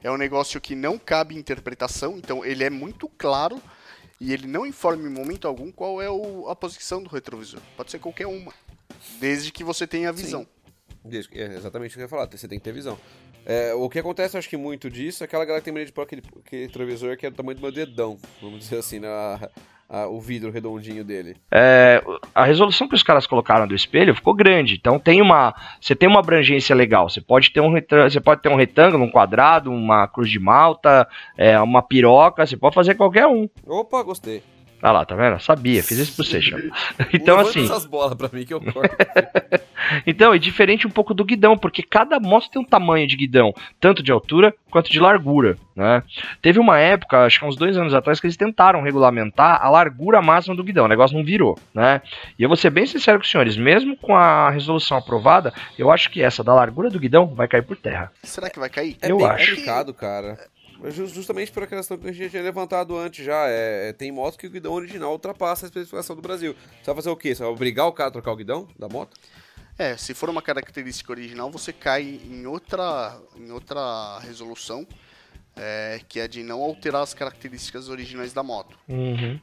é 0.03 0.11
um 0.11 0.17
negócio 0.17 0.59
que 0.61 0.75
não 0.75 0.97
cabe 0.97 1.35
interpretação, 1.35 2.17
então 2.17 2.43
ele 2.45 2.63
é 2.63 2.69
muito 2.69 3.07
claro 3.17 3.61
e 4.19 4.33
ele 4.33 4.47
não 4.47 4.65
informa 4.65 5.07
em 5.07 5.11
momento 5.11 5.47
algum 5.47 5.71
qual 5.71 6.01
é 6.01 6.09
o- 6.09 6.47
a 6.47 6.55
posição 6.55 7.01
do 7.01 7.09
retrovisor. 7.09 7.59
Pode 7.75 7.91
ser 7.91 7.99
qualquer 7.99 8.27
uma, 8.27 8.53
desde 9.19 9.51
que 9.51 9.63
você 9.63 9.85
tenha 9.87 10.09
a 10.09 10.11
visão. 10.11 10.45
Desde 11.03 11.39
É 11.39 11.45
exatamente 11.55 11.91
o 11.91 11.93
que 11.95 11.99
eu 11.99 12.05
ia 12.05 12.09
falar, 12.09 12.27
você 12.29 12.47
tem 12.47 12.59
que 12.59 12.63
ter 12.63 12.71
visão. 12.71 12.97
É, 13.43 13.73
o 13.73 13.89
que 13.89 13.97
acontece, 13.97 14.37
acho 14.37 14.47
que 14.47 14.55
muito 14.55 14.87
disso, 14.87 15.23
é 15.23 15.25
aquela 15.25 15.43
galera 15.43 15.61
que 15.61 15.65
tem 15.65 15.73
mania 15.73 15.87
de 15.87 15.91
pôr 15.91 16.03
aquele, 16.03 16.21
aquele 16.45 16.67
retrovisor 16.67 17.17
que 17.17 17.25
é 17.25 17.31
do 17.31 17.35
tamanho 17.35 17.55
do 17.57 17.61
meu 17.61 17.71
dedão, 17.71 18.19
vamos 18.39 18.59
dizer 18.59 18.77
assim, 18.77 18.99
né, 18.99 19.07
a- 19.91 20.07
o 20.07 20.19
vidro 20.21 20.49
redondinho 20.49 21.03
dele. 21.03 21.35
É, 21.51 22.01
a 22.33 22.45
resolução 22.45 22.87
que 22.87 22.95
os 22.95 23.03
caras 23.03 23.27
colocaram 23.27 23.67
do 23.67 23.75
espelho 23.75 24.15
ficou 24.15 24.33
grande, 24.33 24.75
então 24.75 24.97
tem 24.97 25.21
uma, 25.21 25.53
você 25.79 25.93
tem 25.93 26.07
uma 26.07 26.19
abrangência 26.19 26.75
legal. 26.75 27.09
Você 27.09 27.19
pode 27.19 27.51
ter 27.51 27.59
um, 27.59 27.73
você 28.09 28.21
pode 28.21 28.41
ter 28.41 28.49
um 28.49 28.55
retângulo, 28.55 29.03
um 29.03 29.11
quadrado, 29.11 29.69
uma 29.71 30.07
cruz 30.07 30.29
de 30.29 30.39
malta, 30.39 31.07
é, 31.37 31.59
uma 31.59 31.81
piroca, 31.81 32.45
você 32.45 32.55
pode 32.55 32.73
fazer 32.75 32.95
qualquer 32.95 33.27
um. 33.27 33.49
Opa, 33.67 34.01
gostei. 34.01 34.41
Ah 34.81 34.91
lá, 34.91 35.05
tá 35.05 35.15
vendo? 35.15 35.39
Sabia, 35.39 35.83
fiz 35.83 35.97
isso 35.97 36.15
pro 36.15 36.25
Seixas. 36.25 36.61
Então 37.13 37.37
Levanta 37.37 37.49
assim, 37.49 37.65
essas 37.65 37.85
bolas 37.85 38.15
pra 38.15 38.29
mim 38.31 38.45
que 38.45 38.53
eu 38.53 38.61
corto. 38.73 38.95
Então, 40.07 40.33
é 40.33 40.37
diferente 40.37 40.87
um 40.87 40.89
pouco 40.91 41.13
do 41.13 41.25
guidão, 41.25 41.57
porque 41.57 41.83
cada 41.83 42.19
moto 42.19 42.49
tem 42.49 42.61
um 42.61 42.65
tamanho 42.65 43.05
de 43.07 43.15
guidão, 43.15 43.53
tanto 43.79 44.01
de 44.01 44.11
altura 44.11 44.53
quanto 44.69 44.91
de 44.91 44.99
largura, 44.99 45.57
né? 45.75 46.01
Teve 46.41 46.59
uma 46.59 46.79
época, 46.79 47.25
acho 47.25 47.39
que 47.39 47.45
uns 47.45 47.55
dois 47.57 47.75
anos 47.77 47.93
atrás, 47.93 48.19
que 48.19 48.25
eles 48.27 48.37
tentaram 48.37 48.81
regulamentar 48.81 49.59
a 49.61 49.69
largura 49.69 50.21
máxima 50.21 50.55
do 50.55 50.63
guidão, 50.63 50.85
o 50.85 50.87
negócio 50.87 51.17
não 51.17 51.25
virou, 51.25 51.57
né? 51.73 52.01
E 52.39 52.43
eu 52.43 52.49
vou 52.49 52.55
ser 52.55 52.69
bem 52.69 52.85
sincero 52.85 53.17
com 53.19 53.23
os 53.25 53.31
senhores, 53.31 53.57
mesmo 53.57 53.97
com 53.97 54.15
a 54.15 54.49
resolução 54.49 54.97
aprovada, 54.97 55.53
eu 55.77 55.91
acho 55.91 56.09
que 56.09 56.21
essa 56.21 56.43
da 56.43 56.53
largura 56.53 56.89
do 56.89 56.99
guidão 56.99 57.27
vai 57.27 57.47
cair 57.47 57.63
por 57.63 57.75
terra. 57.75 58.11
Será 58.23 58.49
que 58.49 58.59
vai 58.59 58.69
cair? 58.69 58.95
É 59.01 59.11
Eu 59.11 59.17
bem 59.17 59.27
acho. 59.27 59.49
complicado, 59.49 59.93
cara. 59.93 60.37
Ju- 60.89 61.07
Justamente 61.07 61.51
por 61.51 61.63
aquela 61.63 61.81
questão 61.81 61.97
que 61.97 62.07
a 62.07 62.11
gente 62.11 62.29
tinha 62.31 62.41
levantado 62.43 62.97
antes 62.97 63.23
já. 63.25 63.47
É, 63.47 63.89
é, 63.89 63.93
tem 63.93 64.11
motos 64.11 64.37
que 64.37 64.47
o 64.47 64.49
guidão 64.49 64.73
original 64.73 65.11
ultrapassa 65.11 65.65
a 65.65 65.67
especificação 65.67 66.15
do 66.15 66.21
Brasil. 66.21 66.55
Você 66.79 66.85
vai 66.85 66.95
fazer 66.95 67.09
o 67.09 67.15
quê? 67.15 67.35
Você 67.35 67.43
vai 67.43 67.51
obrigar 67.51 67.87
o 67.87 67.91
cara 67.91 68.09
a 68.09 68.11
trocar 68.11 68.31
o 68.31 68.35
guidão 68.35 68.67
da 68.79 68.87
moto? 68.89 69.17
É, 69.77 69.95
se 69.97 70.13
for 70.13 70.29
uma 70.29 70.41
característica 70.41 71.11
original, 71.11 71.49
você 71.49 71.71
cai 71.73 72.19
em 72.23 72.45
outra, 72.45 73.19
em 73.35 73.51
outra 73.51 74.19
resolução, 74.19 74.85
é, 75.55 75.99
que 76.07 76.19
é 76.19 76.27
de 76.27 76.43
não 76.43 76.61
alterar 76.61 77.01
as 77.01 77.13
características 77.13 77.89
originais 77.89 78.33
da 78.33 78.43
moto. 78.43 78.77
Uhum. 78.87 79.39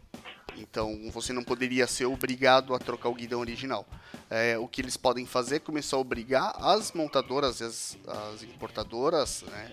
Então 0.56 1.10
você 1.12 1.32
não 1.32 1.44
poderia 1.44 1.86
ser 1.86 2.06
obrigado 2.06 2.74
a 2.74 2.78
trocar 2.78 3.08
o 3.08 3.14
guidão 3.14 3.40
original. 3.40 3.86
É, 4.30 4.58
o 4.58 4.66
que 4.68 4.80
eles 4.80 4.96
podem 4.96 5.24
fazer 5.24 5.56
é 5.56 5.60
começar 5.60 5.96
a 5.96 6.00
obrigar 6.00 6.54
as 6.58 6.92
montadoras 6.92 7.60
e 7.60 7.64
as, 7.64 7.98
as 8.06 8.42
importadoras 8.42 9.42
né, 9.42 9.72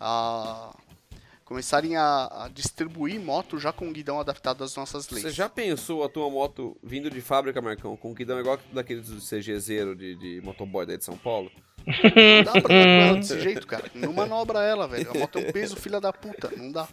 a 0.00 0.74
começarem 1.52 1.96
a, 1.96 2.44
a 2.44 2.48
distribuir 2.48 3.20
moto 3.20 3.58
já 3.58 3.72
com 3.72 3.86
o 3.88 3.92
guidão 3.92 4.18
adaptado 4.18 4.64
às 4.64 4.74
nossas 4.74 5.08
leis. 5.10 5.22
Você 5.26 5.30
já 5.30 5.48
pensou 5.50 6.02
a 6.02 6.08
tua 6.08 6.30
moto 6.30 6.74
vindo 6.82 7.10
de 7.10 7.20
fábrica, 7.20 7.60
Marcão, 7.60 7.94
com 7.94 8.10
um 8.10 8.14
guidão 8.14 8.40
igual 8.40 8.58
daqueles 8.72 9.06
do 9.08 9.20
CG 9.20 9.58
Zero 9.60 9.94
de, 9.94 10.14
de 10.16 10.40
motoboy 10.42 10.86
daí 10.86 10.96
de 10.96 11.04
São 11.04 11.16
Paulo? 11.16 11.50
Não 11.86 12.42
dá 12.44 12.52
pra 12.52 12.74
andar 12.74 12.84
com 12.84 13.02
ela 13.02 13.16
desse 13.18 13.40
jeito, 13.40 13.66
cara. 13.66 13.84
Não 13.94 14.12
manobra 14.12 14.60
ela, 14.62 14.88
velho. 14.88 15.10
A 15.10 15.14
moto 15.18 15.38
é 15.38 15.48
um 15.48 15.52
peso, 15.52 15.76
filha 15.76 16.00
da 16.00 16.12
puta. 16.12 16.50
Não 16.56 16.72
dá. 16.72 16.88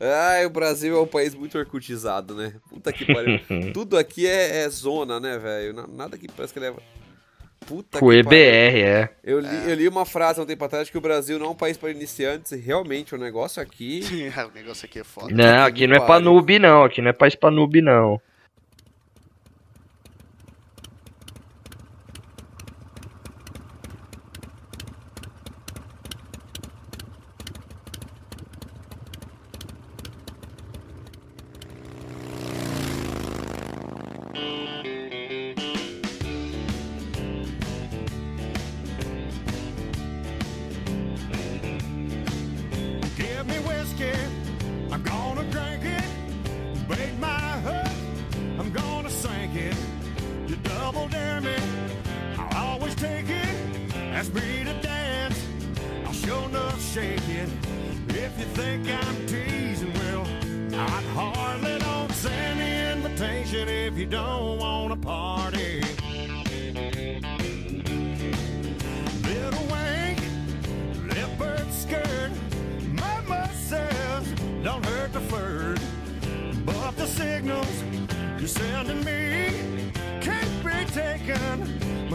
Ah, 0.00 0.46
o 0.46 0.50
Brasil 0.50 0.96
é 0.96 1.00
um 1.00 1.06
país 1.06 1.34
muito 1.34 1.58
orcutizado, 1.58 2.34
né? 2.34 2.54
Puta 2.70 2.92
que 2.92 3.04
pariu. 3.12 3.40
Tudo 3.74 3.98
aqui 3.98 4.26
é, 4.26 4.58
é 4.64 4.68
zona, 4.68 5.18
né, 5.20 5.36
velho? 5.38 5.72
Na- 5.74 5.86
Nada 5.86 6.16
que 6.18 6.28
parece 6.28 6.52
que 6.54 6.60
leva. 6.60 6.82
Puta 7.66 7.98
Com 7.98 8.06
o 8.06 8.10
que 8.10 8.16
EBR, 8.18 8.28
pariu. 8.28 8.86
é. 8.86 9.10
Eu 9.24 9.40
li, 9.40 9.70
eu 9.70 9.74
li 9.74 9.88
uma 9.88 10.04
frase 10.04 10.38
há 10.38 10.42
um 10.42 10.46
tempo 10.46 10.64
atrás 10.64 10.88
que 10.90 10.98
o 10.98 11.00
Brasil 11.00 11.38
não 11.38 11.46
é 11.46 11.50
um 11.50 11.54
país 11.54 11.76
para 11.76 11.90
iniciantes 11.90 12.52
e 12.52 12.56
realmente 12.56 13.14
o 13.14 13.18
negócio 13.18 13.60
aqui. 13.60 14.02
o 14.52 14.54
negócio 14.54 14.86
aqui 14.86 15.00
é 15.00 15.04
foda. 15.04 15.32
Não, 15.34 15.44
que 15.64 15.70
aqui 15.70 15.86
não 15.86 15.96
é 15.96 15.98
pra 15.98 16.06
pariu. 16.06 16.24
noob, 16.26 16.58
não. 16.58 16.84
Aqui 16.84 17.00
não 17.02 17.10
é 17.10 17.12
pra 17.12 17.28
pra 17.30 17.50
noob, 17.50 17.80
não. 17.80 18.20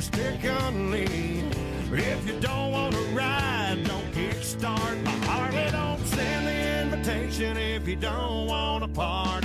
Mistakenly. 0.01 1.43
If 1.91 2.25
you 2.25 2.39
don't 2.39 2.71
want 2.71 2.95
to 2.95 3.01
ride, 3.13 3.83
don't 3.85 4.11
kickstart 4.13 5.03
my 5.03 5.11
Harley. 5.27 5.69
Don't 5.71 6.03
send 6.07 6.47
the 6.47 6.81
invitation 6.81 7.55
if 7.55 7.87
you 7.87 7.97
don't 7.97 8.47
want 8.47 8.83
to 8.83 8.89
party. 8.89 9.40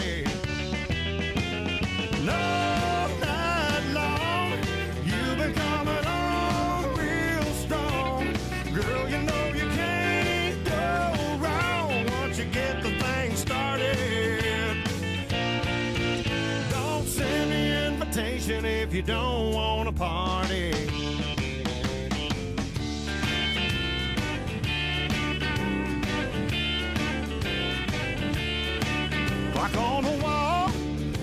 On 29.77 30.05
the 30.05 30.23
wall 30.23 30.71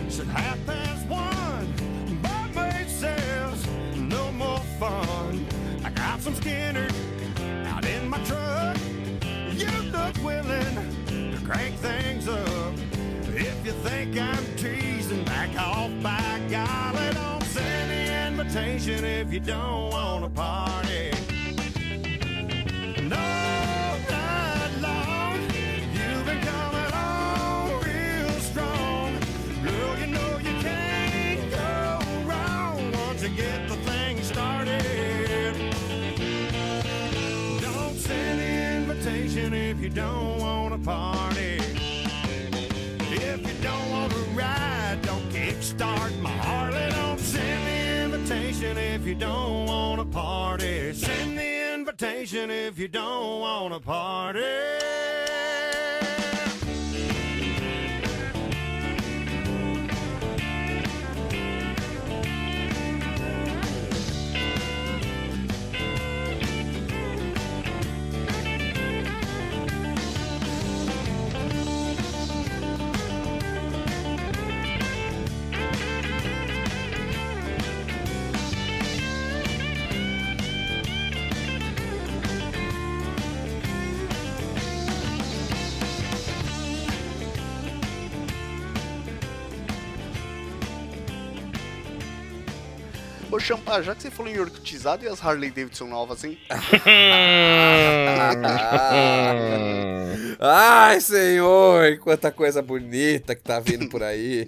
said 0.10 0.28
half 0.28 0.64
past 0.66 1.08
one. 1.08 1.74
Barmaid 2.22 2.88
says 2.88 3.68
no 3.96 4.32
more 4.32 4.60
fun. 4.80 5.46
I 5.84 5.90
got 5.90 6.22
some 6.22 6.36
Skinner 6.36 6.88
out 7.66 7.86
in 7.86 8.08
my 8.08 8.20
truck. 8.24 8.78
You 9.54 9.72
look 9.92 10.16
willing 10.24 10.76
to 11.32 11.40
crank 11.44 11.76
things 11.78 12.28
up. 12.28 12.74
If 13.36 13.66
you 13.66 13.72
think 13.72 14.18
I'm 14.18 14.46
teasing, 14.56 15.24
back 15.26 15.58
off 15.58 15.92
by 16.04 16.40
golly. 16.50 17.14
Don't 17.14 17.44
send 17.44 17.90
the 17.90 18.28
invitation 18.28 19.04
if 19.04 19.34
you 19.34 19.40
don't 19.40 19.90
want 19.90 20.24
to 20.26 20.30
don't 39.94 40.40
want 40.40 40.74
to 40.74 40.80
party. 40.80 41.58
If 43.16 43.48
you 43.48 43.64
don't 43.64 43.90
want 43.92 44.12
to 44.12 44.20
ride, 44.36 45.00
don't 45.04 45.30
kickstart 45.30 46.20
my 46.20 46.30
Harley. 46.30 46.90
Don't 46.92 47.20
send 47.20 47.68
the 47.68 48.04
invitation 48.04 48.78
if 48.78 49.06
you 49.06 49.16
don't 49.16 49.68
want 49.68 50.02
to 50.02 50.06
party. 50.06 50.94
Send 50.94 51.38
the 51.38 51.74
invitation 51.76 52.50
if 52.50 52.80
you 52.80 52.88
don't 52.88 53.40
want 53.40 53.74
to 53.74 53.80
party. 53.80 54.63
Ô, 93.34 93.40
Champa, 93.40 93.82
já 93.82 93.96
que 93.96 94.04
você 94.04 94.12
falou 94.12 94.32
em 94.32 94.38
orcutizado 94.38 95.04
e 95.04 95.08
as 95.08 95.20
Harley 95.20 95.50
Davidson 95.50 95.88
novas, 95.88 96.24
hein? 96.24 96.38
Ai, 100.40 101.02
senhor, 101.02 101.98
quanta 101.98 102.32
coisa 102.32 102.62
bonita 102.62 103.34
que 103.34 103.42
tá 103.42 103.60
vindo 103.60 103.90
por 103.90 104.04
aí. 104.04 104.48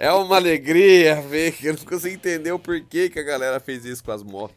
É 0.00 0.10
uma 0.10 0.36
alegria 0.36 1.20
ver 1.20 1.52
que 1.52 1.66
eu 1.66 1.74
não 1.74 1.84
consigo 1.84 2.14
entender 2.14 2.52
o 2.52 2.58
porquê 2.58 3.10
que 3.10 3.18
a 3.18 3.22
galera 3.22 3.60
fez 3.60 3.84
isso 3.84 4.02
com 4.02 4.12
as 4.12 4.22
motos. 4.22 4.56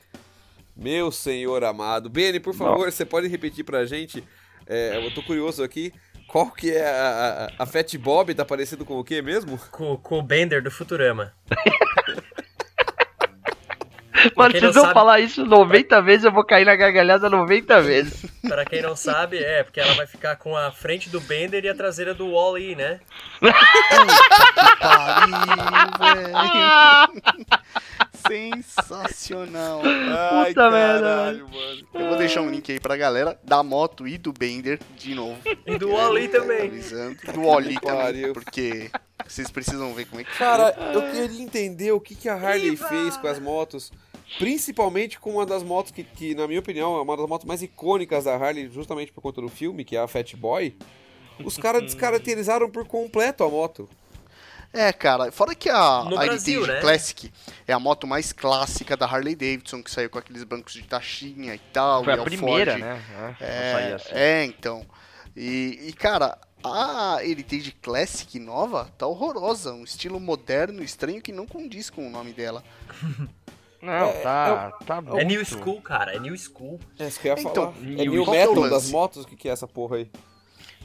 Meu 0.73 1.11
senhor 1.11 1.61
amado. 1.65 2.09
Beni, 2.09 2.39
por 2.39 2.55
favor, 2.55 2.89
você 2.89 3.03
pode 3.03 3.27
repetir 3.27 3.65
pra 3.65 3.85
gente? 3.85 4.23
É, 4.65 5.05
eu 5.05 5.13
tô 5.13 5.21
curioso 5.21 5.61
aqui. 5.61 5.91
Qual 6.29 6.49
que 6.51 6.71
é 6.71 6.87
a, 6.87 7.51
a, 7.59 7.63
a 7.63 7.65
Fat 7.65 7.97
Bob? 7.97 8.33
Tá 8.33 8.45
parecido 8.45 8.85
com 8.85 8.97
o 8.97 9.03
quê 9.03 9.21
mesmo? 9.21 9.59
Com, 9.71 9.97
com 9.97 10.19
o 10.19 10.23
Bender 10.23 10.63
do 10.63 10.71
Futurama. 10.71 11.33
Mano, 14.35 14.55
se 14.55 14.61
não 14.61 14.69
eu 14.69 14.73
sabe- 14.73 14.93
falar 14.93 15.19
isso 15.19 15.45
90 15.45 16.01
vezes, 16.01 16.23
eu 16.25 16.31
vou 16.31 16.43
cair 16.43 16.65
na 16.65 16.75
gargalhada 16.75 17.29
90 17.29 17.81
vezes. 17.81 18.25
Pra 18.47 18.63
quem 18.65 18.81
não 18.81 18.95
sabe, 18.95 19.37
é, 19.37 19.63
porque 19.63 19.79
ela 19.79 19.93
vai 19.93 20.07
ficar 20.07 20.35
com 20.37 20.55
a 20.55 20.71
frente 20.71 21.09
do 21.09 21.19
Bender 21.19 21.63
e 21.65 21.69
a 21.69 21.75
traseira 21.75 22.13
do 22.13 22.27
Wall-E, 22.31 22.75
né? 22.75 22.99
Pariu, 24.79 25.35
velho. 25.99 26.35
Sensacional. 28.27 29.81
Ai, 29.83 30.53
Puta 30.53 30.71
merda, 30.71 30.99
caralho, 31.01 31.49
mano. 31.49 31.87
Eu 31.93 32.07
vou 32.09 32.17
deixar 32.17 32.41
um 32.41 32.49
link 32.49 32.71
aí 32.71 32.79
pra 32.79 32.97
galera 32.97 33.39
da 33.43 33.63
moto 33.63 34.07
e 34.07 34.17
do 34.17 34.33
Bender 34.33 34.79
de 34.97 35.13
novo. 35.15 35.39
E 35.65 35.77
do 35.77 35.89
Wall-E 35.89 36.27
também. 36.27 36.67
Avisando. 36.67 37.17
Do 37.33 37.43
Oli 37.43 37.79
também, 37.79 38.33
porque 38.33 38.89
vocês 39.27 39.49
precisam 39.49 39.93
ver 39.93 40.05
como 40.05 40.21
é 40.21 40.23
que 40.23 40.31
Cara, 40.37 40.75
eu 40.93 41.01
queria 41.11 41.41
entender 41.41 41.91
o 41.91 41.99
que, 41.99 42.15
que 42.15 42.29
a 42.29 42.35
Harley 42.35 42.75
fez 42.75 43.17
com 43.17 43.27
as 43.27 43.39
motos. 43.39 43.91
Principalmente 44.39 45.19
com 45.19 45.31
uma 45.31 45.45
das 45.45 45.63
motos 45.63 45.91
que, 45.91 46.03
que, 46.03 46.33
na 46.33 46.47
minha 46.47 46.59
opinião, 46.59 46.97
é 46.97 47.01
uma 47.01 47.15
das 47.15 47.27
motos 47.27 47.45
mais 47.45 47.61
icônicas 47.61 48.23
da 48.23 48.35
Harley, 48.35 48.69
justamente 48.69 49.11
por 49.11 49.21
conta 49.21 49.39
do 49.39 49.49
filme, 49.49 49.85
que 49.85 49.95
é 49.95 49.99
a 49.99 50.07
Fat 50.07 50.35
Boy. 50.35 50.75
Os 51.43 51.57
caras 51.57 51.83
descaracterizaram 51.85 52.69
por 52.69 52.87
completo 52.87 53.43
a 53.43 53.49
moto. 53.49 53.87
É, 54.75 54.91
cara, 54.93 55.31
fora 55.31 55.55
que 55.55 55.69
a, 55.69 56.03
No 56.03 56.17
a 56.19 56.25
Brasil, 56.25 56.61
Heritage 56.61 56.73
né? 56.75 56.81
Classic 56.81 57.33
é 57.67 57.73
a 57.73 57.79
moto 57.79 58.05
mais 58.05 58.33
clássica 58.33 58.97
da 58.97 59.05
Harley 59.05 59.35
Davidson, 59.35 59.81
que 59.81 59.89
saiu 59.89 60.09
com 60.09 60.19
aqueles 60.19 60.43
bancos 60.43 60.73
de 60.73 60.83
taxinha 60.83 61.55
e 61.55 61.59
tal. 61.71 62.03
Foi 62.03 62.13
e 62.13 62.17
a 62.17 62.21
a 62.21 62.23
primeira, 62.25 62.71
Ford. 62.73 62.83
né? 62.83 63.35
É, 63.39 63.45
É, 63.45 63.93
assim. 63.93 64.09
é, 64.11 64.45
então. 64.45 64.85
E, 65.35 65.87
e, 65.87 65.93
cara, 65.93 66.37
a 66.63 67.19
Heritage 67.23 67.71
Classic 67.81 68.39
nova 68.39 68.89
tá 68.97 69.05
horrorosa. 69.07 69.73
Um 69.73 69.83
estilo 69.83 70.19
moderno, 70.19 70.81
estranho, 70.83 71.21
que 71.21 71.31
não 71.31 71.45
condiz 71.45 71.89
com 71.89 72.05
o 72.07 72.09
nome 72.09 72.33
dela. 72.33 72.63
Não, 73.81 74.11
tá, 74.23 74.71
tá 74.83 74.99
muito... 74.99 75.19
É 75.19 75.23
new 75.23 75.45
school, 75.45 75.79
cara. 75.79 76.15
É 76.15 76.19
new 76.19 76.35
school. 76.35 76.79
É 76.97 77.07
isso 77.07 77.19
que 77.19 77.27
eu 77.27 77.35
ia 77.35 77.41
Então, 77.41 77.71
falar. 77.71 77.85
É 77.85 78.03
e 78.03 78.09
New 78.09 78.23
é 78.23 78.27
o 78.27 78.31
Metal 78.31 78.69
das 78.69 78.89
motos? 78.89 79.23
O 79.25 79.27
que, 79.27 79.35
que 79.35 79.47
é 79.47 79.51
essa 79.51 79.67
porra 79.67 79.97
aí? 79.97 80.09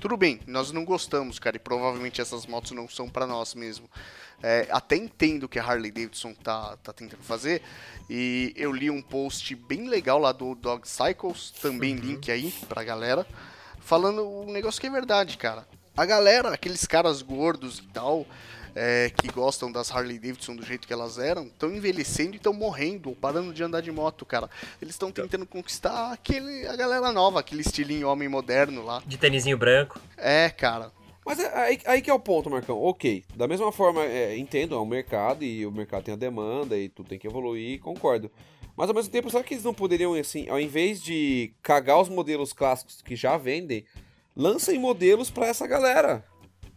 Tudo 0.00 0.16
bem, 0.16 0.40
nós 0.46 0.72
não 0.72 0.82
gostamos, 0.82 1.38
cara, 1.38 1.56
e 1.56 1.60
provavelmente 1.60 2.22
essas 2.22 2.46
motos 2.46 2.70
não 2.72 2.88
são 2.88 3.06
pra 3.06 3.26
nós 3.26 3.54
mesmo. 3.54 3.86
É, 4.42 4.66
até 4.70 4.96
entendo 4.96 5.44
o 5.44 5.48
que 5.48 5.58
a 5.58 5.62
Harley 5.62 5.90
Davidson 5.90 6.32
tá, 6.32 6.78
tá 6.78 6.90
tentando 6.90 7.22
fazer, 7.22 7.60
e 8.08 8.54
eu 8.56 8.72
li 8.72 8.90
um 8.90 9.02
post 9.02 9.54
bem 9.54 9.86
legal 9.90 10.18
lá 10.18 10.32
do 10.32 10.54
Dog 10.54 10.88
Cycles, 10.88 11.50
também 11.50 11.96
link 11.96 12.32
aí 12.32 12.50
pra 12.66 12.82
galera, 12.82 13.26
falando 13.78 14.26
um 14.26 14.50
negócio 14.50 14.80
que 14.80 14.86
é 14.86 14.90
verdade, 14.90 15.36
cara. 15.36 15.68
A 15.94 16.06
galera, 16.06 16.54
aqueles 16.54 16.86
caras 16.86 17.20
gordos 17.20 17.80
e 17.80 17.86
tal, 17.88 18.26
é, 18.74 19.10
que 19.10 19.28
gostam 19.28 19.70
das 19.70 19.90
Harley 19.90 20.18
Davidson 20.18 20.56
do 20.56 20.64
jeito 20.64 20.86
que 20.86 20.92
elas 20.92 21.18
eram, 21.18 21.46
estão 21.46 21.70
envelhecendo 21.70 22.34
e 22.34 22.36
estão 22.36 22.52
morrendo, 22.52 23.10
ou 23.10 23.16
parando 23.16 23.52
de 23.52 23.62
andar 23.62 23.80
de 23.80 23.90
moto, 23.90 24.24
cara. 24.24 24.48
Eles 24.80 24.94
estão 24.94 25.10
tentando 25.10 25.46
conquistar 25.46 26.12
aquele, 26.12 26.66
a 26.66 26.76
galera 26.76 27.12
nova, 27.12 27.40
aquele 27.40 27.62
estilinho 27.62 28.08
homem 28.08 28.28
moderno 28.28 28.84
lá. 28.84 29.02
De 29.06 29.16
tênisinho 29.16 29.56
branco. 29.56 30.00
É, 30.16 30.50
cara. 30.50 30.92
Mas 31.24 31.38
é 31.38 31.54
aí, 31.54 31.78
aí 31.84 32.02
que 32.02 32.10
é 32.10 32.14
o 32.14 32.18
ponto, 32.18 32.50
Marcão. 32.50 32.78
Ok, 32.82 33.24
da 33.36 33.46
mesma 33.46 33.70
forma, 33.70 34.04
é, 34.04 34.36
entendo, 34.36 34.74
é 34.74 34.80
um 34.80 34.86
mercado 34.86 35.44
e 35.44 35.66
o 35.66 35.70
mercado 35.70 36.04
tem 36.04 36.14
a 36.14 36.16
demanda 36.16 36.76
e 36.78 36.88
tudo 36.88 37.08
tem 37.08 37.18
que 37.18 37.26
evoluir, 37.26 37.80
concordo. 37.80 38.30
Mas 38.76 38.88
ao 38.88 38.94
mesmo 38.94 39.12
tempo, 39.12 39.30
será 39.30 39.44
que 39.44 39.54
eles 39.54 39.64
não 39.64 39.74
poderiam, 39.74 40.14
assim, 40.14 40.48
ao 40.48 40.58
invés 40.58 41.02
de 41.02 41.52
cagar 41.62 42.00
os 42.00 42.08
modelos 42.08 42.52
clássicos 42.52 43.02
que 43.02 43.14
já 43.14 43.36
vendem, 43.36 43.84
lancem 44.34 44.78
modelos 44.78 45.30
pra 45.30 45.46
essa 45.46 45.66
galera? 45.66 46.24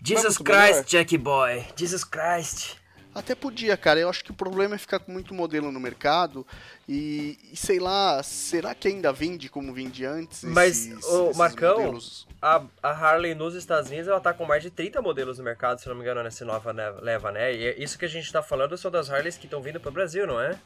Jesus 0.03 0.37
muito 0.37 0.51
Christ, 0.51 0.69
melhor. 0.71 0.83
Jack 0.85 1.17
Boy. 1.17 1.65
Jesus 1.75 2.03
Christ. 2.03 2.75
Até 3.15 3.35
podia, 3.35 3.77
cara. 3.77 3.99
Eu 3.99 4.09
acho 4.09 4.23
que 4.23 4.31
o 4.31 4.33
problema 4.33 4.73
é 4.73 4.77
ficar 4.79 4.97
com 4.99 5.11
muito 5.11 5.35
modelo 5.35 5.71
no 5.71 5.79
mercado 5.79 6.45
e, 6.89 7.37
e 7.51 7.55
sei 7.55 7.79
lá, 7.79 8.23
será 8.23 8.73
que 8.73 8.87
ainda 8.87 9.13
vende 9.13 9.49
como 9.49 9.71
vendia 9.71 10.09
antes? 10.09 10.43
Mas, 10.43 10.87
esses- 10.87 11.05
esses 11.05 11.37
Marcão, 11.37 11.77
modelos? 11.77 12.27
A, 12.41 12.63
a 12.81 12.89
Harley 12.89 13.35
nos 13.35 13.53
Estados 13.53 13.89
Unidos, 13.91 14.07
ela 14.07 14.19
tá 14.19 14.33
com 14.33 14.45
mais 14.45 14.63
de 14.63 14.71
30 14.71 14.99
modelos 14.99 15.37
no 15.37 15.43
mercado, 15.43 15.79
se 15.79 15.87
não 15.87 15.93
me 15.95 16.01
engano, 16.01 16.23
nessa 16.23 16.43
nova 16.43 16.71
leva, 16.71 17.31
né? 17.31 17.53
E 17.53 17.67
é 17.67 17.79
isso 17.83 17.99
que 17.99 18.05
a 18.05 18.09
gente 18.09 18.31
tá 18.33 18.41
falando 18.41 18.75
são 18.77 18.89
das 18.89 19.11
Harleys 19.11 19.37
que 19.37 19.45
estão 19.45 19.61
vindo 19.61 19.79
pro 19.79 19.91
Brasil, 19.91 20.25
não 20.25 20.41
é? 20.41 20.59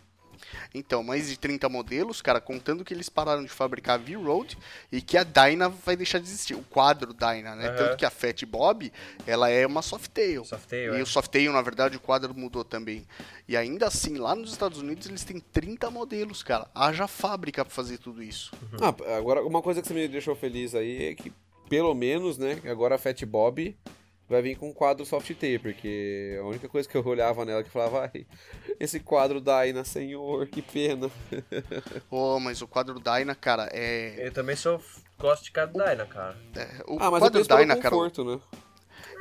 Então, 0.74 1.04
mais 1.04 1.30
de 1.30 1.38
30 1.38 1.68
modelos, 1.70 2.22
cara, 2.22 2.40
contando 2.42 2.84
que 2.84 2.94
eles 2.94 3.10
pararam 3.10 3.44
de 3.44 3.50
fabricar 3.50 3.96
a 3.96 3.98
V-Road 3.98 4.58
e 4.92 5.02
que 5.02 5.18
a 5.18 5.24
Dyna 5.24 5.70
vai 5.70 5.96
deixar 5.96 6.20
de 6.20 6.26
existir. 6.28 6.56
O 6.56 6.64
quadro 6.64 7.14
Dyna, 7.14 7.56
né? 7.56 7.68
Aham. 7.68 7.76
Tanto 7.78 7.98
que 7.98 8.06
a 8.06 8.10
Fat 8.10 8.44
Bob, 8.46 8.92
ela 9.26 9.50
é 9.50 9.66
uma 9.66 9.82
Softail. 9.82 10.46
Softail, 10.46 10.96
E 10.96 11.00
é. 11.00 11.04
o 11.04 11.06
Softail, 11.06 11.52
na 11.52 11.62
verdade, 11.62 11.98
o 11.98 12.00
quadro 12.00 12.34
mudou 12.36 12.64
também. 12.64 13.06
E 13.48 13.56
ainda 13.56 13.88
assim, 13.88 14.16
lá 14.18 14.36
nos 14.36 14.52
Estados 14.52 14.80
Unidos, 14.80 15.08
eles 15.08 15.24
têm 15.24 15.40
30 15.40 15.90
modelos, 15.90 16.44
cara. 16.44 16.68
Haja 16.74 17.08
fábrica 17.08 17.64
pra 17.64 17.74
fazer 17.74 17.98
tudo 17.98 18.22
isso. 18.24 18.52
Ah, 18.82 18.94
agora, 19.18 19.44
uma 19.46 19.62
coisa 19.62 19.82
que 19.82 19.88
você 19.88 19.94
me 19.94 20.08
deixou 20.08 20.36
feliz 20.36 20.76
aí 20.76 21.08
é 21.08 21.16
que, 21.16 21.32
pelo 21.70 21.94
menos, 21.94 22.38
né, 22.38 22.60
agora 22.70 22.96
a 22.96 22.98
Fat 22.98 23.22
Bob 23.26 23.76
vai 24.30 24.42
vir 24.42 24.56
com 24.58 24.70
um 24.70 24.74
quadro 24.74 25.06
soft 25.06 25.30
tape, 25.34 25.60
porque 25.60 26.38
a 26.40 26.44
única 26.46 26.68
coisa 26.68 26.88
que 26.88 26.96
eu 26.96 27.06
olhava 27.06 27.46
nela 27.46 27.62
que 27.64 27.70
eu 27.70 27.74
falava, 27.74 28.10
ai, 28.14 28.26
esse 28.80 29.00
quadro 29.00 29.40
da 29.40 29.58
Aina, 29.60 29.84
senhor, 29.84 30.48
que 30.48 30.62
pena. 30.62 31.10
Oh, 32.10 32.40
mas 32.40 32.62
o 32.62 32.68
quadro 32.68 33.00
Dyna, 33.00 33.36
cara, 33.36 33.70
é. 33.72 34.16
Eu 34.28 34.32
também 34.32 34.56
sou 34.56 34.82
gosto 35.18 35.44
de 35.44 35.52
cada 35.52 35.72
Dyna, 35.72 36.06
cara. 36.06 36.36
é- 36.56 36.84
o 36.88 36.98
Ah, 37.00 37.12
mas 37.12 37.24
eu 37.24 37.32
quadro 37.32 37.44
Dyna, 37.44 37.76
cara. 37.76 37.90
conforto, 37.90 38.24
né? 38.24 38.40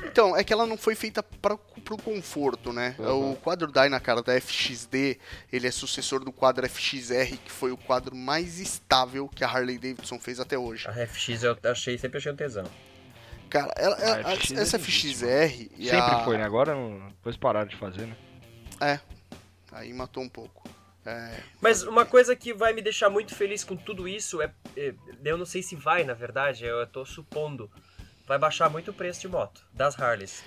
Então, 0.04 0.36
é 0.36 0.44
que 0.44 0.52
ela 0.52 0.66
não 0.66 0.76
foi 0.76 0.94
feita 0.94 1.22
para 1.22 1.56
pro 1.56 1.96
conforto, 1.96 2.72
né? 2.72 2.94
Uhum. 2.98 3.32
O 3.32 3.36
quadro 3.36 3.70
Dyna, 3.72 3.98
cara, 3.98 4.22
da 4.22 4.34
FXD, 4.38 5.18
ele 5.52 5.66
é 5.66 5.70
sucessor 5.70 6.22
do 6.24 6.30
quadro 6.32 6.68
FXR, 6.68 7.36
que 7.42 7.50
foi 7.50 7.70
o 7.72 7.76
quadro 7.76 8.14
mais 8.14 8.58
estável 8.60 9.28
que 9.28 9.42
a 9.42 9.48
Harley 9.48 9.78
Davidson 9.78 10.18
fez 10.18 10.38
até 10.38 10.58
hoje. 10.58 10.86
A 10.88 10.92
FX 11.06 11.42
eu 11.44 11.56
achei, 11.64 11.96
sempre 11.96 12.18
achei 12.18 12.30
um 12.32 12.36
tesão. 12.36 12.64
Cara, 13.50 13.72
ela, 13.76 13.96
ela- 13.96 14.28
A 14.28 14.36
FX 14.36 14.50
é 14.52 14.60
essa 14.60 14.78
difícil, 14.78 15.28
FXR 15.28 15.70
e 15.78 15.84
Sempre 15.88 16.14
a... 16.14 16.24
foi, 16.24 16.36
né? 16.38 16.44
Agora 16.44 16.74
não- 16.74 17.08
depois 17.08 17.36
pararam 17.36 17.68
de 17.68 17.76
fazer, 17.76 18.06
né? 18.06 18.16
É, 18.80 19.00
aí 19.72 19.92
matou 19.92 20.22
um 20.22 20.28
pouco. 20.28 20.68
É, 21.04 21.38
Mas 21.60 21.84
uma 21.84 22.04
coisa 22.04 22.34
que 22.34 22.52
vai 22.52 22.72
me 22.72 22.82
deixar 22.82 23.08
muito 23.08 23.32
feliz 23.34 23.62
com 23.62 23.76
tudo 23.76 24.08
isso 24.08 24.42
é. 24.42 24.50
é, 24.76 24.92
Eu 25.24 25.38
não 25.38 25.46
sei 25.46 25.62
se 25.62 25.76
vai, 25.76 26.02
na 26.02 26.14
verdade, 26.14 26.64
eu 26.64 26.84
tô 26.88 27.06
supondo. 27.06 27.70
Vai 28.26 28.38
baixar 28.38 28.68
muito 28.68 28.90
o 28.90 28.94
preço 28.94 29.20
de 29.20 29.28
moto, 29.28 29.62
das 29.72 29.96
Harleys. 30.00 30.42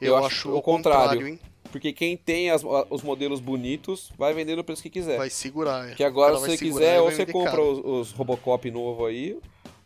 eu, 0.00 0.14
Eu 0.16 0.24
acho 0.24 0.54
o 0.54 0.62
contrário. 0.62 1.00
contrário, 1.08 1.26
hein? 1.28 1.40
Porque 1.72 1.92
quem 1.92 2.16
tem 2.16 2.50
as- 2.52 2.62
os 2.88 3.02
modelos 3.02 3.40
bonitos 3.40 4.12
vai 4.16 4.32
vender 4.32 4.54
no 4.54 4.62
preço 4.62 4.80
que 4.80 4.88
quiser. 4.88 5.18
Vai 5.18 5.28
segurar. 5.28 5.90
é. 5.90 5.94
Que 5.96 6.04
agora, 6.04 6.36
se 6.36 6.42
você 6.42 6.56
quiser, 6.56 7.00
ou 7.00 7.10
você 7.10 7.26
compra 7.26 7.60
os, 7.60 7.80
os 7.84 8.12
Robocop 8.12 8.70
novo 8.70 9.04
aí, 9.06 9.36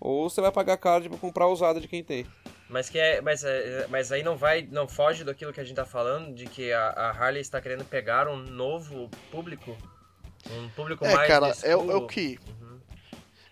ou 0.00 0.28
você 0.30 0.40
vai 0.40 0.50
pagar 0.50 0.76
caro 0.78 1.08
pra 1.08 1.18
comprar 1.18 1.46
usada 1.48 1.80
de 1.80 1.86
quem 1.88 2.02
tem. 2.02 2.26
Mas 2.68 2.88
que 2.88 2.98
é, 2.98 3.20
mas, 3.20 3.42
é- 3.44 3.86
mas 3.88 4.12
aí 4.12 4.22
não 4.22 4.36
vai, 4.36 4.62
não 4.70 4.86
foge 4.88 5.24
daquilo 5.24 5.52
que 5.52 5.60
a 5.60 5.64
gente 5.64 5.76
tá 5.76 5.84
falando 5.84 6.32
de 6.34 6.46
que 6.46 6.72
a, 6.72 6.90
a 6.90 7.10
Harley 7.10 7.40
está 7.42 7.60
querendo 7.60 7.84
pegar 7.84 8.28
um 8.28 8.36
novo 8.36 9.10
público, 9.30 9.76
um 10.52 10.68
público 10.70 11.04
É, 11.04 11.14
mais 11.14 11.28
cara, 11.28 11.52
é, 11.64 11.76
o- 11.76 11.90
é 11.90 11.94
o 11.96 12.06
que. 12.06 12.38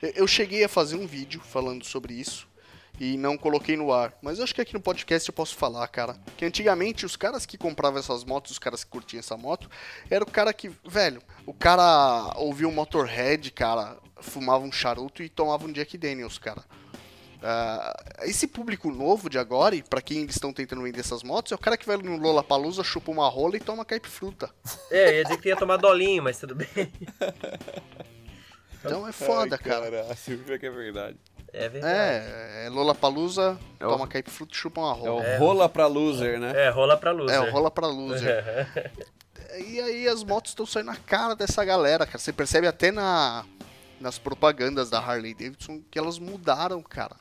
Eu- 0.00 0.12
Eu 0.14 0.26
cheguei 0.28 0.62
a 0.64 0.68
fazer 0.68 0.94
um 0.96 1.06
vídeo 1.06 1.40
falando 1.40 1.84
sobre 1.84 2.14
isso 2.14 2.46
e 3.00 3.16
não 3.16 3.36
coloquei 3.36 3.76
no 3.76 3.92
ar. 3.92 4.12
Mas 4.22 4.38
eu 4.38 4.44
acho 4.44 4.54
que 4.54 4.60
aqui 4.60 4.72
no 4.74 4.80
podcast 4.80 5.28
eu 5.28 5.34
posso 5.34 5.56
falar, 5.56 5.86
cara. 5.88 6.16
Que 6.36 6.44
antigamente 6.44 7.04
os 7.04 7.16
caras 7.16 7.44
que 7.44 7.58
compravam 7.58 7.98
essas 7.98 8.22
motos, 8.24 8.52
os 8.52 8.58
caras 8.60 8.84
que 8.84 8.90
curtiam 8.90 9.18
essa 9.18 9.36
moto, 9.36 9.68
era 10.08 10.22
o 10.22 10.30
cara 10.30 10.52
que, 10.52 10.70
velho, 10.86 11.20
o 11.44 11.52
cara 11.52 12.32
ouvia 12.36 12.68
um 12.68 12.72
Motorhead, 12.72 13.50
cara, 13.50 13.96
fumava 14.20 14.64
um 14.64 14.72
charuto 14.72 15.22
e 15.22 15.28
tomava 15.28 15.66
um 15.66 15.72
Jack 15.72 15.96
Daniels, 15.98 16.38
cara. 16.38 16.62
Ah, 17.40 17.94
esse 18.22 18.48
público 18.48 18.90
novo 18.90 19.30
de 19.30 19.38
agora, 19.38 19.74
e 19.76 19.82
pra 19.82 20.00
quem 20.02 20.22
eles 20.22 20.34
estão 20.34 20.52
tentando 20.52 20.82
vender 20.82 20.98
essas 21.00 21.22
motos, 21.22 21.52
é 21.52 21.54
o 21.54 21.58
cara 21.58 21.76
que 21.76 21.86
vai 21.86 21.96
no 21.96 22.16
Lollapalooza, 22.16 22.82
chupa 22.82 23.12
uma 23.12 23.28
rola 23.28 23.56
e 23.56 23.60
toma 23.60 23.84
caipifruta. 23.84 24.50
É, 24.90 25.10
eu 25.10 25.14
ia 25.18 25.22
dizer 25.24 25.36
que 25.40 25.48
ia 25.48 25.56
tomar 25.56 25.76
dolinho, 25.76 26.22
mas 26.22 26.38
tudo 26.38 26.56
bem. 26.56 26.68
Então 28.84 29.06
é 29.06 29.12
foda, 29.12 29.56
Ai, 29.62 29.70
cara. 29.70 30.02
Você 30.14 30.36
vê 30.36 30.58
que 30.58 30.66
é 30.66 30.70
verdade. 30.70 31.16
É 31.52 31.68
verdade. 31.68 31.94
É, 31.94 32.66
é 32.66 32.68
Lollapalooza, 32.70 33.58
É 33.80 33.86
o- 33.86 33.90
toma 33.90 34.06
caipifruta 34.06 34.52
e 34.52 34.56
chupa 34.56 34.80
uma 34.80 34.90
É 34.90 35.10
o 35.10 35.14
rola. 35.14 35.24
É. 35.26 35.36
rola 35.38 35.68
pra 35.68 35.86
loser, 35.86 36.38
né? 36.38 36.52
É, 36.66 36.68
rola 36.70 36.96
pra 36.96 37.10
luz. 37.10 37.32
É, 37.32 37.40
o 37.40 37.50
rola 37.50 37.70
pra 37.70 37.86
loser. 37.86 38.44
e 39.66 39.80
aí 39.80 40.06
as 40.08 40.22
motos 40.22 40.52
estão 40.52 40.66
saindo 40.66 40.86
na 40.86 40.96
cara 40.96 41.34
dessa 41.34 41.64
galera, 41.64 42.04
cara. 42.06 42.18
Você 42.18 42.32
percebe 42.32 42.66
até 42.66 42.92
na, 42.92 43.44
nas 44.00 44.18
propagandas 44.18 44.90
da 44.90 44.98
Harley 44.98 45.34
Davidson 45.34 45.82
que 45.90 45.98
elas 45.98 46.18
mudaram, 46.18 46.82
cara. 46.82 47.16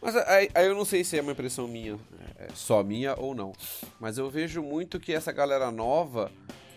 Mas 0.00 0.16
aí, 0.16 0.50
aí 0.54 0.66
eu 0.66 0.74
não 0.74 0.84
sei 0.84 1.04
se 1.04 1.18
é 1.18 1.22
uma 1.22 1.32
impressão 1.32 1.68
minha, 1.68 1.98
é 2.38 2.48
só 2.54 2.82
minha 2.82 3.14
ou 3.18 3.34
não. 3.34 3.52
Mas 3.98 4.16
eu 4.16 4.30
vejo 4.30 4.62
muito 4.62 4.98
que 4.98 5.12
essa 5.12 5.30
galera 5.30 5.70
nova 5.70 6.32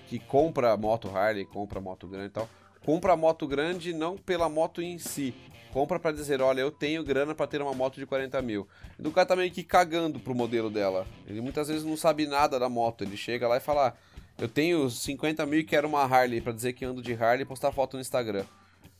que 0.07 0.19
compra 0.19 0.75
moto 0.75 1.09
Harley, 1.15 1.45
compra 1.45 1.79
moto 1.79 2.07
grande 2.07 2.27
e 2.27 2.31
tal, 2.31 2.49
compra 2.85 3.15
moto 3.15 3.47
grande 3.47 3.93
não 3.93 4.17
pela 4.17 4.49
moto 4.49 4.81
em 4.81 4.97
si. 4.97 5.33
Compra 5.71 5.99
pra 5.99 6.11
dizer, 6.11 6.39
olha, 6.39 6.61
eu 6.61 6.69
tenho 6.69 7.03
grana 7.03 7.33
pra 7.33 7.47
ter 7.47 7.59
uma 7.59 7.73
moto 7.73 7.95
de 7.95 8.05
40 8.05 8.39
mil. 8.43 8.67
E 8.99 9.07
o 9.07 9.11
cara 9.11 9.25
tá 9.25 9.35
meio 9.35 9.49
que 9.49 9.63
cagando 9.63 10.19
pro 10.19 10.35
modelo 10.35 10.69
dela. 10.69 11.07
Ele 11.25 11.41
muitas 11.41 11.67
vezes 11.67 11.83
não 11.83 11.97
sabe 11.97 12.27
nada 12.27 12.59
da 12.59 12.69
moto. 12.69 13.03
Ele 13.03 13.17
chega 13.17 13.47
lá 13.47 13.57
e 13.57 13.59
fala, 13.59 13.87
ah, 13.87 13.93
eu 14.37 14.47
tenho 14.47 14.87
50 14.87 15.43
mil 15.47 15.61
e 15.61 15.63
quero 15.63 15.87
uma 15.87 16.03
Harley 16.03 16.41
pra 16.41 16.53
dizer 16.53 16.73
que 16.73 16.85
ando 16.85 17.01
de 17.01 17.13
Harley 17.13 17.41
e 17.41 17.45
postar 17.45 17.71
foto 17.71 17.95
no 17.95 18.01
Instagram. 18.01 18.45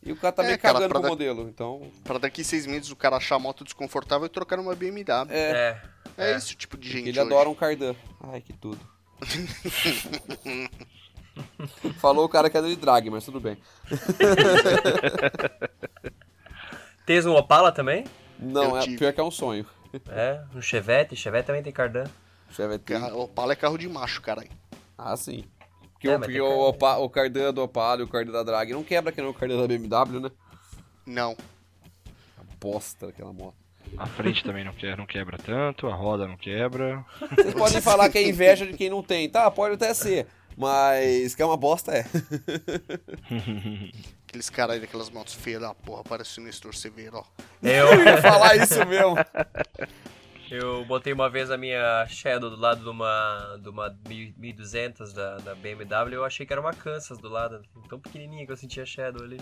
E 0.06 0.12
o 0.12 0.16
cara 0.18 0.34
tá 0.34 0.44
É, 0.44 0.48
meio 0.48 0.60
cara, 0.60 0.74
cagando 0.74 0.90
pro 0.94 1.02
dar- 1.02 1.08
modelo. 1.10 1.48
Então, 1.50 1.90
Pra 2.04 2.18
daqui 2.18 2.44
seis 2.44 2.66
meses 2.66 2.92
o 2.92 2.96
cara 2.96 3.16
achar 3.18 3.36
a 3.36 3.40
moto 3.40 3.64
desconfortável 3.64 4.26
e 4.26 4.30
trocar 4.30 4.58
numa 4.58 4.76
BMW. 4.76 5.28
É, 5.30 5.78
É. 6.18 6.32
é. 6.32 6.36
esse 6.36 6.54
o 6.54 6.58
tipo 6.58 6.78
de 6.78 6.90
gente. 6.90 7.04
Ele 7.10 7.12
hoje. 7.12 7.20
adora 7.22 7.50
um 7.50 7.56
cardan. 7.56 7.96
Ai, 8.22 8.42
que 8.42 8.54
tudo. 8.54 8.80
Falou 12.00 12.26
o 12.26 12.30
cara 12.30 12.50
que 12.50 12.58
é 12.58 12.62
de 12.62 12.76
drag, 12.76 13.10
mas 13.10 13.24
tudo 13.26 13.40
bem. 13.40 13.58
Tens 17.06 17.26
um 17.26 17.36
Opala 17.36 17.72
também? 17.72 18.06
Não, 18.40 18.78
é 18.78 18.86
pior 18.98 19.14
que 19.14 19.20
é 19.20 19.24
um 19.24 19.32
sonho. 19.32 19.66
É, 20.10 20.42
um 20.56 20.62
Chevette. 20.62 21.16
Chevette 21.16 21.48
também 21.48 21.64
tem 21.64 21.72
cardan. 21.74 22.06
Chevette. 22.52 22.94
Opala 22.94 23.54
é 23.54 23.56
carro 23.56 23.78
de 23.78 23.88
macho, 23.88 24.22
caralho. 24.22 24.50
Ah, 24.98 25.16
sim. 25.18 25.44
Porque, 26.04 26.10
É, 26.10 26.16
o, 26.16 26.20
porque 26.20 26.42
o. 26.42 26.60
Opa- 26.70 26.98
o 26.98 27.10
cardan 27.10 27.54
do 27.54 27.64
Opala 27.64 28.02
e 28.02 28.04
o 28.04 28.08
cardan 28.08 28.32
da 28.32 28.44
drag 28.44 28.72
não 28.74 28.84
quebra 28.84 29.12
que 29.12 29.22
nem 29.22 29.30
o 29.30 29.34
cardan 29.34 29.58
da 29.62 29.68
BMW, 29.68 30.20
né? 30.20 30.32
Não. 31.06 31.36
A 32.38 32.44
bosta 32.60 33.08
daquela 33.08 33.34
moto. 33.34 33.56
A 33.98 34.06
frente 34.06 34.44
também 34.44 34.64
não, 34.64 34.74
que- 34.74 34.96
não 34.96 35.06
quebra 35.06 35.38
tanto, 35.38 35.88
a 35.88 35.96
roda 35.96 36.28
não 36.28 36.38
quebra. 36.38 37.04
Vocês 37.36 37.54
podem 37.54 37.82
falar 37.82 38.10
que 38.10 38.18
é 38.18 38.28
inveja 38.28 38.66
de 38.66 38.74
quem 38.74 38.90
não 38.90 39.04
tem. 39.04 39.30
Tá, 39.30 39.50
pode 39.52 39.76
até 39.76 39.94
ser. 39.94 40.28
Mas 40.56 41.34
que 41.34 41.42
é 41.42 41.46
uma 41.46 41.58
bosta, 41.58 41.92
é. 41.92 42.06
Aqueles 44.28 44.50
caras 44.50 44.76
aí 44.76 44.82
daquelas 44.82 45.10
motos 45.10 45.34
feias 45.34 45.62
da 45.62 45.74
porra, 45.74 46.04
parece 46.04 46.40
o 46.40 46.44
Nestor 46.44 46.76
Severo, 46.76 47.18
ó. 47.18 47.24
Eu, 47.62 47.88
Eu 47.88 48.04
ia 48.04 48.22
falar 48.22 48.56
isso 48.58 48.86
mesmo. 48.86 49.16
Eu 50.52 50.86
botei 50.86 51.12
uma 51.14 51.30
vez 51.30 51.50
a 51.50 51.58
minha 51.58 52.06
Shadow 52.08 52.50
do 52.50 52.56
lado 52.58 52.84
de 52.84 52.90
uma, 52.90 53.58
de 53.62 53.70
uma 53.70 53.98
1200 54.08 55.14
da, 55.14 55.38
da 55.38 55.56
BMW 55.56 56.14
eu 56.16 56.26
achei 56.26 56.46
que 56.46 56.54
era 56.54 56.62
uma 56.62 56.74
Kansas 56.74 57.18
do 57.18 57.30
lado. 57.30 57.62
Tão 57.90 58.00
pequenininha 58.00 58.46
que 58.46 58.52
eu 58.52 58.58
sentia 58.58 58.86
Shadow 58.86 59.24
ali. 59.24 59.40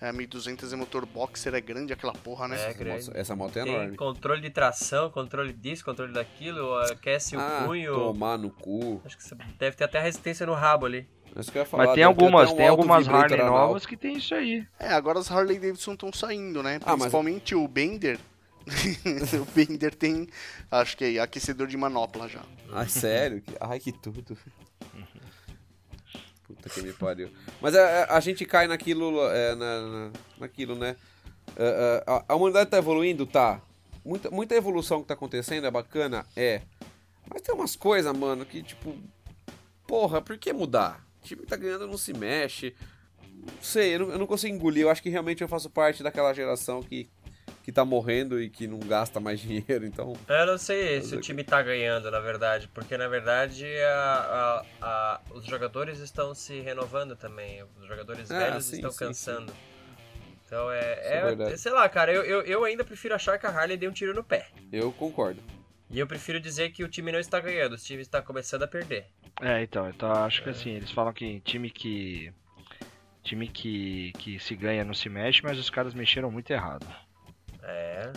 É, 0.00 0.10
1200 0.12 0.72
é 0.72 0.76
motor 0.76 1.06
boxer, 1.06 1.54
é 1.54 1.60
grande 1.60 1.92
aquela 1.92 2.12
porra, 2.12 2.48
né? 2.48 2.56
É, 2.56 2.68
Essa 2.70 2.78
grande. 2.78 3.04
moto- 3.06 3.16
Essa 3.16 3.36
moto 3.36 3.56
é 3.58 3.62
Tem 3.62 3.72
enorme. 3.74 3.96
controle 3.96 4.40
de 4.40 4.50
tração, 4.50 5.10
controle 5.10 5.52
disso, 5.52 5.84
controle 5.84 6.12
daquilo, 6.12 6.74
aquece 6.78 7.36
o 7.36 7.40
Ah, 7.40 7.64
punho. 7.66 7.94
tomar 7.94 8.36
no 8.36 8.50
cu. 8.50 9.00
Acho 9.04 9.16
que 9.16 9.22
você 9.22 9.36
deve 9.58 9.76
ter 9.76 9.84
até 9.84 10.00
resistência 10.00 10.44
no 10.44 10.54
rabo 10.54 10.86
ali. 10.86 11.08
É 11.36 11.40
isso 11.40 11.52
que 11.52 11.56
eu 11.58 11.62
ia 11.62 11.66
falar, 11.66 11.86
Mas 11.86 11.94
tem 11.94 12.02
algumas, 12.04 12.50
um 12.50 12.56
tem 12.56 12.66
algumas 12.68 13.08
Harley 13.08 13.38
novas 13.38 13.86
que 13.86 13.96
tem 13.96 14.16
isso 14.16 14.34
aí. 14.34 14.66
É, 14.78 14.88
agora 14.92 15.18
as 15.20 15.30
Harley 15.30 15.58
Davidson 15.58 15.92
estão 15.92 16.12
saindo, 16.12 16.62
né? 16.62 16.76
Ah, 16.82 16.90
mas- 16.90 16.98
Principalmente 17.02 17.54
o 17.54 17.66
Bender. 17.68 18.18
o 19.40 19.44
Bender 19.54 19.94
tem, 19.94 20.28
acho 20.70 20.96
que 20.96 21.16
é 21.16 21.20
aquecedor 21.20 21.66
de 21.66 21.76
manopla 21.76 22.28
já. 22.28 22.42
Ai, 22.72 22.88
sério? 22.88 23.42
Ai, 23.60 23.80
que 23.80 23.92
tudo. 23.92 24.36
Puta 26.44 26.68
que 26.68 26.82
me 26.82 26.92
pariu. 26.92 27.30
Mas 27.60 27.74
a, 27.74 28.04
a- 28.04 28.16
a 28.16 28.20
gente 28.20 28.44
cai 28.44 28.66
naquilo, 28.66 29.20
é, 29.30 29.54
na, 29.54 29.80
na- 29.82 30.10
naquilo, 30.38 30.74
né? 30.74 30.96
É, 31.56 32.02
é, 32.06 32.10
a, 32.10 32.24
a 32.28 32.34
humanidade 32.34 32.70
tá 32.70 32.78
evoluindo? 32.78 33.26
Tá. 33.26 33.60
Muita, 34.04 34.30
muita 34.30 34.54
evolução 34.54 35.00
que 35.02 35.08
tá 35.08 35.14
acontecendo 35.14 35.66
é 35.66 35.70
bacana? 35.70 36.26
É. 36.36 36.62
Mas 37.32 37.42
tem 37.42 37.54
umas 37.54 37.76
coisas, 37.76 38.14
mano, 38.16 38.44
que 38.44 38.62
tipo... 38.62 38.96
Porra, 39.86 40.20
por 40.20 40.36
que 40.38 40.52
mudar? 40.52 41.04
O 41.22 41.26
time 41.26 41.46
tá 41.46 41.56
ganhando, 41.56 41.86
não 41.86 41.98
se 41.98 42.12
mexe. 42.12 42.74
Não 43.34 43.62
sei, 43.62 43.94
eu 43.94 44.00
não, 44.00 44.10
eu 44.10 44.18
não 44.18 44.26
consigo 44.26 44.54
engolir. 44.54 44.82
Eu 44.82 44.90
acho 44.90 45.02
que 45.02 45.08
realmente 45.10 45.42
eu 45.42 45.48
faço 45.48 45.70
parte 45.70 46.02
daquela 46.02 46.32
geração 46.32 46.82
que, 46.82 47.08
que 47.62 47.70
tá 47.72 47.84
morrendo 47.84 48.40
e 48.40 48.50
que 48.50 48.66
não 48.66 48.78
gasta 48.78 49.20
mais 49.20 49.38
dinheiro, 49.40 49.86
então... 49.86 50.14
Eu 50.28 50.46
não 50.46 50.58
sei 50.58 51.00
se 51.02 51.14
o 51.14 51.18
é- 51.18 51.22
time 51.22 51.44
tá 51.44 51.62
ganhando, 51.62 52.10
na 52.10 52.20
verdade, 52.20 52.68
porque 52.74 52.96
na 52.96 53.06
verdade 53.08 53.64
a- 53.84 54.64
a- 54.82 54.86
a- 54.86 55.20
os 55.34 55.44
jogadores 55.44 55.98
estão 56.00 56.34
se 56.34 56.60
renovando 56.60 57.14
também. 57.16 57.62
Os 57.80 57.86
jogadores 57.86 58.30
Ah, 58.30 58.38
velhos 58.38 58.64
sim, 58.64 58.76
estão 58.76 58.90
sim, 58.90 58.98
cansando. 58.98 59.52
Então 60.46 60.70
é, 60.70 60.92
é 61.02 61.52
é, 61.52 61.56
sei 61.56 61.72
lá, 61.72 61.88
cara, 61.88 62.12
eu, 62.12 62.22
eu, 62.24 62.42
eu 62.42 62.64
ainda 62.64 62.84
prefiro 62.84 63.14
achar 63.14 63.38
que 63.38 63.46
a 63.46 63.50
Harley 63.50 63.76
deu 63.76 63.90
um 63.90 63.92
tiro 63.94 64.12
no 64.14 64.22
pé. 64.24 64.48
Eu 64.70 64.92
concordo. 64.92 65.40
E 65.88 65.98
eu 65.98 66.06
prefiro 66.06 66.40
dizer 66.40 66.70
que 66.72 66.82
o 66.84 66.88
time 66.88 67.12
não 67.12 67.18
está 67.18 67.38
ganhando, 67.40 67.74
o 67.74 67.78
time 67.78 68.02
está 68.02 68.20
começando 68.20 68.62
a 68.62 68.68
perder. 68.68 69.06
É, 69.40 69.62
então, 69.62 69.88
então 69.88 70.10
acho 70.12 70.42
que 70.42 70.50
assim, 70.50 70.70
eles 70.70 70.90
falam 70.90 71.12
que 71.12 71.40
time 71.40 71.70
que. 71.70 72.32
Time 73.22 73.46
que, 73.46 74.12
que 74.18 74.38
se 74.40 74.54
ganha 74.56 74.84
não 74.84 74.94
se 74.94 75.08
mexe, 75.08 75.42
mas 75.44 75.56
os 75.58 75.70
caras 75.70 75.94
mexeram 75.94 76.30
muito 76.30 76.50
errado. 76.50 76.86
É, 77.62 78.12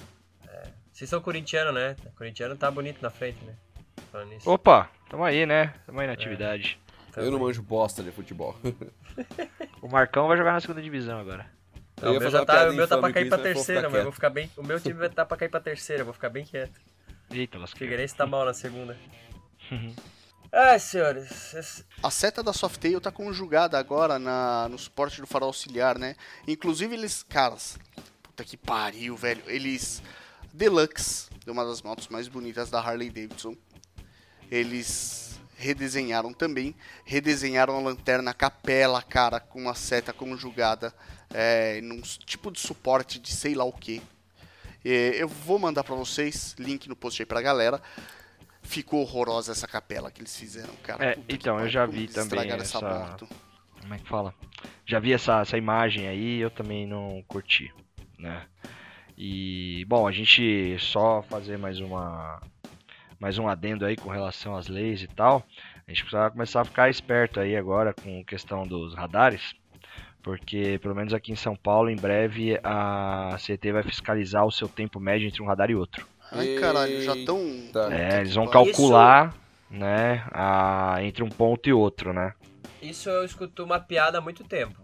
é. 0.48 0.64
Vocês 0.92 1.10
são 1.10 1.22
corintiano, 1.22 1.72
né? 1.72 1.96
Corintiano 2.18 2.56
tá 2.56 2.70
bonito 2.72 3.02
na 3.02 3.10
frente, 3.10 3.44
né? 3.46 3.54
Falando 4.12 4.30
nisso. 4.30 4.50
Opa, 4.50 4.90
tamo 5.10 5.24
aí, 5.24 5.46
né? 5.46 5.74
Tamo 5.86 6.00
aí 6.00 6.08
na 6.08 6.14
atividade. 6.14 6.80
Eu 7.18 7.32
não 7.32 7.40
manjo 7.40 7.62
bosta 7.62 8.04
de 8.04 8.12
futebol. 8.12 8.56
O 9.82 9.88
Marcão 9.88 10.28
vai 10.28 10.36
jogar 10.36 10.52
na 10.54 10.60
segunda 10.60 10.82
divisão 10.82 11.20
agora. 11.20 11.46
Não, 12.02 12.18
o 12.18 12.20
meu, 12.20 12.30
já 12.32 12.44
tá, 12.44 12.70
o 12.70 12.74
meu 12.74 12.88
tá 12.88 12.98
pra 12.98 13.14
cair 13.14 13.30
pra 13.30 13.38
mas 13.38 13.46
vou 13.46 13.54
terceira, 13.54 13.82
ficar 13.82 13.90
mas 13.92 13.98
eu 14.00 14.04
vou 14.04 14.12
quieto. 14.12 14.16
ficar 14.16 14.30
bem. 14.32 14.52
O 14.58 14.64
meu 14.64 14.80
time 14.80 14.94
vai 14.96 15.08
estar 15.08 15.26
pra 15.26 15.38
cair 15.38 15.50
pra 15.50 15.60
terceira, 15.60 16.02
eu 16.02 16.06
vou 16.06 16.14
ficar 16.14 16.30
bem 16.30 16.44
quieto. 16.44 16.82
Eita, 17.30 17.58
O 17.58 17.62
lasquei. 17.62 17.80
Figueirense 17.88 18.16
tá 18.16 18.26
mal 18.26 18.44
na 18.46 18.54
segunda. 18.54 18.98
Ai, 20.52 20.80
senhores. 20.80 21.54
esse- 21.54 21.86
A 22.02 22.10
seta 22.10 22.42
da 22.42 22.52
Softail 22.52 23.00
tá 23.00 23.12
conjugada 23.12 23.78
agora 23.78 24.18
na, 24.18 24.68
no 24.70 24.78
suporte 24.78 25.22
do 25.22 25.28
farol 25.28 25.48
auxiliar, 25.48 25.98
né? 26.00 26.16
Inclusive 26.48 26.96
eles, 26.96 27.24
caras, 27.24 27.78
puta 28.36 28.44
que 28.44 28.58
pariu, 28.58 29.16
velho. 29.16 29.42
Eles, 29.48 30.04
Deluxe, 30.54 31.30
de 31.46 31.50
uma 31.50 31.64
das 31.64 31.82
motos 31.82 32.10
mais 32.10 32.28
bonitas 32.28 32.70
da 32.70 32.82
Harley 32.82 33.10
Davidson, 33.10 33.56
eles 34.52 35.40
redesenharam 35.58 36.34
também, 36.34 36.76
redesenharam 37.06 37.78
a 37.78 37.80
lanterna 37.80 38.34
capela, 38.34 39.02
cara, 39.02 39.40
com 39.40 39.62
uma 39.62 39.74
seta 39.74 40.12
conjugada, 40.12 40.94
é, 41.34 41.80
num 41.80 42.02
tipo 42.02 42.52
de 42.52 42.60
suporte 42.60 43.20
de 43.20 43.32
sei 43.32 43.56
lá 43.56 43.64
o 43.64 43.72
que. 43.72 44.02
eu 44.84 45.30
vou 45.30 45.58
mandar 45.58 45.86
pra 45.86 45.96
vocês, 45.96 46.56
link 46.60 46.90
no 46.90 46.96
post 46.96 47.22
aí 47.22 47.26
pra 47.26 47.42
galera. 47.42 47.82
Ficou 48.62 49.02
horrorosa 49.02 49.52
essa 49.52 49.68
capela 49.68 50.12
que 50.12 50.20
eles 50.20 50.36
fizeram, 50.36 50.76
cara. 50.84 51.12
É, 51.12 51.20
então, 51.30 51.60
eu 51.60 51.70
já 51.70 51.86
vi 51.86 52.08
também 52.08 52.52
essa. 52.52 53.16
Como 53.80 53.94
é 53.94 54.00
que 54.00 54.10
fala? 54.10 54.34
Já 54.86 55.00
vi 55.00 55.14
essa, 55.14 55.42
essa 55.42 55.56
imagem 55.58 56.08
aí 56.08 56.40
eu 56.40 56.50
também 56.50 56.88
não 56.88 57.24
curti, 57.28 57.72
né? 58.18 58.44
E, 59.18 59.86
bom, 59.88 60.08
a 60.08 60.12
gente 60.12 60.78
só 60.80 61.22
fazer 61.24 61.58
mais 61.58 61.80
uma 61.80 62.42
mais 63.20 63.38
um 63.40 63.48
adendo 63.48 63.86
aí 63.86 63.96
com 63.96 64.10
relação 64.10 64.56
às 64.58 64.68
leis 64.68 65.02
e 65.02 65.08
tal. 65.08 65.44
A 65.88 65.92
gente 65.92 66.02
precisa 66.04 66.30
começar 66.30 66.62
a 66.62 66.66
ficar 66.66 66.90
esperto 66.90 67.40
aí 67.40 67.56
agora 67.56 67.94
com 67.94 68.24
questão 68.26 68.68
dos 68.68 68.94
radares, 68.94 69.54
porque 70.22 70.78
pelo 70.82 70.94
menos 70.94 71.14
aqui 71.14 71.32
em 71.32 71.36
São 71.36 71.56
Paulo, 71.56 71.90
em 71.90 71.96
breve 71.96 72.60
a 72.64 73.38
CT 73.40 73.72
vai 73.72 73.84
fiscalizar 73.84 74.46
o 74.46 74.52
seu 74.52 74.68
tempo 74.68 75.00
médio 75.00 75.28
entre 75.28 75.42
um 75.42 75.46
radar 75.46 75.70
e 75.72 75.76
outro. 75.76 76.06
Ai, 76.32 76.56
caralho, 76.60 77.02
já 77.02 77.14
tão. 77.26 77.40
É, 77.92 78.20
eles 78.20 78.34
vão 78.36 78.44
Isso- 78.46 78.54
calcular, 78.54 79.34
né, 79.70 80.26
a, 80.32 80.98
entre 81.02 81.24
um 81.24 81.30
ponto 81.30 81.70
e 81.70 81.74
outro, 81.74 82.12
né? 82.12 82.34
Isso 82.82 83.10
eu 83.10 83.24
escuto 83.24 83.64
uma 83.64 83.80
piada 83.80 84.18
há 84.18 84.22
muito 84.22 84.44
tempo. 84.44 84.80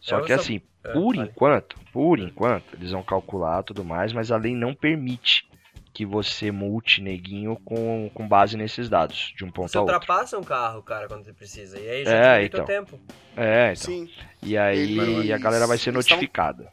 Só 0.00 0.18
Eu 0.18 0.24
que 0.24 0.34
só- 0.34 0.40
assim, 0.40 0.62
por 0.82 1.14
fale. 1.14 1.28
enquanto, 1.28 1.76
por 1.92 2.18
enquanto, 2.18 2.74
eles 2.74 2.90
vão 2.90 3.02
calcular 3.02 3.62
tudo 3.62 3.84
mais, 3.84 4.12
mas 4.12 4.30
a 4.32 4.36
lei 4.36 4.54
não 4.54 4.74
permite 4.74 5.48
que 5.92 6.06
você 6.06 6.50
multe 6.52 7.02
neguinho 7.02 7.56
com, 7.64 8.08
com 8.14 8.26
base 8.26 8.56
nesses 8.56 8.88
dados, 8.88 9.34
de 9.36 9.44
um 9.44 9.50
ponto 9.50 9.68
Você 9.70 9.76
a 9.76 9.80
outro. 9.80 9.94
ultrapassa 9.94 10.38
um 10.38 10.42
carro, 10.44 10.82
cara, 10.82 11.08
quando 11.08 11.24
você 11.24 11.32
precisa. 11.32 11.78
E 11.78 11.88
aí 11.90 12.04
já 12.04 12.36
É, 12.38 12.44
então. 12.44 12.64
tempo. 12.64 12.98
É, 13.36 13.72
então. 13.72 13.76
Sim. 13.76 14.08
E 14.42 14.56
aí 14.56 15.32
a 15.32 15.38
galera 15.38 15.66
vai 15.66 15.76
ser 15.76 15.92
notificada. 15.92 16.72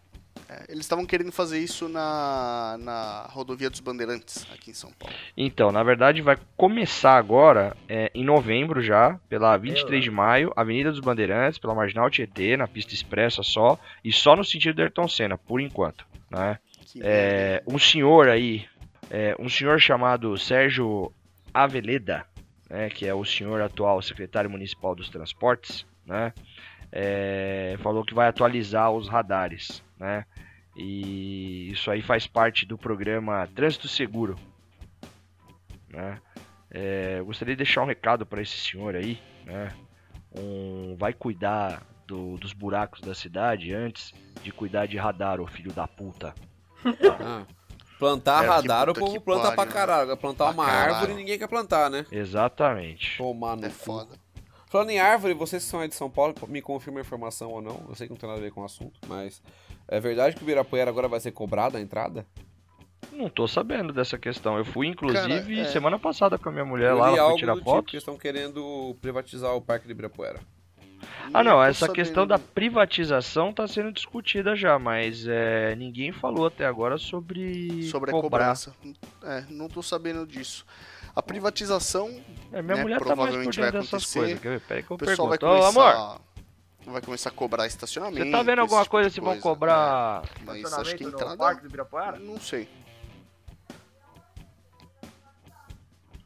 É, 0.49 0.65
eles 0.69 0.85
estavam 0.85 1.05
querendo 1.05 1.31
fazer 1.31 1.59
isso 1.59 1.89
na, 1.89 2.77
na 2.79 3.27
rodovia 3.29 3.69
dos 3.69 3.81
Bandeirantes, 3.81 4.47
aqui 4.53 4.71
em 4.71 4.73
São 4.73 4.91
Paulo. 4.91 5.13
Então, 5.35 5.71
na 5.71 5.83
verdade, 5.83 6.21
vai 6.21 6.37
começar 6.55 7.17
agora, 7.17 7.75
é, 7.89 8.09
em 8.15 8.23
novembro 8.23 8.81
já, 8.81 9.19
pela 9.27 9.57
23 9.57 10.01
de 10.01 10.09
maio, 10.09 10.53
Avenida 10.55 10.91
dos 10.91 11.01
Bandeirantes, 11.01 11.59
pela 11.59 11.75
Marginal 11.75 12.09
Tietê, 12.09 12.55
na 12.55 12.67
pista 12.67 12.93
expressa 12.93 13.43
só, 13.43 13.77
e 14.03 14.11
só 14.11 14.35
no 14.35 14.43
sentido 14.43 14.75
do 14.75 14.81
Ayrton 14.81 15.07
Senna, 15.07 15.37
por 15.37 15.59
enquanto, 15.59 16.05
né? 16.31 16.57
É, 17.01 17.61
um 17.67 17.77
senhor 17.77 18.29
aí, 18.29 18.65
é, 19.09 19.35
um 19.37 19.49
senhor 19.49 19.79
chamado 19.79 20.37
Sérgio 20.37 21.11
Aveleda, 21.53 22.25
né, 22.69 22.89
que 22.89 23.05
é 23.05 23.13
o 23.13 23.25
senhor 23.25 23.61
atual 23.61 24.01
secretário 24.01 24.49
municipal 24.49 24.95
dos 24.95 25.09
transportes, 25.09 25.85
né, 26.05 26.33
é, 26.91 27.75
falou 27.81 28.03
que 28.03 28.13
vai 28.13 28.27
atualizar 28.27 28.91
os 28.91 29.07
radares, 29.07 29.83
né, 29.99 30.25
e 30.75 31.71
isso 31.71 31.89
aí 31.89 32.01
faz 32.01 32.27
parte 32.27 32.65
do 32.65 32.77
programa 32.77 33.47
Trânsito 33.55 33.87
Seguro, 33.87 34.35
né. 35.89 36.19
É, 36.69 37.15
eu 37.19 37.25
gostaria 37.25 37.55
de 37.55 37.63
deixar 37.63 37.81
um 37.81 37.85
recado 37.87 38.25
para 38.25 38.41
esse 38.41 38.57
senhor 38.57 38.95
aí, 38.95 39.19
né, 39.45 39.73
um, 40.37 40.95
vai 40.97 41.13
cuidar 41.13 41.81
do- 42.05 42.37
dos 42.37 42.51
buracos 42.53 43.01
da 43.01 43.15
cidade 43.15 43.73
antes 43.73 44.13
de 44.43 44.51
cuidar 44.51 44.85
de 44.85 44.97
radar, 44.97 45.39
ô 45.41 45.47
filho 45.47 45.71
da 45.73 45.87
puta. 45.87 46.33
Ah, 47.21 47.45
plantar 47.97 48.43
É, 48.43 48.47
radar, 48.47 48.89
o 48.89 48.93
povo 48.93 49.19
planta 49.19 49.47
pra 49.47 49.55
pariu, 49.55 49.73
né? 49.73 49.79
caralho. 49.79 50.17
Plantar 50.17 50.45
Pra 50.45 50.53
uma 50.53 50.65
caralho. 50.65 50.93
árvore 50.95 51.13
ninguém 51.15 51.39
quer 51.39 51.47
plantar, 51.47 51.89
né? 51.89 52.05
Exatamente. 52.11 53.17
Tomar 53.17 53.55
no 53.57 53.65
É 53.65 53.69
cu. 53.69 53.75
foda. 53.75 54.15
Falando 54.69 54.89
em 54.89 54.99
árvore, 54.99 55.33
vocês 55.33 55.63
que 55.63 55.69
são 55.69 55.79
aí 55.79 55.87
de 55.87 55.95
São 55.95 56.09
Paulo, 56.09 56.35
me 56.47 56.61
confirma 56.61 56.99
a 56.99 57.01
informação 57.01 57.51
ou 57.51 57.61
não. 57.61 57.85
Eu 57.87 57.95
sei 57.95 58.05
que 58.07 58.13
não 58.13 58.19
tem 58.19 58.27
nada 58.27 58.39
a 58.39 58.43
ver 58.43 58.51
com 58.51 58.61
o 58.61 58.65
assunto, 58.65 58.99
mas 59.07 59.41
é 59.87 59.99
verdade 59.99 60.35
que 60.35 60.41
o 60.41 60.45
Ibirapuera 60.45 60.89
agora 60.89 61.07
vai 61.07 61.19
ser 61.21 61.31
cobrado 61.31 61.77
a 61.77 61.81
entrada? 61.81 62.25
Não 63.13 63.29
tô 63.29 63.47
sabendo 63.47 63.93
dessa 63.93 64.17
questão. 64.17 64.57
Eu 64.57 64.65
fui, 64.65 64.87
inclusive, 64.87 65.55
Cara, 65.55 65.61
é. 65.61 65.65
semana 65.65 65.97
passada 65.97 66.37
com 66.37 66.49
a 66.49 66.51
minha 66.51 66.65
mulher 66.65 66.91
Eu 66.91 66.97
lá, 66.97 67.15
ela 67.15 67.29
foi 67.29 67.39
tirar 67.39 67.53
do 67.55 67.61
tipo 67.61 67.95
estão 67.97 68.17
querendo 68.17 68.95
privatizar 69.01 69.55
o 69.55 69.61
Parque 69.61 69.85
de 69.85 69.91
Ibirapuera. 69.91 70.39
Ah, 71.33 71.43
não, 71.43 71.63
essa 71.63 71.81
sabendo. 71.81 71.95
questão 71.95 72.27
da 72.27 72.39
privatização 72.39 73.53
tá 73.53 73.67
sendo 73.67 73.91
discutida 73.91 74.55
já, 74.55 74.79
mas 74.79 75.25
é, 75.27 75.75
ninguém 75.75 76.11
falou 76.11 76.47
até 76.47 76.65
agora 76.65 76.97
sobre, 76.97 77.83
Sobre 77.83 78.09
a 78.09 78.13
cobrar. 78.13 78.39
cobrança. 78.39 78.75
É, 79.23 79.45
não 79.49 79.67
tô 79.67 79.81
sabendo 79.81 80.25
disso. 80.25 80.65
A 81.17 81.21
privatização, 81.23 82.09
É, 82.53 82.61
minha 82.61 82.75
né, 82.77 82.81
mulher 82.83 82.99
tá 82.99 83.05
mais 83.15 83.15
por 83.15 83.15
provavelmente 83.15 83.59
vai 83.59 83.71
dentro 83.71 83.79
dessas 83.87 83.93
acontecer. 83.93 84.19
coisas. 84.19 84.39
Quer 84.39 84.49
ver? 84.49 84.61
Peraí 84.61 84.83
que 84.83 84.91
eu 84.91 84.95
o 84.95 84.97
pessoal 84.99 85.27
vai 85.29 85.37
pergunto. 85.39 85.59
Ô, 85.59 85.71
começar. 85.71 85.95
amor, 85.99 86.21
vai 86.85 87.01
começar 87.01 87.29
a 87.29 87.31
cobrar 87.33 87.65
estacionamento. 87.67 88.25
você 88.25 88.31
tá 88.31 88.43
vendo 88.43 88.59
alguma 88.59 88.81
tipo 88.81 88.91
coisa 88.91 89.09
se 89.09 89.19
vão 89.19 89.39
cobrar 89.39 90.21
É, 90.23 90.29
mas 90.45 90.57
estacionamento 90.57 90.81
acho 90.81 90.95
que 90.97 91.03
no 91.05 91.09
entrada- 91.09 91.37
Parque 91.37 91.61
do 91.61 91.67
Ibirapuera? 91.69 92.19
Não 92.19 92.39
sei. 92.39 92.69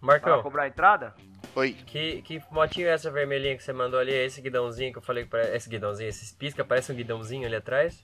Vai 0.02 0.20
Marcão, 0.20 0.42
cobrar 0.44 0.64
a 0.64 0.68
entrada? 0.68 1.16
Oi. 1.56 1.74
que, 1.86 2.22
que 2.24 2.42
motinho 2.52 2.88
é 2.88 2.92
essa 2.92 3.10
vermelhinha 3.12 3.56
que 3.56 3.64
você 3.64 3.72
mandou 3.72 4.00
ali? 4.00 4.14
É 4.14 4.26
esse 4.26 4.42
guidãozinho 4.42 4.92
que 4.92 4.98
eu 4.98 5.02
falei 5.02 5.24
que 5.26 5.30
parece. 5.30 5.56
Esse 5.56 5.70
guidãozinho, 5.70 6.10
esses 6.10 6.32
pisca, 6.32 6.66
parece 6.66 6.92
um 6.92 6.96
guidãozinho 6.96 7.46
ali 7.46 7.56
atrás? 7.56 8.04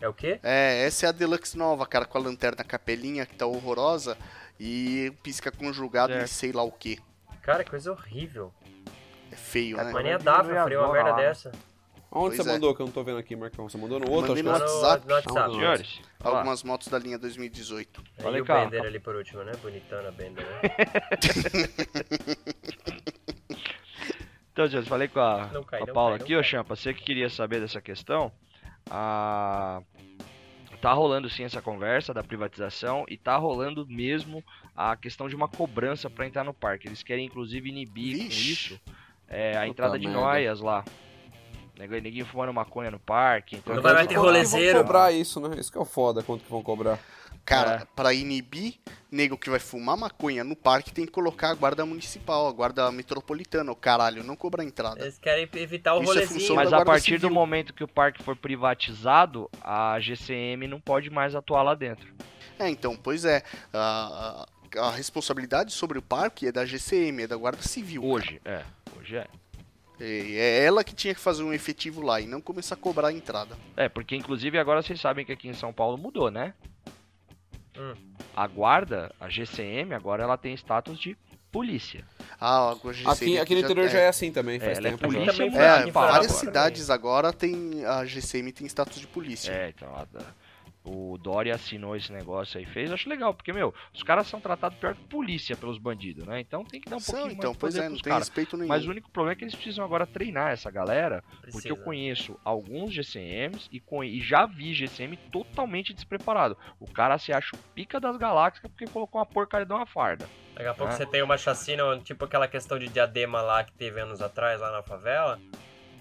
É 0.00 0.08
o 0.08 0.12
quê? 0.14 0.40
É, 0.42 0.84
essa 0.86 1.06
é 1.06 1.08
a 1.08 1.12
Deluxe 1.12 1.56
nova, 1.56 1.86
cara, 1.86 2.04
com 2.06 2.18
a 2.18 2.20
lanterna 2.20 2.64
capelinha 2.64 3.24
que 3.24 3.34
tá 3.36 3.46
horrorosa 3.46 4.16
e 4.58 5.12
pisca 5.22 5.50
conjugado 5.50 6.12
Certo. 6.12 6.26
e 6.26 6.28
sei 6.28 6.52
lá 6.52 6.62
o 6.62 6.72
que. 6.72 6.98
Cara, 7.42 7.64
que 7.64 7.70
coisa 7.70 7.92
horrível. 7.92 8.52
É 9.30 9.36
feio, 9.36 9.78
É, 9.78 9.84
né? 9.84 9.92
Mas 9.92 10.04
nem 10.04 10.12
a 10.14 10.18
diminuir 10.18 10.36
DAF 10.38 10.50
a 10.56 10.62
faria 10.62 10.80
uma 10.80 10.92
merda 10.92 11.12
dessa. 11.14 11.52
Onde 12.16 12.36
Pois 12.36 12.36
você 12.36 12.48
é. 12.48 12.52
mandou 12.52 12.72
que 12.76 12.80
eu 12.80 12.86
não 12.86 12.92
tô 12.92 13.02
vendo 13.02 13.18
aqui, 13.18 13.34
Marcão? 13.34 13.68
Você 13.68 13.76
mandou 13.76 13.98
no 13.98 14.08
outro? 14.08 14.36
Mandei 14.36 14.52
acho 14.52 14.64
no 14.64 14.68
que 14.68 14.74
No, 14.74 14.80
WhatsApp. 14.82 15.08
no 15.08 15.14
WhatsApp. 15.66 16.02
Lá. 16.22 16.30
Algumas 16.30 16.62
motos 16.62 16.86
da 16.86 16.96
linha 16.98 17.18
2018. 17.18 18.04
Olha 18.22 18.38
e 18.38 18.40
o 18.40 18.44
cá. 18.44 18.64
Bender 18.66 18.84
ali 18.84 19.00
por 19.00 19.16
último, 19.16 19.42
né? 19.42 19.50
Bonitão 19.60 20.00
na 20.00 20.12
Bender, 20.12 20.46
né? 20.46 20.60
Então, 24.52 24.68
gente, 24.68 24.88
falei 24.88 25.08
com 25.08 25.18
a, 25.18 25.48
Não 25.48 25.64
cai, 25.64 25.82
a 25.82 25.86
não 25.86 25.92
Paula 25.92 26.10
cai, 26.12 26.18
não 26.20 26.24
aqui, 26.24 26.36
ô. 26.36 26.42
Champa, 26.44 26.76
você 26.76 26.94
que 26.94 27.02
queria 27.02 27.28
saber 27.28 27.60
dessa 27.60 27.80
questão, 27.80 28.30
a... 28.88 29.82
tá 30.84 30.92
rolando 30.92 31.30
sim 31.30 31.44
essa 31.44 31.62
conversa 31.62 32.12
da 32.12 32.22
privatização 32.22 33.06
e 33.08 33.16
tá 33.16 33.38
rolando 33.38 33.86
mesmo 33.86 34.44
a 34.76 34.94
questão 34.94 35.30
de 35.30 35.34
uma 35.34 35.48
cobrança 35.48 36.10
para 36.10 36.26
entrar 36.26 36.44
no 36.44 36.52
parque. 36.52 36.86
Eles 36.86 37.02
querem 37.02 37.24
inclusive 37.24 37.70
inibir 37.70 38.18
com 38.18 38.24
isso 38.26 38.78
é, 39.26 39.52
a 39.52 39.60
Puta 39.60 39.66
entrada 39.68 39.98
de 39.98 40.06
noias 40.06 40.60
lá. 40.60 40.84
Neguinho 41.78 42.24
fumando 42.26 42.52
maconha 42.52 42.90
no 42.90 42.98
parque. 42.98 43.56
Então 43.56 43.74
Não 43.74 43.82
vai 43.82 43.94
mais 43.94 44.06
ter 44.06 44.14
rolezeiro. 44.14 44.74
vão 44.78 44.82
cobrar 44.84 45.12
isso, 45.12 45.40
né? 45.40 45.56
Isso 45.58 45.70
que 45.72 45.78
é 45.78 45.80
o 45.80 45.84
foda, 45.84 46.22
quanto 46.22 46.44
que 46.44 46.50
vão 46.50 46.62
cobrar. 46.62 46.98
Cara, 47.44 47.82
É. 47.82 47.86
pra 47.94 48.14
inibir 48.14 48.76
nego 49.10 49.36
que 49.36 49.50
vai 49.50 49.58
fumar 49.60 49.96
maconha 49.98 50.42
no 50.42 50.56
parque, 50.56 50.90
tem 50.94 51.04
que 51.04 51.12
colocar 51.12 51.50
a 51.50 51.54
guarda 51.54 51.84
municipal, 51.84 52.48
a 52.48 52.52
guarda 52.52 52.90
metropolitana, 52.90 53.70
o 53.70 53.76
caralho, 53.76 54.24
não 54.24 54.34
cobrar 54.34 54.64
entrada. 54.64 55.02
Eles 55.02 55.18
querem 55.18 55.46
evitar 55.56 55.94
o 55.94 56.02
Isso 56.02 56.12
é 56.12 56.14
rolezinho. 56.14 56.40
função 56.40 56.56
Mas 56.56 56.72
a 56.72 56.82
partir 56.84 57.12
do 57.16 57.20
Civil. 57.22 57.30
momento 57.34 57.74
que 57.74 57.84
o 57.84 57.88
parque 57.88 58.22
for 58.22 58.34
privatizado, 58.34 59.50
a 59.60 59.98
GCM 60.00 60.66
não 60.66 60.80
pode 60.80 61.10
mais 61.10 61.34
atuar 61.34 61.62
lá 61.62 61.74
dentro. 61.74 62.06
É, 62.58 62.68
então, 62.68 62.96
pois 62.96 63.24
é. 63.26 63.42
A, 63.72 64.46
a- 64.78 64.86
a 64.86 64.90
responsabilidade 64.90 65.72
sobre 65.72 65.98
o 65.98 66.02
parque 66.02 66.46
é 66.48 66.52
da 66.52 66.64
GCM, 66.64 67.24
é 67.24 67.26
da 67.26 67.36
Guarda 67.36 67.62
Civil. 67.62 68.04
Hoje, 68.04 68.40
é. 68.44 68.62
Hoje 68.98 69.16
é. 69.16 69.26
É, 70.04 70.32
é 70.36 70.64
ela 70.64 70.84
que 70.84 70.94
tinha 70.94 71.14
que 71.14 71.20
fazer 71.20 71.42
um 71.42 71.52
efetivo 71.52 72.02
lá 72.02 72.20
e 72.20 72.26
não 72.26 72.40
começar 72.40 72.74
a 72.74 72.78
cobrar 72.78 73.08
a 73.08 73.12
entrada. 73.12 73.56
É, 73.76 73.88
porque 73.88 74.14
inclusive 74.16 74.58
agora 74.58 74.82
vocês 74.82 75.00
sabem 75.00 75.24
que 75.24 75.32
aqui 75.32 75.48
em 75.48 75.54
São 75.54 75.72
Paulo 75.72 75.96
mudou, 75.96 76.30
né? 76.30 76.54
Hum. 77.76 77.94
A 78.36 78.46
guarda, 78.46 79.12
a 79.18 79.28
GCM, 79.28 79.94
agora 79.94 80.22
ela 80.22 80.36
tem 80.36 80.54
status 80.54 80.98
de 80.98 81.16
polícia. 81.50 82.04
Ah, 82.40 82.70
a 82.72 82.92
GCM 82.92 83.08
Aqui, 83.10 83.38
aqui 83.38 83.54
no 83.54 83.60
interior 83.60 83.88
já 83.88 84.00
é 84.00 84.08
assim 84.08 84.30
também, 84.32 84.58
faz 84.60 84.78
ela 84.78 84.88
é 84.88 84.90
tempo 84.90 85.02
já. 85.02 85.08
polícia 85.08 85.32
Também 85.32 85.60
É, 85.60 85.90
várias 85.90 85.92
agora, 86.26 86.28
cidades 86.28 86.90
agora 86.90 87.32
tem 87.32 87.84
a 87.84 88.04
GCM 88.04 88.52
tem 88.52 88.66
status 88.66 89.00
de 89.00 89.06
polícia. 89.06 89.50
É, 89.52 89.68
então 89.70 89.88
a- 89.94 90.06
o 90.84 91.16
Dória 91.16 91.54
assinou 91.54 91.96
esse 91.96 92.12
negócio 92.12 92.58
aí, 92.58 92.66
fez, 92.66 92.92
acho 92.92 93.08
legal, 93.08 93.32
porque, 93.32 93.52
meu, 93.52 93.72
os 93.92 94.02
caras 94.02 94.26
são 94.26 94.38
tratados 94.38 94.78
pior 94.78 94.94
que 94.94 95.02
polícia 95.04 95.56
pelos 95.56 95.78
bandidos, 95.78 96.26
né? 96.26 96.40
Então 96.40 96.62
tem 96.64 96.80
que 96.80 96.90
dar 96.90 96.96
um 96.96 97.00
São, 97.00 97.14
pouquinho 97.20 97.32
então, 97.38 97.50
mais 97.50 97.54
de 97.54 97.58
pois 97.60 97.74
poder 97.74 97.86
é, 97.86 97.88
não 97.88 97.96
tem 97.96 98.12
caras. 98.12 98.28
respeito 98.28 98.56
nenhum. 98.56 98.68
Mas 98.68 98.86
o 98.86 98.90
único 98.90 99.10
problema 99.10 99.32
é 99.32 99.36
que 99.36 99.44
eles 99.44 99.54
precisam 99.54 99.84
agora 99.84 100.06
treinar 100.06 100.50
essa 100.52 100.70
galera, 100.70 101.24
porque 101.40 101.46
eu 101.46 101.52
Precisa. 101.76 101.76
conheço 101.76 102.40
alguns 102.44 102.92
GCMs 102.92 103.68
e, 103.72 103.82
e 104.04 104.20
já 104.20 104.44
vi 104.46 104.74
GCM 104.74 105.16
totalmente 105.32 105.94
despreparado. 105.94 106.56
O 106.78 106.90
cara 106.90 107.16
se 107.18 107.32
acha 107.32 107.56
o 107.56 107.58
pica 107.74 107.98
das 107.98 108.16
galáxias 108.18 108.62
porque 108.70 108.86
colocou 108.86 109.18
uma 109.20 109.26
porcaria 109.26 109.64
de 109.66 109.72
uma 109.72 109.86
farda. 109.86 110.28
Daqui 110.54 110.68
a 110.68 110.74
pouco 110.74 110.92
Ah. 110.92 110.96
você 110.96 111.06
tem 111.06 111.22
uma 111.22 111.36
chacina, 111.38 111.98
tipo 112.00 112.24
aquela 112.26 112.46
questão 112.46 112.78
de 112.78 112.88
diadema 112.88 113.40
lá 113.40 113.64
que 113.64 113.72
teve 113.72 114.00
anos 114.00 114.20
atrás, 114.20 114.60
lá 114.60 114.70
na 114.70 114.82
favela. 114.82 115.40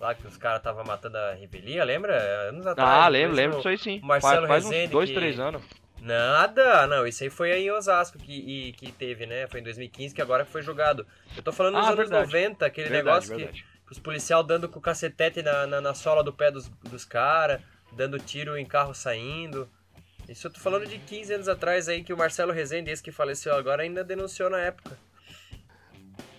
Lá 0.03 0.13
que 0.13 0.27
os 0.27 0.35
caras 0.35 0.57
estavam 0.57 0.83
matando 0.83 1.17
a 1.17 1.31
revelia, 1.33 1.81
lembra? 1.85 2.17
Anos 2.49 2.67
atrás. 2.67 2.89
Ah, 2.89 3.07
lembro, 3.07 3.29
isso 3.31 3.35
lembro 3.41 3.55
disso 3.59 3.69
aí 3.69 3.77
sim. 3.77 4.01
Marcelo 4.03 4.35
faz 4.47 4.47
faz 4.49 4.65
uns 4.65 4.71
Rezende 4.71 4.91
dois, 4.91 5.09
que- 5.09 5.15
três 5.15 5.39
anos. 5.39 5.63
Nada, 6.01 6.85
não, 6.87 7.07
isso 7.07 7.23
aí 7.23 7.29
foi 7.29 7.53
aí 7.53 7.67
em 7.67 7.71
Osasco 7.71 8.17
que, 8.17 8.33
e- 8.33 8.73
que 8.73 8.91
teve, 8.91 9.25
né? 9.25 9.47
Foi 9.47 9.61
em 9.61 9.63
2015 9.63 10.13
que 10.13 10.21
agora 10.21 10.43
foi 10.43 10.61
julgado. 10.61 11.07
Eu 11.37 11.41
tô 11.41 11.53
falando 11.53 11.75
nos 11.75 11.85
Ah, 11.85 11.91
anos 11.91 11.97
verdade. 12.09 12.25
90, 12.25 12.65
aquele 12.65 12.89
Verdade, 12.89 13.05
negócio 13.29 13.37
verdade. 13.37 13.65
que 13.87 13.91
os 13.93 13.97
policial 13.97 14.43
dando 14.43 14.67
com 14.67 14.77
o 14.77 14.81
cacetete 14.81 15.41
na, 15.41 15.65
na, 15.65 15.79
na 15.79 15.93
sola 15.93 16.21
do 16.21 16.33
pé 16.33 16.51
dos, 16.51 16.67
dos 16.67 17.05
caras, 17.05 17.61
dando 17.93 18.19
tiro 18.19 18.57
em 18.57 18.65
carro 18.65 18.93
saindo. 18.93 19.69
Isso 20.27 20.47
eu 20.47 20.51
tô 20.51 20.59
falando 20.59 20.85
de 20.85 20.97
15 20.99 21.33
anos 21.33 21.47
atrás 21.47 21.87
aí 21.87 22.03
que 22.03 22.11
o 22.11 22.17
Marcelo 22.17 22.51
Rezende, 22.51 22.91
esse 22.91 23.01
que 23.01 23.09
faleceu 23.13 23.55
agora, 23.55 23.83
ainda 23.83 24.03
denunciou 24.03 24.49
na 24.49 24.59
época. 24.59 24.97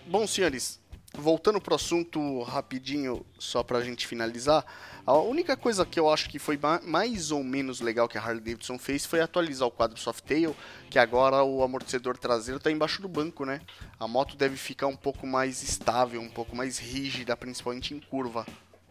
Bom, 0.05 0.27
senhores, 0.27 0.79
voltando 1.17 1.59
pro 1.61 1.75
assunto 1.75 2.41
rapidinho, 2.43 3.25
só 3.39 3.63
pra 3.63 3.81
gente 3.83 4.05
finalizar, 4.07 4.65
a 5.05 5.13
única 5.13 5.55
coisa 5.55 5.85
que 5.85 5.99
eu 5.99 6.09
acho 6.11 6.29
que 6.29 6.39
foi 6.39 6.57
ma- 6.57 6.81
mais 6.83 7.31
ou 7.31 7.43
menos 7.43 7.79
legal 7.81 8.07
que 8.07 8.17
a 8.17 8.21
Harley 8.21 8.39
Davidson 8.41 8.77
fez 8.79 9.05
foi 9.05 9.21
atualizar 9.21 9.67
o 9.67 9.71
quadro 9.71 9.99
Softail, 9.99 10.55
que 10.89 10.97
agora 10.99 11.43
o 11.43 11.63
amortecedor 11.63 12.17
traseiro 12.17 12.59
tá 12.59 12.71
embaixo 12.71 13.01
do 13.01 13.07
banco, 13.07 13.45
né? 13.45 13.61
A 13.99 14.07
moto 14.07 14.35
deve 14.35 14.57
ficar 14.57 14.87
um 14.87 14.95
pouco 14.95 15.25
mais 15.27 15.61
estável, 15.63 16.21
um 16.21 16.29
pouco 16.29 16.55
mais 16.55 16.77
rígida, 16.77 17.35
principalmente 17.37 17.93
em 17.93 17.99
curva. 17.99 18.45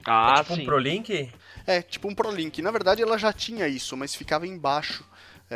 Ah, 0.07 0.35
é 0.39 0.43
tipo 0.43 0.55
sim. 0.55 0.63
um 0.63 0.65
ProLink? 0.67 1.33
É, 1.67 1.83
tipo 1.83 2.09
um 2.09 2.15
ProLink. 2.15 2.61
Na 2.63 2.71
verdade, 2.71 3.03
ela 3.03 3.19
já 3.19 3.33
tinha 3.33 3.67
isso, 3.67 3.97
mas 3.97 4.15
ficava 4.15 4.47
embaixo. 4.47 5.05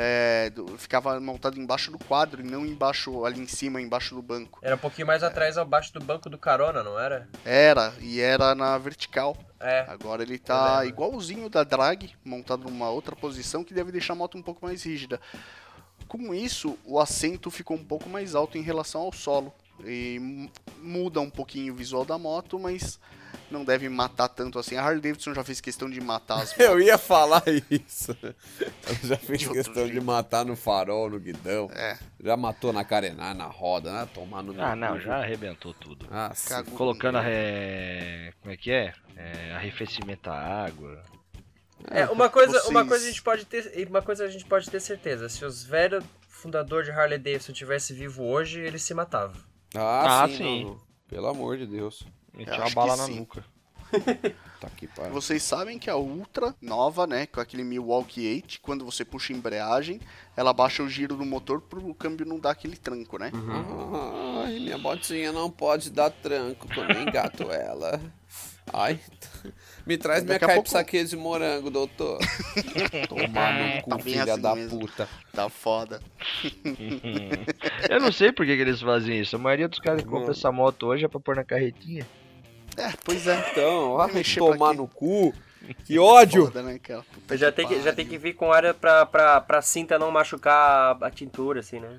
É, 0.01 0.53
ficava 0.77 1.19
montado 1.19 1.59
embaixo 1.59 1.91
do 1.91 1.99
quadro 1.99 2.41
e 2.41 2.45
não 2.49 2.65
embaixo, 2.65 3.25
ali 3.25 3.41
em 3.41 3.49
cima, 3.49 3.83
embaixo 3.83 4.15
do 4.15 4.23
banco. 4.23 4.61
Era 4.63 4.77
um 4.77 4.79
pouquinho 4.79 5.09
mais 5.09 5.25
atrás, 5.25 5.59
abaixo 5.59 5.93
do 5.93 5.99
banco 5.99 6.31
do 6.31 6.39
carona, 6.39 6.85
não 6.85 6.97
era? 6.97 7.29
Era, 7.45 7.93
e 8.01 8.21
era 8.21 8.55
na 8.55 8.79
vertical. 8.79 9.37
É. 9.59 9.85
Agora 9.89 10.23
ele 10.23 10.39
tá 10.39 10.87
igualzinho 10.87 11.49
da 11.51 11.65
drag, 11.65 12.15
montado 12.25 12.63
numa 12.63 12.89
outra 12.89 13.17
posição 13.17 13.65
que 13.65 13.75
deve 13.75 13.91
deixar 13.91 14.13
a 14.13 14.17
moto 14.17 14.39
um 14.39 14.43
pouco 14.43 14.65
mais 14.65 14.85
rígida. 14.85 15.21
Com 16.07 16.33
isso, 16.33 16.79
o 16.85 17.01
assento 17.01 17.51
ficou 17.51 17.77
um 17.77 17.85
pouco 17.85 18.09
mais 18.09 18.37
alto 18.37 18.57
em 18.57 18.63
relação 18.63 19.01
ao 19.01 19.13
solo. 19.13 19.53
E 19.85 20.49
muda 20.81 21.21
um 21.21 21.31
pouquinho 21.31 21.73
o 21.73 21.77
visual 21.77 22.05
da 22.05 22.19
moto, 22.19 22.59
mas 22.59 22.99
não 23.51 23.65
deve 23.65 23.89
matar 23.89 24.29
tanto 24.29 24.59
assim. 24.59 24.77
A 24.77 24.83
Harley 24.83 25.01
Davidson 25.01 25.33
já 25.35 25.45
fez 25.45 25.61
questão 25.61 25.89
de 25.89 26.01
matar 26.01 26.43
as 26.43 26.57
Eu 26.59 26.81
ia 26.81 26.99
falar 26.99 27.43
isso. 27.71 28.17
Ela 28.23 28.35
já 29.05 29.17
fez 29.17 29.41
De 29.41 29.49
questão 29.51 29.85
de 29.87 29.93
jeito. 29.93 30.05
matar 30.05 30.45
no 30.45 30.57
farol, 30.57 31.09
no 31.11 31.19
guidão. 31.21 31.71
É, 31.73 31.97
Já 32.23 32.37
matou 32.37 32.73
na 32.73 32.85
carená, 32.85 33.33
na 33.35 33.47
roda, 33.47 33.93
né? 33.93 34.09
Tomar 34.13 34.43
no 34.43 34.53
Ah, 34.61 34.75
meu 34.75 34.89
não, 34.89 34.95
cu. 34.97 35.01
já 35.05 35.17
arrebentou 35.19 35.73
tudo. 35.75 36.07
Ah. 36.11 36.33
Colocando 36.77 37.19
a 37.19 37.21
re... 37.23 38.33
Como 38.41 38.53
é 38.53 38.57
que 38.57 38.71
é? 38.71 38.93
é 39.17 39.53
arrefecimento 39.55 40.29
à 40.31 40.65
água. 40.67 41.03
É, 41.91 42.07
uma 42.07 42.29
coisa, 42.29 42.53
vocês- 42.55 42.67
uma 42.69 42.85
coisa 42.85 43.05
a 43.05 43.09
gente 43.09 43.23
pode 43.23 43.47
ter, 43.47 43.87
uma 43.89 44.03
coisa 44.03 44.25
a 44.25 44.29
gente 44.29 44.45
pode 44.45 44.69
ter 44.69 44.81
certeza, 44.81 45.29
se 45.29 45.45
os 45.45 45.63
velhos 45.63 46.05
fundador 46.29 46.83
de 46.83 46.91
Harley 46.91 47.19
Davidson 47.19 47.53
tivesse 47.53 47.93
vivo 47.95 48.25
hoje, 48.25 48.61
ele 48.61 48.79
se 48.81 48.93
matava. 48.95 49.48
Ah, 49.75 50.23
Ah, 50.25 50.29
sim. 50.29 50.37
sim. 50.37 50.65
não. 50.65 50.81
Pelo 51.09 51.27
amor 51.29 51.57
de 51.57 51.67
Deus. 51.67 52.05
Acho 52.47 52.61
uma 52.61 52.69
que 52.69 52.75
bala 52.75 52.97
na 52.97 53.05
sim. 53.07 53.21
nuca. 53.21 53.45
Tá 54.61 54.67
aqui, 54.67 54.89
pá. 54.89 55.05
Vocês 55.09 55.41
sabem 55.45 55.79
que 55.79 55.89
a 55.89 55.97
Ultra 55.97 56.53
nova, 56.61 57.07
né, 57.07 57.27
com 57.27 57.41
aquele 57.41 57.63
Milwaukee 57.63 58.27
8, 58.43 58.61
quando 58.61 58.85
você 58.85 59.05
puxa 59.05 59.33
a 59.33 59.37
embreagem, 59.37 60.01
ela 60.37 60.53
baixa 60.53 60.83
o 60.83 60.89
giro 60.89 61.15
do 61.17 61.25
motor 61.25 61.61
pro 61.61 61.95
câmbio 61.95 62.27
não 62.27 62.41
dar 62.41 62.51
aquele 62.51 62.77
tranco, 62.77 63.19
né? 63.21 63.31
Ai, 64.45 64.59
minha 64.59 64.77
botinha 64.77 65.31
não 65.31 65.49
pode 65.49 65.91
dar 65.91 66.11
tranco 66.11 66.67
quando 66.75 66.91
eu 66.91 67.03
engato 67.03 67.45
ela. 67.53 68.01
Ai, 68.73 68.99
me 69.87 69.97
traz 69.97 70.23
minha 70.23 70.35
Daqui 70.35 70.45
a 70.45 70.49
caipa 70.49 70.63
pouco- 70.63 70.71
saque 70.71 71.03
de 71.05 71.17
morango, 71.17 71.71
doutor. 71.71 72.19
Tomar 73.09 73.55
no 73.77 73.83
cu, 73.83 73.91
Tá 73.91 73.97
bem 73.97 74.05
filha 74.05 74.33
assim 74.33 74.43
da 74.43 74.55
mesmo. 74.55 74.79
puta. 74.81 75.09
Tá 75.33 75.49
foda. 75.49 76.01
Eu 77.89 78.01
não 78.01 78.13
sei 78.13 78.33
por 78.33 78.45
que, 78.47 78.55
que 78.55 78.63
eles 78.63 78.81
fazem 78.81 79.21
isso. 79.21 79.37
A 79.37 79.39
maioria 79.39 79.69
dos 79.69 79.79
caras 79.79 80.03
que 80.03 80.09
compram 80.09 80.31
essa 80.33 80.51
moto 80.53 80.87
hoje 80.87 81.05
é 81.05 81.09
pra 81.09 81.21
pôr 81.21 81.37
na 81.37 81.45
carretinha. 81.45 82.07
É, 82.77 82.93
pois 83.05 83.27
é. 83.27 83.49
Então, 83.53 83.97
pra 83.97 84.09
tomar 84.37 84.75
no 84.75 84.87
cu. 84.87 85.35
Que 85.85 85.99
ódio. 85.99 86.47
Foda, 86.47 86.63
né, 86.63 86.79
cara? 86.79 87.03
Puta 87.13 87.37
Já 87.37 87.51
tem, 87.51 87.67
que, 87.67 87.81
já 87.83 87.93
tem 87.93 88.07
que 88.07 88.17
vir 88.17 88.35
com 88.35 88.53
área 88.53 88.73
pra, 88.73 89.05
pra, 89.05 89.41
pra 89.41 89.61
cinta 89.61 89.99
não 89.99 90.11
machucar 90.11 90.97
a, 91.03 91.07
a 91.07 91.11
tintura, 91.11 91.61
assim, 91.61 91.81
né? 91.81 91.99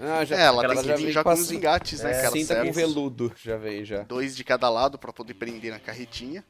Ah, 0.00 0.24
já, 0.24 0.36
É, 0.36 0.42
ela 0.44 0.62
Aquela 0.62 0.74
tem 0.74 0.82
que 0.82 0.88
já 0.88 0.96
vir 0.96 1.02
vem 1.04 1.12
já 1.12 1.24
com 1.24 1.32
os 1.32 1.50
engates, 1.50 2.00
né, 2.02 2.12
cara? 2.12 2.30
cinta 2.30 2.62
com 2.64 2.72
veludo, 2.72 3.32
já 3.42 3.56
vem 3.56 3.84
já. 3.84 4.02
Dois 4.02 4.36
de 4.36 4.44
cada 4.44 4.68
lado 4.68 4.98
pra 4.98 5.12
poder 5.12 5.34
prender 5.34 5.70
na 5.72 5.78
carretinha. 5.78 6.44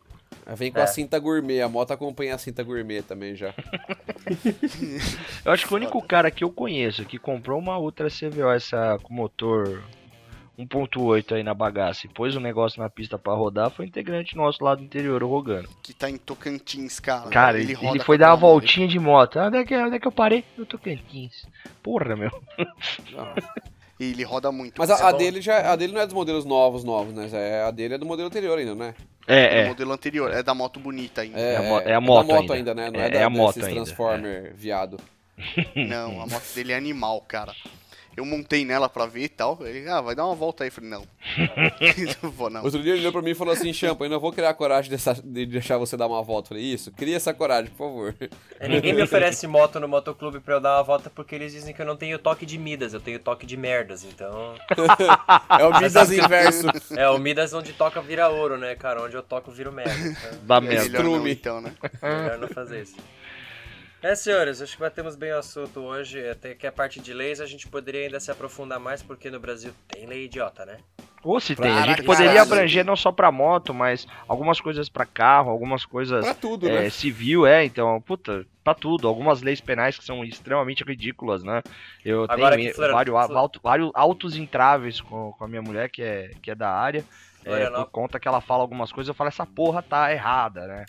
Já 0.47 0.55
Vem 0.55 0.72
com 0.72 0.80
É. 0.80 0.82
a 0.82 0.86
cinta 0.86 1.18
gourmet, 1.18 1.61
a 1.61 1.68
moto 1.68 1.92
acompanha 1.92 2.34
a 2.34 2.38
cinta 2.38 2.62
gourmet 2.64 3.03
também 3.03 3.34
já. 3.36 3.55
Eu 5.44 5.53
acho 5.53 5.66
que 5.66 5.72
o 5.72 5.76
único 5.76 6.03
cara 6.03 6.30
que 6.30 6.42
eu 6.42 6.51
conheço 6.51 7.05
que 7.05 7.18
comprou 7.18 7.59
uma 7.59 7.78
Ultra 7.78 8.09
CVO 8.09 8.51
essa 8.51 8.99
com 9.03 9.14
motor 9.14 9.82
1.8 10.59 11.34
aí 11.36 11.42
na 11.42 11.52
bagaça 11.52 12.07
e 12.07 12.09
pôs 12.09 12.34
o 12.34 12.40
negócio 12.40 12.80
na 12.82 12.88
pista 12.88 13.18
pra 13.18 13.34
rodar 13.34 13.70
foi 13.70 13.84
um 13.84 13.88
integrante 13.88 14.34
nosso 14.36 14.64
lá 14.64 14.74
do 14.74 14.82
interior, 14.82 15.22
o 15.22 15.28
Rogano. 15.28 15.68
Que 15.82 15.92
tá 15.92 16.09
em 16.09 16.16
Tocantins, 16.16 16.98
cara. 16.98 17.28
Cara, 17.28 17.61
ele, 17.61 17.74
roda 17.74 17.96
ele 17.96 18.04
foi 18.04 18.16
dar 18.16 18.30
uma 18.30 18.36
voltinha 18.36 18.88
de 18.88 18.98
moto. 18.98 19.38
Ah, 19.38 19.46
onde 19.48 19.59
é 19.59 19.64
que, 19.64 19.76
onde 19.76 19.96
é 19.96 20.00
que 20.00 20.07
eu 20.09 20.12
parei? 20.12 20.44
No 20.57 20.64
Tocantins. 20.64 21.46
Porra, 21.82 22.16
meu. 22.16 22.30
E 23.98 24.11
ele 24.11 24.24
roda 24.24 24.52
muito. 24.52 24.74
Mas 24.78 24.90
a, 24.90 24.94
é 24.98 25.02
a 25.04 25.12
dele 25.12 25.40
já, 25.40 25.72
a 25.72 25.76
dele 25.76 25.92
não 25.94 26.00
é 26.00 26.04
dos 26.07 26.14
modelos 26.14 26.44
novos, 26.44 26.84
novos, 26.84 27.14
né? 27.14 27.28
É, 27.32 27.62
a 27.62 27.70
dele 27.70 27.94
é 27.94 27.98
do 27.98 28.04
modelo 28.04 28.28
anterior 28.28 28.59
ainda, 28.59 28.74
né? 28.74 28.94
É, 29.26 29.34
O 29.34 29.59
é. 29.64 29.68
modelo 29.68 29.92
anterior, 29.92 30.30
é 30.32 30.42
da 30.42 30.54
moto 30.54 30.78
bonita 30.78 31.22
ainda. 31.22 31.38
É 31.40 31.57
a 31.57 31.62
mo- 31.62 31.80
é 31.80 31.94
a 31.94 32.00
moto 32.00 32.26
da 32.26 32.34
moto 32.34 32.52
ainda. 32.52 32.72
ainda, 32.72 32.74
né? 32.74 32.90
Não 32.90 33.00
É- 33.00 33.07
é, 33.07 33.11
da, 33.11 33.18
é 33.20 33.22
a 33.24 33.30
moto 33.30 33.57
ainda, 33.64 33.70
Transformer 33.70 34.54
viado. 34.54 34.98
Não, 35.74 36.20
a 36.22 36.26
moto 36.26 36.54
dele 36.54 36.72
é 36.72 36.76
animal, 36.76 37.20
cara. 37.26 37.52
Eu 38.16 38.24
montei 38.24 38.64
nela 38.64 38.88
pra 38.88 39.04
ver 39.06 39.24
e 39.24 39.28
tal. 39.28 39.58
Ele, 39.60 39.86
ah, 39.88 40.00
vai 40.00 40.14
dar 40.14 40.24
uma 40.24 40.34
volta 40.34 40.64
aí. 40.64 40.68
Eu 40.68 40.72
falei, 40.72 40.88
não. 40.90 41.04
não 42.22 42.30
vou, 42.30 42.48
não. 42.48 42.62
Outro 42.64 42.82
dia 42.82 42.92
ele 42.92 43.00
olhou 43.00 43.12
pra 43.12 43.20
mim 43.22 43.30
e 43.30 43.34
falou 43.34 43.52
assim, 43.52 43.72
Champa, 43.72 44.04
eu 44.04 44.10
não 44.10 44.18
vou 44.20 44.32
criar 44.32 44.50
a 44.50 44.54
coragem 44.54 44.90
dessa- 44.90 45.20
de 45.22 45.44
deixar 45.44 45.76
você 45.78 45.96
dar 45.96 46.06
uma 46.06 46.22
volta. 46.22 46.46
Eu 46.46 46.48
falei, 46.56 46.64
isso, 46.64 46.90
cria 46.92 47.16
essa 47.16 47.34
coragem, 47.34 47.70
por 47.72 47.86
favor. 47.86 48.14
É, 48.58 48.68
ninguém 48.68 48.94
me 48.94 49.02
oferece 49.02 49.46
moto 49.46 49.78
no 49.78 49.86
motoclube 49.88 50.40
pra 50.40 50.54
eu 50.54 50.60
dar 50.60 50.76
uma 50.78 50.82
volta 50.82 51.10
porque 51.10 51.34
eles 51.34 51.52
dizem 51.52 51.74
que 51.74 51.82
eu 51.82 51.86
não 51.86 51.96
tenho 51.96 52.18
toque 52.18 52.46
de 52.46 52.56
Midas, 52.58 52.94
eu 52.94 53.00
tenho 53.00 53.18
toque 53.18 53.44
de 53.44 53.56
merdas, 53.56 54.02
então. 54.04 54.54
É 55.58 55.64
o 55.64 55.78
Midas 55.80 56.10
inverso. 56.12 56.66
É, 56.96 57.08
o 57.08 57.18
Midas 57.18 57.52
onde 57.52 57.72
toca 57.72 58.00
vira 58.00 58.28
ouro, 58.28 58.56
né, 58.56 58.74
cara? 58.74 59.02
Onde 59.02 59.14
eu 59.16 59.22
toco 59.22 59.50
viro 59.50 59.72
merda. 59.72 59.92
Então, 59.94 60.56
É 60.56 60.60
merda. 60.60 61.30
então, 61.30 61.60
né? 61.60 61.72
melhor 62.02 62.38
não 62.38 62.48
fazer 62.48 62.82
isso. 62.82 62.96
É, 64.07 64.14
senhores, 64.14 64.62
acho 64.62 64.74
que 64.76 64.80
batemos 64.80 65.16
bem 65.16 65.32
o 65.32 65.38
assunto 65.38 65.80
hoje. 65.80 66.28
Até 66.28 66.54
que 66.54 66.64
a 66.64 66.70
parte 66.70 67.00
de 67.00 67.12
leis 67.12 67.40
a 67.40 67.46
gente 67.46 67.66
poderia 67.66 68.02
ainda 68.02 68.20
se 68.20 68.30
aprofundar 68.30 68.78
mais, 68.78 69.02
porque 69.02 69.28
no 69.28 69.40
Brasil 69.40 69.72
tem 69.88 70.07
lei 70.07 70.26
idiota, 70.26 70.64
né? 70.64 70.76
Ou 71.24 71.40
se 71.40 71.57
tem. 71.57 71.72
A 71.72 71.82
gente 71.82 72.04
poderia 72.04 72.40
abranger 72.40 72.84
não 72.84 72.94
só 72.94 73.11
pra 73.11 73.32
moto, 73.32 73.74
mas 73.74 74.07
algumas 74.28 74.61
coisas 74.61 74.88
pra 74.88 75.04
carro, 75.04 75.50
algumas 75.50 75.84
coisas 75.84 76.24
Pra 76.24 76.34
tudo, 76.34 76.68
é, 76.68 76.82
né? 76.82 76.90
civil, 76.90 77.44
é, 77.44 77.64
então, 77.64 78.00
puta, 78.00 78.46
pra 78.62 78.74
tudo. 78.74 79.09
Algumas 79.09 79.42
leis 79.42 79.61
penais 79.61 79.98
que 79.98 80.04
são 80.04 80.24
extremamente 80.24 80.84
ridículas, 80.84 81.42
né? 81.42 81.61
Eu 82.04 82.26
Agora 82.28 82.54
tenho 82.54 82.72
vários, 82.76 83.16
alto- 83.16 83.61
vários 83.61 83.90
altos 83.92 84.36
entraves 84.36 85.00
com, 85.00 85.32
com 85.32 85.44
a 85.44 85.48
minha 85.48 85.62
mulher, 85.62 85.90
que 85.90 86.00
é, 86.00 86.30
que 86.40 86.52
é 86.52 86.54
da 86.54 86.70
área, 86.70 87.04
é, 87.44 87.68
por 87.70 87.86
conta 87.86 88.20
que 88.20 88.28
ela 88.28 88.40
fala 88.40 88.62
algumas 88.62 88.92
coisas, 88.92 89.09
eu 89.09 89.14
falo, 89.14 89.26
essa 89.26 89.44
porra 89.44 89.82
tá 89.82 90.12
errada, 90.12 90.64
né? 90.68 90.84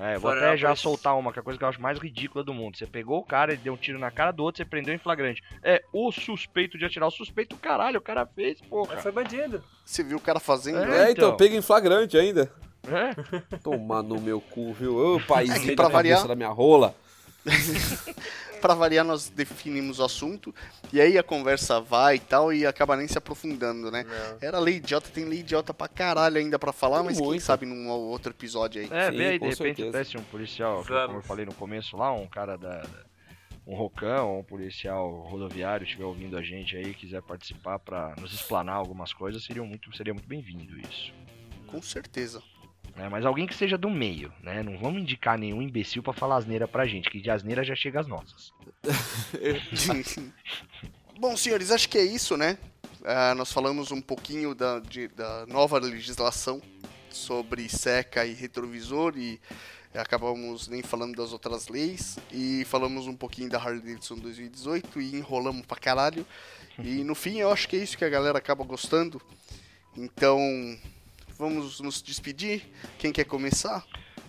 É, 0.00 0.16
vou 0.18 0.30
até 0.30 0.56
já 0.56 0.74
soltar 0.76 1.16
uma, 1.18 1.32
que 1.32 1.38
é 1.38 1.40
a 1.40 1.42
coisa 1.42 1.58
que 1.58 1.64
eu 1.64 1.68
acho 1.68 1.80
mais 1.82 1.98
ridícula 1.98 2.44
do 2.44 2.54
mundo. 2.54 2.76
Você 2.78 2.86
pegou 2.86 3.18
o 3.18 3.24
cara, 3.24 3.52
ele 3.52 3.60
deu 3.62 3.72
um 3.72 3.76
tiro 3.76 3.98
na 3.98 4.10
cara 4.10 4.30
do 4.30 4.42
outro, 4.44 4.58
você 4.58 4.64
prendeu 4.64 4.94
em 4.94 4.98
flagrante. 4.98 5.42
É 5.62 5.82
o 5.92 6.12
suspeito 6.12 6.78
de 6.78 6.84
atirar. 6.84 7.08
O 7.08 7.10
suspeito, 7.10 7.56
caralho, 7.56 7.98
o 7.98 8.02
cara 8.02 8.24
fez, 8.26 8.60
porra. 8.60 8.94
Mas 8.94 9.02
foi 9.02 9.12
bandido. 9.12 9.62
Você 9.84 10.02
viu 10.04 10.18
o 10.18 10.20
cara 10.20 10.38
fazendo, 10.38 10.78
É. 10.78 11.08
É, 11.08 11.10
então, 11.10 11.28
então. 11.28 11.36
pega 11.36 11.56
em 11.56 11.62
flagrante 11.62 12.16
ainda. 12.16 12.50
É? 12.86 13.56
Tomar 13.58 14.02
no 14.02 14.20
meu 14.20 14.40
cu, 14.40 14.72
viu? 14.72 14.96
Ô, 15.16 15.20
país 15.26 15.50
É 15.68 15.74
pra 15.74 15.88
variar- 15.88 16.26
da 16.26 16.36
minha 16.36 16.48
rola. 16.48 16.94
Pra 18.60 18.74
variar, 18.74 19.04
nós 19.04 19.28
definimos 19.28 20.00
o 20.00 20.04
assunto. 20.04 20.52
E 20.92 21.00
aí 21.00 21.16
a 21.16 21.22
conversa 21.22 21.80
vai 21.80 22.16
e 22.16 22.18
tal, 22.18 22.52
e 22.52 22.66
acaba 22.66 22.96
nem 22.96 23.06
se 23.06 23.16
aprofundando, 23.16 23.88
né? 23.88 24.02
Não. 24.04 24.38
Era 24.40 24.58
lei 24.58 24.76
idiota, 24.78 25.08
tem 25.10 25.24
lei 25.24 25.38
idiota 25.40 25.72
pra 25.72 25.86
caralho 25.86 26.38
ainda 26.38 26.58
pra 26.58 26.72
falar, 26.72 26.96
Tem 26.98 27.06
mas 27.06 27.18
quem 27.18 27.26
muito. 27.26 27.40
sabe 27.42 27.66
num 27.66 27.88
outro 27.88 28.32
episódio 28.32 28.80
aí. 28.82 28.88
É, 28.90 29.10
Sim, 29.12 29.16
aí, 29.16 29.16
de 29.16 29.22
repente 29.44 29.56
certeza. 29.56 29.88
aparece 29.90 30.18
um 30.18 30.24
policial, 30.24 30.82
que, 30.82 30.88
como 30.88 31.18
eu 31.18 31.22
falei 31.22 31.46
no 31.46 31.54
começo 31.54 31.96
lá, 31.96 32.12
um 32.12 32.26
cara 32.26 32.56
da. 32.58 32.80
da- 32.80 33.08
um 33.64 33.76
rocão, 33.76 34.38
um 34.40 34.42
policial 34.42 35.08
rodoviário 35.28 35.84
estiver 35.84 36.04
ouvindo 36.04 36.38
a 36.38 36.42
gente 36.42 36.74
aí, 36.74 36.94
quiser 36.94 37.20
participar 37.20 37.78
pra 37.78 38.14
nos 38.18 38.32
explanar 38.32 38.76
algumas 38.76 39.12
coisas, 39.12 39.44
seria 39.44 39.62
muito, 39.62 39.94
seria 39.94 40.14
muito 40.14 40.26
bem-vindo 40.26 40.74
isso. 40.80 41.12
Com 41.66 41.82
certeza. 41.82 42.42
Né? 42.98 43.08
Mas 43.08 43.24
alguém 43.24 43.46
que 43.46 43.54
seja 43.54 43.78
do 43.78 43.88
meio, 43.88 44.30
né? 44.42 44.62
Não 44.62 44.76
vamos 44.78 45.00
indicar 45.00 45.38
nenhum 45.38 45.62
imbecil 45.62 46.02
pra 46.02 46.12
falar 46.12 46.36
asneira 46.36 46.68
pra 46.68 46.86
gente, 46.86 47.08
que 47.08 47.20
de 47.20 47.30
asneira 47.30 47.64
já 47.64 47.74
chega 47.74 48.00
as 48.00 48.06
nossas. 48.06 48.52
Bom, 51.18 51.36
senhores, 51.36 51.70
acho 51.70 51.88
que 51.88 51.98
é 51.98 52.04
isso, 52.04 52.36
né? 52.36 52.58
Ah, 53.04 53.34
nós 53.34 53.52
falamos 53.52 53.90
um 53.90 54.00
pouquinho 54.00 54.54
da, 54.54 54.80
de- 54.80 55.08
da 55.08 55.46
nova 55.46 55.78
legislação 55.78 56.60
sobre 57.10 57.68
seca 57.68 58.26
e 58.26 58.34
retrovisor 58.34 59.16
e 59.16 59.40
acabamos 59.94 60.68
nem 60.68 60.82
falando 60.82 61.16
das 61.16 61.32
outras 61.32 61.68
leis 61.68 62.18
e 62.30 62.64
falamos 62.66 63.06
um 63.06 63.16
pouquinho 63.16 63.48
da 63.48 63.58
Harley 63.58 63.80
Davidson 63.80 64.16
2018 64.16 65.00
e 65.00 65.16
enrolamos 65.16 65.64
pra 65.66 65.78
caralho. 65.78 66.26
E 66.78 67.02
no 67.02 67.14
fim 67.14 67.38
eu 67.38 67.50
acho 67.50 67.68
que 67.68 67.76
é 67.76 67.82
isso 67.82 67.96
que 67.98 68.04
a 68.04 68.08
galera 68.08 68.38
acaba 68.38 68.62
gostando. 68.62 69.20
Então, 69.96 70.38
vamos 71.38 71.80
nos 71.80 72.02
despedir. 72.02 72.62
Quem 72.98 73.12
quer 73.12 73.24
começar? 73.24 73.84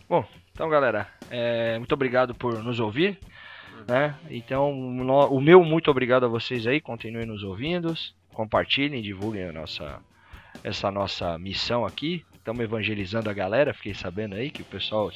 Bom, 0.07 0.26
então 0.51 0.70
galera, 0.70 1.07
é, 1.30 1.78
muito 1.78 1.93
obrigado 1.93 2.36
por 2.36 2.64
nos 2.64 2.80
ouvir. 2.80 3.20
Né? 3.88 4.16
Então, 4.30 4.72
o 4.72 5.41
meu 5.41 5.64
muito 5.64 5.89
obrigado 5.89 6.26
a 6.26 6.30
vocês 6.30 6.68
aí, 6.68 6.80
continuem 6.80 7.26
nos 7.26 7.43
ouvindo, 7.43 7.93
compartilhem, 8.34 9.01
divulguem 9.01 9.51
nossa, 9.51 9.99
essa 10.64 10.91
nossa 10.91 11.38
missão 11.39 11.86
aqui. 11.86 12.24
Estamos 12.36 12.64
evangelizando 12.64 13.30
a 13.30 13.34
galera, 13.34 13.74
fiquei 13.74 13.93
sabendo 13.93 14.36
aí 14.36 14.51
que 14.51 14.62
o 14.62 14.66
pessoal 14.66 15.12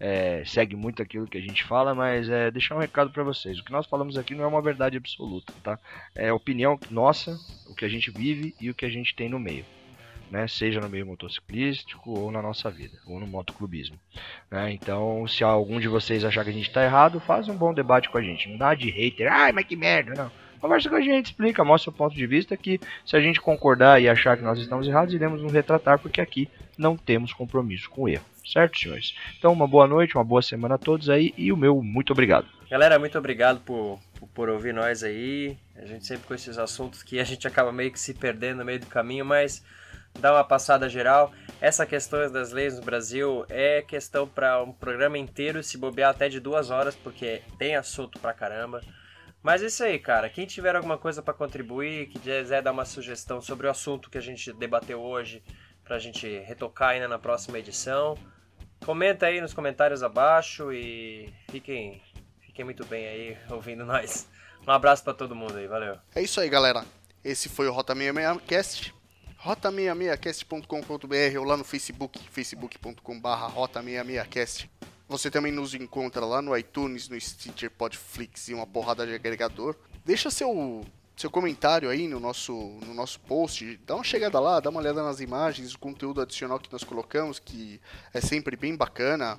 é, 0.00 0.42
segue 0.46 0.76
muito 0.76 1.02
aquilo 1.02 1.26
que 1.26 1.36
a 1.36 1.40
gente 1.40 1.64
fala, 1.64 1.94
mas 1.94 2.28
é, 2.28 2.50
deixar 2.50 2.76
um 2.76 2.80
recado 2.80 3.10
para 3.10 3.22
vocês. 3.22 3.58
O 3.58 3.64
que 3.64 3.72
nós 3.72 3.86
falamos 3.86 4.16
aqui 4.16 4.34
não 4.34 4.44
é 4.44 4.46
uma 4.46 4.62
verdade 4.62 4.96
absoluta, 4.96 5.52
tá? 5.62 5.78
É 6.14 6.32
opinião 6.32 6.78
nossa, 6.90 7.38
o 7.68 7.74
que 7.74 7.84
a 7.84 7.88
gente 7.88 8.10
vive 8.10 8.54
e 8.60 8.70
o 8.70 8.74
que 8.74 8.86
a 8.86 8.90
gente 8.90 9.14
tem 9.14 9.28
no 9.28 9.38
meio. 9.38 9.64
Né, 10.30 10.48
seja 10.48 10.80
no 10.80 10.88
meio 10.88 11.06
motociclístico 11.06 12.18
ou 12.18 12.32
na 12.32 12.42
nossa 12.42 12.68
vida, 12.68 12.98
ou 13.06 13.20
no 13.20 13.26
motoclubismo. 13.28 13.96
né? 14.50 14.72
Então, 14.72 15.26
se 15.28 15.44
algum 15.44 15.78
de 15.78 15.86
vocês 15.86 16.24
achar 16.24 16.42
que 16.42 16.50
a 16.50 16.52
gente 16.52 16.70
tá 16.70 16.82
errado, 16.82 17.20
faz 17.20 17.48
um 17.48 17.56
bom 17.56 17.72
debate 17.72 18.10
com 18.10 18.18
a 18.18 18.22
gente. 18.22 18.48
Não 18.48 18.58
dá 18.58 18.74
de 18.74 18.90
hater, 18.90 19.32
ai, 19.32 19.52
mas 19.52 19.64
que 19.66 19.76
merda, 19.76 20.14
não. 20.14 20.30
Conversa 20.60 20.88
com 20.88 20.96
a 20.96 21.00
gente, 21.00 21.26
explica, 21.26 21.64
mostra 21.64 21.90
o 21.90 21.92
ponto 21.92 22.16
de 22.16 22.26
vista 22.26 22.56
que 22.56 22.80
se 23.04 23.16
a 23.16 23.20
gente 23.20 23.40
concordar 23.40 24.02
e 24.02 24.08
achar 24.08 24.36
que 24.36 24.42
nós 24.42 24.58
estamos 24.58 24.88
errados, 24.88 25.14
iremos 25.14 25.40
nos 25.40 25.52
retratar, 25.52 25.98
porque 25.98 26.20
aqui 26.20 26.48
não 26.76 26.96
temos 26.96 27.32
compromisso 27.32 27.88
com 27.90 28.02
o 28.02 28.08
erro. 28.08 28.24
Certo, 28.44 28.78
senhores? 28.78 29.14
Então, 29.38 29.52
uma 29.52 29.66
boa 29.66 29.86
noite, 29.86 30.16
uma 30.16 30.24
boa 30.24 30.42
semana 30.42 30.76
a 30.76 30.78
todos 30.78 31.10
aí 31.10 31.34
e 31.36 31.52
o 31.52 31.56
meu 31.56 31.82
muito 31.82 32.12
obrigado. 32.12 32.46
Galera, 32.70 32.98
muito 32.98 33.18
obrigado 33.18 33.60
por, 33.60 33.98
por 34.34 34.48
ouvir 34.48 34.72
nós 34.72 35.02
aí. 35.02 35.56
A 35.76 35.84
gente 35.84 36.06
sempre 36.06 36.26
com 36.26 36.34
esses 36.34 36.58
assuntos 36.58 37.02
que 37.02 37.18
a 37.18 37.24
gente 37.24 37.46
acaba 37.46 37.72
meio 37.72 37.92
que 37.92 38.00
se 38.00 38.14
perdendo 38.14 38.58
no 38.58 38.64
meio 38.64 38.80
do 38.80 38.86
caminho, 38.86 39.24
mas 39.24 39.64
dá 40.18 40.32
uma 40.32 40.44
passada 40.44 40.88
geral. 40.88 41.32
Essa 41.60 41.86
questão 41.86 42.30
das 42.30 42.52
leis 42.52 42.76
no 42.76 42.84
Brasil 42.84 43.44
é 43.48 43.82
questão 43.82 44.26
para 44.28 44.62
um 44.62 44.72
programa 44.72 45.16
inteiro, 45.18 45.62
se 45.62 45.78
bobear 45.78 46.10
até 46.10 46.28
de 46.28 46.38
duas 46.38 46.70
horas, 46.70 46.94
porque 46.94 47.42
tem 47.58 47.76
assunto 47.76 48.18
pra 48.18 48.34
caramba. 48.34 48.80
Mas 49.42 49.62
é 49.62 49.66
isso 49.66 49.84
aí, 49.84 49.98
cara. 49.98 50.28
Quem 50.28 50.44
tiver 50.44 50.74
alguma 50.74 50.98
coisa 50.98 51.22
para 51.22 51.32
contribuir, 51.32 52.08
que 52.08 52.18
quiser 52.18 52.62
dar 52.62 52.72
uma 52.72 52.84
sugestão 52.84 53.40
sobre 53.40 53.66
o 53.66 53.70
assunto 53.70 54.10
que 54.10 54.18
a 54.18 54.20
gente 54.20 54.52
debateu 54.52 55.00
hoje, 55.00 55.42
pra 55.84 55.98
gente 55.98 56.26
retocar 56.40 56.90
ainda 56.90 57.06
na 57.06 57.18
próxima 57.18 57.58
edição, 57.58 58.18
comenta 58.84 59.26
aí 59.26 59.40
nos 59.40 59.54
comentários 59.54 60.02
abaixo 60.02 60.72
e 60.72 61.32
fiquem, 61.48 62.02
fiquem 62.40 62.64
muito 62.64 62.84
bem 62.86 63.06
aí 63.06 63.38
ouvindo 63.48 63.84
nós. 63.84 64.28
Um 64.66 64.72
abraço 64.72 65.04
pra 65.04 65.14
todo 65.14 65.34
mundo 65.34 65.56
aí, 65.56 65.68
valeu. 65.68 65.96
É 66.12 66.20
isso 66.20 66.40
aí, 66.40 66.48
galera. 66.48 66.84
Esse 67.22 67.48
foi 67.48 67.68
o 67.68 67.72
Rota 67.72 67.94
66cast. 67.94 68.95
rota66cast.com.br 69.46 71.38
ou 71.38 71.44
lá 71.44 71.56
no 71.56 71.62
Facebook, 71.62 72.18
facebook.com.br 72.30 73.28
rota66cast. 73.54 74.68
Você 75.08 75.30
também 75.30 75.52
nos 75.52 75.72
encontra 75.72 76.26
lá 76.26 76.42
no 76.42 76.56
iTunes, 76.56 77.08
no 77.08 77.20
Stitcher, 77.20 77.70
Podflix 77.70 78.48
e 78.48 78.54
uma 78.54 78.66
porrada 78.66 79.06
de 79.06 79.14
agregador. 79.14 79.76
Deixa 80.04 80.32
seu, 80.32 80.84
seu 81.16 81.30
comentário 81.30 81.88
aí 81.88 82.08
no 82.08 82.18
nosso, 82.18 82.52
no 82.84 82.92
nosso 82.92 83.20
post. 83.20 83.78
Dá 83.86 83.94
uma 83.94 84.02
chegada 84.02 84.40
lá, 84.40 84.58
dá 84.58 84.68
uma 84.68 84.80
olhada 84.80 85.00
nas 85.04 85.20
imagens, 85.20 85.74
o 85.74 85.78
conteúdo 85.78 86.20
adicional 86.20 86.58
que 86.58 86.72
nós 86.72 86.82
colocamos, 86.82 87.38
que 87.38 87.80
é 88.12 88.20
sempre 88.20 88.56
bem 88.56 88.74
bacana. 88.74 89.38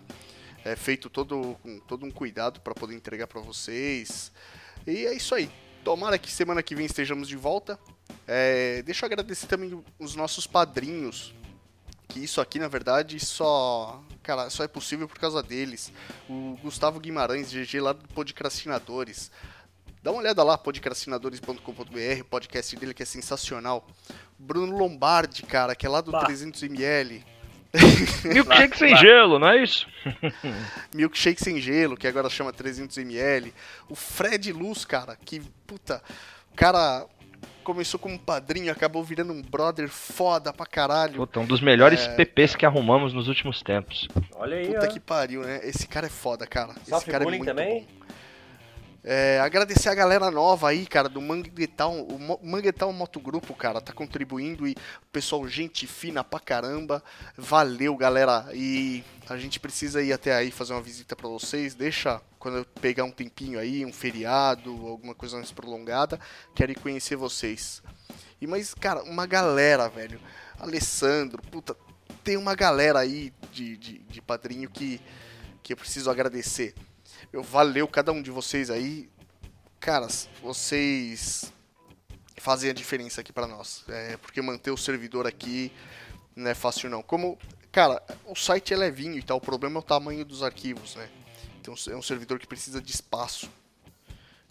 É 0.63 0.77
feito 0.77 1.09
todo, 1.09 1.57
com 1.61 1.79
todo 1.81 2.05
um 2.05 2.11
cuidado 2.11 2.61
para 2.61 2.73
poder 2.73 2.95
entregar 2.95 3.27
para 3.27 3.41
vocês. 3.41 4.31
E 4.85 5.05
é 5.05 5.13
isso 5.13 5.35
aí. 5.35 5.49
Tomara 5.83 6.17
que 6.17 6.31
semana 6.31 6.63
que 6.63 6.75
vem 6.75 6.85
estejamos 6.85 7.27
de 7.27 7.35
volta. 7.35 7.77
É, 8.27 8.81
deixa 8.81 9.05
eu 9.05 9.07
agradecer 9.07 9.47
também 9.47 9.81
os 9.97 10.15
nossos 10.15 10.45
padrinhos. 10.45 11.33
Que 12.09 12.23
isso 12.23 12.39
aqui, 12.41 12.59
na 12.59 12.67
verdade, 12.67 13.19
só. 13.19 14.01
Cara, 14.23 14.49
só 14.49 14.63
é 14.63 14.67
possível 14.67 15.07
por 15.07 15.17
causa 15.17 15.41
deles. 15.41 15.91
O 16.29 16.57
Gustavo 16.61 16.99
Guimarães, 16.99 17.51
GG 17.51 17.79
lá 17.79 17.93
do 17.93 18.07
Podcrastinadores. 18.09 19.31
Dá 20.03 20.11
uma 20.11 20.21
olhada 20.21 20.43
lá, 20.43 20.57
podcrastinadores.com.br, 20.57 22.21
o 22.21 22.25
podcast 22.25 22.75
dele 22.75 22.93
que 22.93 23.03
é 23.03 23.05
sensacional. 23.05 23.85
Bruno 24.37 24.77
Lombardi, 24.77 25.43
cara, 25.43 25.75
que 25.75 25.85
é 25.85 25.89
lá 25.89 26.01
do 26.01 26.11
Bah. 26.11 26.23
300ml. 26.27 27.23
Milkshake 28.23 28.77
sem 28.77 28.95
gelo, 28.95 29.37
não 29.37 29.49
é 29.49 29.63
isso? 29.63 29.85
Milkshake 30.93 31.43
sem 31.43 31.59
gelo, 31.59 31.97
que 31.97 32.07
agora 32.07 32.29
chama 32.29 32.53
300ml. 32.53 33.51
O 33.89 33.95
Fred 33.95 34.53
Luz, 34.53 34.85
cara, 34.85 35.17
que, 35.17 35.41
puta, 35.65 36.01
o 36.53 36.55
cara 36.55 37.05
começou 37.63 37.99
como 37.99 38.17
padrinho, 38.17 38.71
acabou 38.71 39.03
virando 39.03 39.33
um 39.33 39.41
brother 39.41 39.89
foda 39.89 40.53
pra 40.53 40.65
caralho. 40.65 41.15
Puta, 41.15 41.39
um 41.39 41.45
dos 41.45 41.59
melhores 41.61 42.01
É. 42.07 42.15
PPs 42.15 42.55
que 42.55 42.65
arrumamos 42.65 43.13
nos 43.13 43.27
últimos 43.27 43.61
tempos. 43.61 44.07
Olha 44.35 44.57
aí, 44.57 44.67
Puta 44.67 44.85
ó. 44.85 44.87
que 44.87 44.99
pariu, 44.99 45.41
né? 45.41 45.59
Esse 45.63 45.87
cara 45.87 46.05
é 46.07 46.09
foda, 46.09 46.47
cara. 46.47 46.73
Esse 46.81 46.89
Sofre 46.91 47.11
cara 47.11 47.23
é 47.23 47.27
muito 47.27 47.45
também? 47.45 47.81
bom. 47.99 48.06
É, 49.09 49.39
agradecer 49.39 49.87
a 49.87 49.95
galera 49.95 50.29
nova 50.29 50.67
aí, 50.67 50.85
cara, 50.85 51.07
do 51.07 51.21
Manguetal. 51.21 51.93
O 51.93 52.45
Manguetal 52.45 52.91
Motogrupo, 52.91 53.55
cara, 53.55 53.79
tá 53.79 53.93
contribuindo 53.93 54.67
e 54.67 54.75
pessoal, 55.13 55.47
gente 55.47 55.87
fina 55.87 56.25
pra 56.25 56.41
caramba. 56.41 57.01
Valeu, 57.37 57.95
galera. 57.95 58.49
E 58.53 59.05
a 59.29 59.37
gente 59.37 59.61
precisa 59.61 60.03
ir 60.03 60.11
até 60.11 60.35
aí 60.35 60.51
fazer 60.51 60.73
uma 60.73 60.81
visita 60.81 61.15
pra 61.15 61.29
vocês. 61.29 61.73
Deixa 61.73 62.21
quando 62.37 62.57
eu 62.57 62.65
pegar 62.81 63.05
um 63.05 63.11
tempinho 63.11 63.57
aí, 63.57 63.85
um 63.85 63.93
feriado, 63.93 64.71
alguma 64.71 65.15
coisa 65.15 65.37
mais 65.37 65.53
prolongada. 65.53 66.19
Quero 66.53 66.73
ir 66.73 66.79
conhecer 66.79 67.15
vocês. 67.15 67.81
E 68.41 68.45
mas, 68.45 68.73
cara, 68.73 69.01
uma 69.03 69.25
galera, 69.25 69.87
velho. 69.87 70.19
Alessandro, 70.59 71.41
puta, 71.43 71.77
tem 72.25 72.35
uma 72.35 72.55
galera 72.55 72.99
aí 72.99 73.31
de, 73.53 73.77
de, 73.77 73.99
de 73.99 74.21
padrinho 74.21 74.69
que, 74.69 74.99
que 75.63 75.71
eu 75.71 75.77
preciso 75.77 76.11
agradecer. 76.11 76.75
Eu 77.37 77.43
valeu 77.43 77.87
cada 77.87 78.11
um 78.11 78.19
de 78.19 78.31
vocês 78.31 78.71
aí. 78.71 79.07
Caras, 79.79 80.27
vocês 80.41 81.53
fazem 82.37 82.67
a 82.67 82.73
diferença 82.73 83.21
aqui 83.21 83.31
pra 83.31 83.45
nós. 83.45 83.83
É, 83.87 84.17
porque 84.17 84.41
manter 84.41 84.71
o 84.71 84.75
servidor 84.77 85.27
aqui 85.27 85.71
não 86.35 86.49
é 86.49 86.55
fácil 86.55 86.89
não. 86.89 87.03
Como, 87.03 87.37
cara, 87.71 88.01
o 88.25 88.33
site 88.35 88.73
é 88.73 88.77
levinho 88.77 89.19
e 89.19 89.21
tal, 89.21 89.37
o 89.37 89.41
problema 89.41 89.75
é 89.77 89.79
o 89.81 89.83
tamanho 89.83 90.25
dos 90.25 90.41
arquivos, 90.41 90.95
né? 90.95 91.07
Então 91.61 91.75
é 91.89 91.95
um 91.95 92.01
servidor 92.01 92.39
que 92.39 92.47
precisa 92.47 92.81
de 92.81 92.91
espaço. 92.91 93.47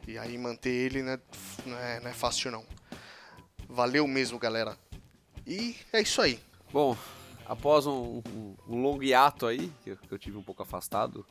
E 0.06 0.16
aí 0.16 0.38
manter 0.38 0.70
ele 0.70 1.02
não 1.02 1.12
é, 1.14 1.18
não 1.66 1.76
é, 1.78 1.98
não 2.00 2.10
é 2.10 2.14
fácil 2.14 2.52
não. 2.52 2.64
Valeu 3.68 4.06
mesmo, 4.06 4.38
galera. 4.38 4.78
E 5.44 5.74
é 5.92 6.00
isso 6.02 6.22
aí. 6.22 6.38
Bom, 6.72 6.96
após 7.46 7.84
um, 7.84 8.22
um- 8.32 8.56
um 8.68 8.80
longo 8.80 9.02
hiato 9.02 9.44
aí, 9.44 9.72
que 9.82 9.90
eu, 9.90 9.96
que 9.96 10.12
eu 10.14 10.18
tive 10.20 10.36
um 10.36 10.42
pouco 10.44 10.62
afastado 10.62 11.26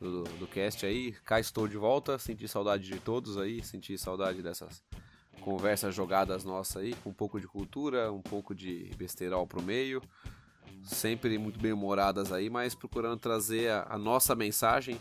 do, 0.00 0.22
do 0.24 0.46
cast 0.46 0.84
aí, 0.84 1.12
cá 1.24 1.40
estou 1.40 1.66
de 1.66 1.76
volta, 1.76 2.18
senti 2.18 2.46
saudade 2.46 2.84
de 2.84 2.98
todos 2.98 3.38
aí, 3.38 3.62
senti 3.62 3.96
saudade 3.96 4.42
dessas 4.42 4.82
conversas 5.40 5.94
jogadas 5.94 6.44
nossas 6.44 6.76
aí, 6.82 6.94
com 7.02 7.10
um 7.10 7.14
pouco 7.14 7.40
de 7.40 7.46
cultura, 7.46 8.12
um 8.12 8.22
pouco 8.22 8.54
de 8.54 8.90
besterol 8.96 9.46
pro 9.46 9.62
meio, 9.62 10.02
sempre 10.82 11.38
muito 11.38 11.58
bem 11.58 11.72
humoradas 11.72 12.32
aí, 12.32 12.50
mas 12.50 12.74
procurando 12.74 13.18
trazer 13.18 13.70
a, 13.70 13.86
a 13.90 13.98
nossa 13.98 14.34
mensagem, 14.34 15.00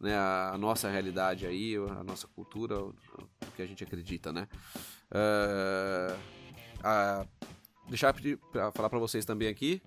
né, 0.00 0.14
a, 0.16 0.50
a 0.54 0.58
nossa 0.58 0.88
realidade 0.90 1.46
aí, 1.46 1.76
a 1.76 2.04
nossa 2.04 2.26
cultura, 2.28 2.78
o, 2.78 2.88
o 2.88 3.50
que 3.54 3.62
a 3.62 3.66
gente 3.66 3.82
acredita, 3.84 4.32
né. 4.32 4.46
Eh, 5.10 6.16
a- 6.82 7.26
deixar 7.88 8.12
pra 8.52 8.72
falar 8.72 8.90
para 8.90 8.98
vocês 8.98 9.24
também 9.24 9.48
aqui, 9.48 9.80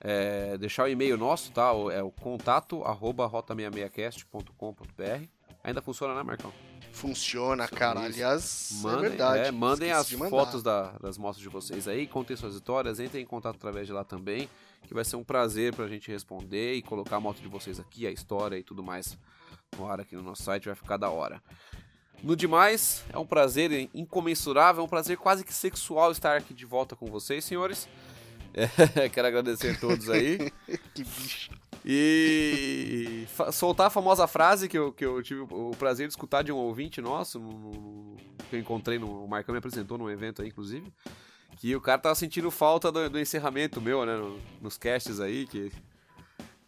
é, 0.00 0.56
deixar 0.58 0.84
o 0.84 0.88
e-mail 0.88 1.16
nosso, 1.18 1.52
tá? 1.52 1.70
É 1.92 2.02
o 2.02 2.10
contato 2.10 2.82
arroba 2.84 3.28
rota66cast.com.br. 3.28 5.26
Ainda 5.62 5.82
funciona, 5.82 6.14
né, 6.14 6.22
Marcão? 6.22 6.52
Funciona, 6.92 7.68
cara. 7.68 8.00
Aliás, 8.00 8.80
Mandem, 8.82 8.98
é 9.06 9.08
verdade. 9.10 9.38
é, 9.46 9.50
mandem 9.52 9.92
as 9.92 10.10
fotos 10.10 10.62
da- 10.62 10.92
das 10.98 11.16
mostras 11.16 11.42
de 11.42 11.48
vocês 11.48 11.86
aí, 11.86 12.06
contem 12.06 12.36
suas 12.36 12.54
histórias, 12.54 12.98
entrem 12.98 13.22
em 13.22 13.26
contato 13.26 13.56
através 13.56 13.86
de 13.86 13.92
lá 13.92 14.02
também, 14.02 14.48
que 14.88 14.94
vai 14.94 15.04
ser 15.04 15.14
um 15.16 15.22
prazer 15.22 15.74
pra 15.74 15.86
gente 15.86 16.10
responder 16.10 16.74
e 16.74 16.82
colocar 16.82 17.16
a 17.16 17.20
moto 17.20 17.40
de 17.40 17.46
vocês 17.48 17.78
aqui, 17.78 18.06
a 18.06 18.10
história 18.10 18.56
e 18.58 18.62
tudo 18.64 18.82
mais 18.82 19.16
no 19.78 19.86
ar 19.88 20.00
aqui 20.00 20.16
no 20.16 20.22
nosso 20.22 20.42
site, 20.42 20.64
vai 20.66 20.74
ficar 20.74 20.96
da 20.96 21.08
hora. 21.10 21.40
No 22.24 22.34
demais, 22.34 23.04
é 23.12 23.18
um 23.18 23.24
prazer 23.26 23.88
incomensurável, 23.94 24.82
é 24.82 24.84
um 24.84 24.88
prazer 24.88 25.16
quase 25.16 25.44
que 25.44 25.54
sexual 25.54 26.10
estar 26.10 26.36
aqui 26.36 26.52
de 26.52 26.66
volta 26.66 26.96
com 26.96 27.06
vocês, 27.06 27.44
senhores. 27.44 27.88
É, 28.54 29.08
quero 29.10 29.28
agradecer 29.28 29.76
a 29.76 29.78
todos 29.78 30.08
aí. 30.10 30.52
Que 30.94 31.04
bicho. 31.04 31.50
E 31.84 33.26
soltar 33.52 33.86
a 33.86 33.90
famosa 33.90 34.26
frase 34.26 34.68
que 34.68 34.76
eu, 34.76 34.92
que 34.92 35.04
eu 35.04 35.22
tive 35.22 35.40
o 35.50 35.70
prazer 35.78 36.06
de 36.06 36.12
escutar 36.12 36.42
de 36.42 36.52
um 36.52 36.56
ouvinte 36.56 37.00
nosso, 37.00 37.38
no- 37.38 37.50
no- 37.52 38.16
que 38.50 38.56
eu 38.56 38.60
encontrei, 38.60 38.98
no, 38.98 39.24
o 39.24 39.28
Marcão 39.28 39.52
me 39.54 39.58
apresentou 39.58 39.96
num 39.96 40.10
evento 40.10 40.42
aí, 40.42 40.48
inclusive, 40.48 40.92
que 41.56 41.74
o 41.74 41.80
cara 41.80 41.98
tava 41.98 42.14
sentindo 42.14 42.50
falta 42.50 42.92
do, 42.92 43.08
do 43.08 43.18
encerramento 43.18 43.80
meu, 43.80 44.04
né, 44.04 44.14
no- 44.14 44.38
nos 44.60 44.76
casts 44.76 45.20
aí, 45.20 45.46
que... 45.46 45.72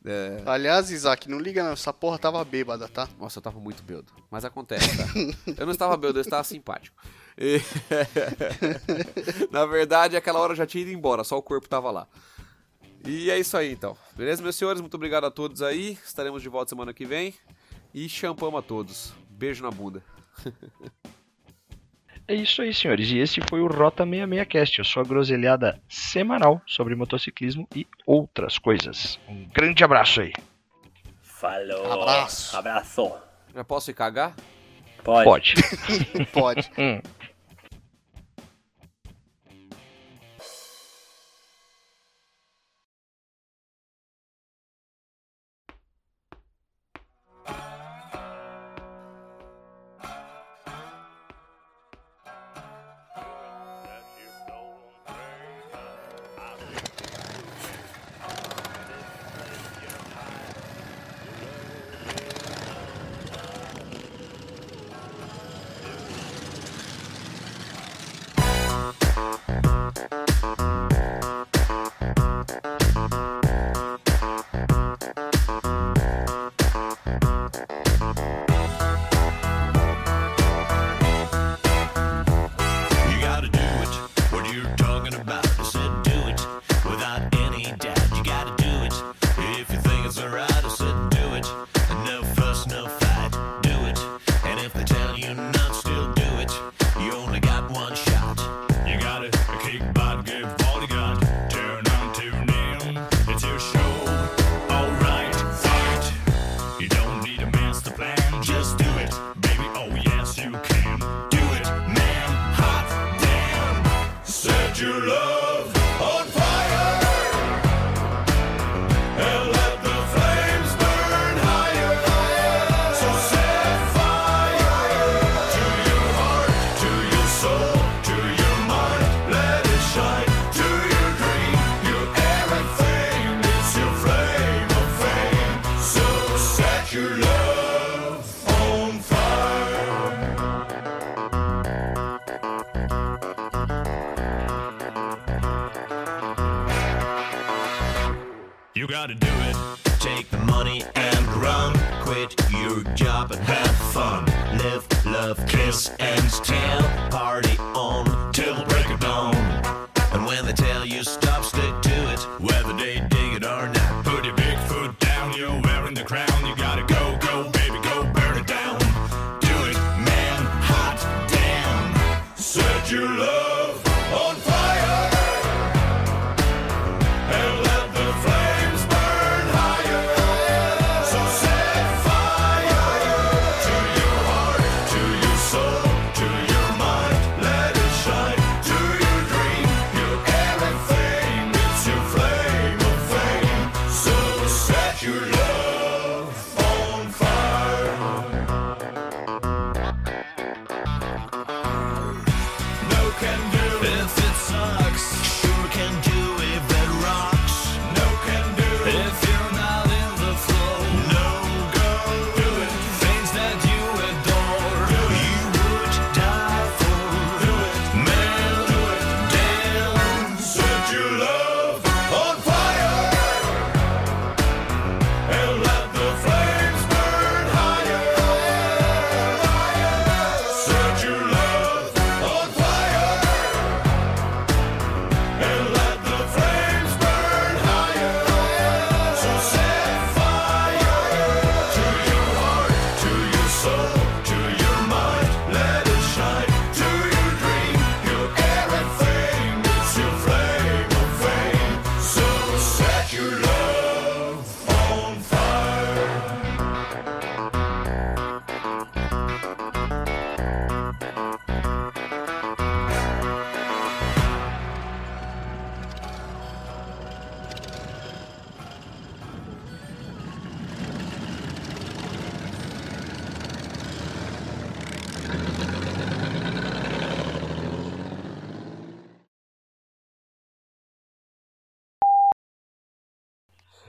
é, 0.04 0.42
Aliás, 0.46 0.90
Isaac, 0.90 1.28
não 1.28 1.38
liga 1.38 1.62
não. 1.62 1.72
Essa 1.72 1.92
porra 1.92 2.18
tava 2.18 2.42
bêbada, 2.44 2.88
tá? 2.88 3.06
nossa, 3.18 3.38
eu 3.38 3.42
tava 3.42 3.60
muito 3.60 3.82
bêbado, 3.82 4.10
mas 4.30 4.44
acontece, 4.46 4.96
tá? 4.96 5.04
Eu 5.60 5.66
não 5.66 5.72
estava 5.72 5.94
bêbado, 5.96 6.18
eu 6.20 6.22
estava 6.22 6.42
simpático. 6.44 6.96
E- 7.38 7.60
Na 9.50 9.64
verdade, 9.66 10.16
aquela 10.16 10.38
hora 10.40 10.52
eu 10.52 10.56
já 10.56 10.66
tinha 10.66 10.82
ido 10.82 10.90
embora, 10.92 11.24
só 11.24 11.36
o 11.36 11.42
corpo 11.42 11.68
tava 11.68 11.90
lá. 11.90 12.06
E 13.04 13.30
é 13.30 13.38
isso 13.38 13.56
aí, 13.56 13.72
então. 13.72 13.96
Beleza, 14.16 14.42
meus 14.42 14.54
senhores? 14.56 14.80
Muito 14.80 14.94
obrigado 14.94 15.24
a 15.24 15.30
todos 15.30 15.60
aí. 15.62 15.98
Estaremos 16.04 16.40
de 16.42 16.48
volta 16.48 16.68
semana 16.70 16.92
que 16.94 17.04
vem. 17.04 17.34
E 17.92 18.08
champamos 18.08 18.58
a 18.60 18.62
todos. 18.62 19.12
Beijo 19.30 19.62
na 19.62 19.70
bunda. 19.70 20.02
É 22.28 22.36
isso 22.36 22.62
aí, 22.62 22.72
senhores. 22.72 23.10
E 23.10 23.18
esse 23.18 23.40
foi 23.50 23.60
o 23.60 23.66
Rota 23.66 24.04
66cast, 24.06 24.78
a 24.80 24.84
sua 24.84 25.02
groselhada 25.02 25.82
semanal 25.88 26.62
sobre 26.66 26.94
motociclismo 26.94 27.66
e 27.74 27.84
outras 28.06 28.58
coisas. 28.58 29.18
Um 29.28 29.48
grande 29.52 29.82
abraço 29.82 30.20
aí. 30.20 30.32
Falou. 31.20 31.92
Abraço. 31.92 32.56
Abraço. 32.56 33.12
Já 33.52 33.64
posso 33.64 33.90
ir 33.90 33.94
cagar? 33.94 34.36
Pode. 35.02 35.24
Pode. 35.24 35.54
Pode. 36.32 36.70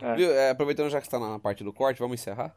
É. 0.04 0.16
Viu? 0.16 0.32
É, 0.32 0.50
aproveitando 0.50 0.90
já 0.90 1.00
que 1.00 1.08
está 1.08 1.18
na 1.20 1.40
parte 1.40 1.64
do 1.64 1.72
corte, 1.74 2.00
vamos 2.00 2.20
encerrar? 2.20 2.56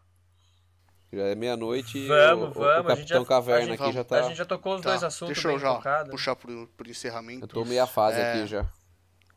Já 1.12 1.22
é 1.22 1.34
meia-noite 1.36 1.96
e 1.98 2.08
Vamos, 2.08 2.48
o, 2.56 2.60
vamos. 2.60 2.86
o 2.86 2.92
a 2.92 2.94
gente 2.96 3.08
Capitão 3.08 3.22
já, 3.22 3.28
Caverna 3.28 3.64
a 3.64 3.68
gente, 3.68 3.82
aqui 3.82 3.92
já 3.92 4.00
A 4.00 4.04
tá... 4.04 4.22
gente 4.22 4.36
já 4.36 4.44
tocou 4.44 4.74
os 4.74 4.82
Tá, 4.82 4.90
dois 4.90 5.04
assuntos 5.04 5.34
deixa 5.34 5.48
eu 5.48 5.58
já 5.58 6.04
puxar 6.10 6.34
pro, 6.34 6.66
pro 6.76 6.90
encerramento. 6.90 7.44
Eu 7.44 7.48
tô 7.48 7.64
meia 7.64 7.86
fase 7.86 8.18
É, 8.18 8.32
aqui 8.32 8.46
já. 8.48 8.66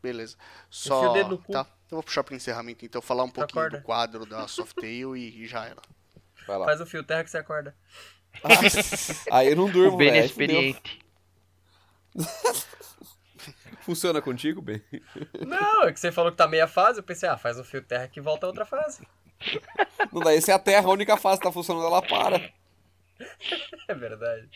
Beleza. 0.02 0.36
Só. 0.68 1.12
Tá. 1.52 1.66
Eu 1.90 1.96
vou 1.96 2.02
puxar 2.02 2.24
pro 2.24 2.34
encerramento, 2.34 2.84
então, 2.84 3.00
falar 3.00 3.22
um 3.24 3.30
pouquinho 3.30 3.60
acorda. 3.60 3.78
do 3.78 3.84
quadro 3.84 4.26
da 4.26 4.48
Softail 4.48 5.16
e, 5.16 5.42
e 5.44 5.46
já 5.46 5.64
era. 5.64 5.80
Vai 6.46 6.58
lá. 6.58 6.64
Faz 6.66 6.80
o 6.80 6.86
fio 6.86 7.04
terra 7.04 7.22
que 7.22 7.30
você 7.30 7.38
acorda. 7.38 7.74
Aí 9.30 9.48
eu 9.48 9.56
não 9.56 9.70
durmo, 9.70 9.94
O 9.94 9.96
Ben 9.96 10.08
é 10.08 10.12
velho. 10.12 10.24
experiente. 10.26 11.00
Funciona 13.80 14.20
contigo, 14.20 14.60
Ben? 14.60 14.82
Não, 15.46 15.84
é 15.84 15.92
que 15.92 16.00
você 16.00 16.12
falou 16.12 16.30
que 16.30 16.38
tá 16.38 16.46
meia 16.46 16.66
fase, 16.68 16.98
eu 17.00 17.02
pensei, 17.02 17.28
ah, 17.28 17.36
faz 17.36 17.58
um 17.58 17.64
fio 17.64 17.82
terra 17.82 18.08
que 18.08 18.20
volta 18.20 18.46
a 18.46 18.48
outra 18.48 18.64
fase. 18.64 19.06
Não 20.12 20.20
dá, 20.20 20.34
esse 20.34 20.50
é 20.50 20.54
a 20.54 20.58
Terra, 20.58 20.86
a 20.88 20.92
única 20.92 21.16
fase 21.16 21.40
que 21.40 21.46
tá 21.46 21.52
funcionando, 21.52 21.86
ela 21.86 22.02
para. 22.02 22.50
É 23.86 23.94
verdade. 23.94 24.48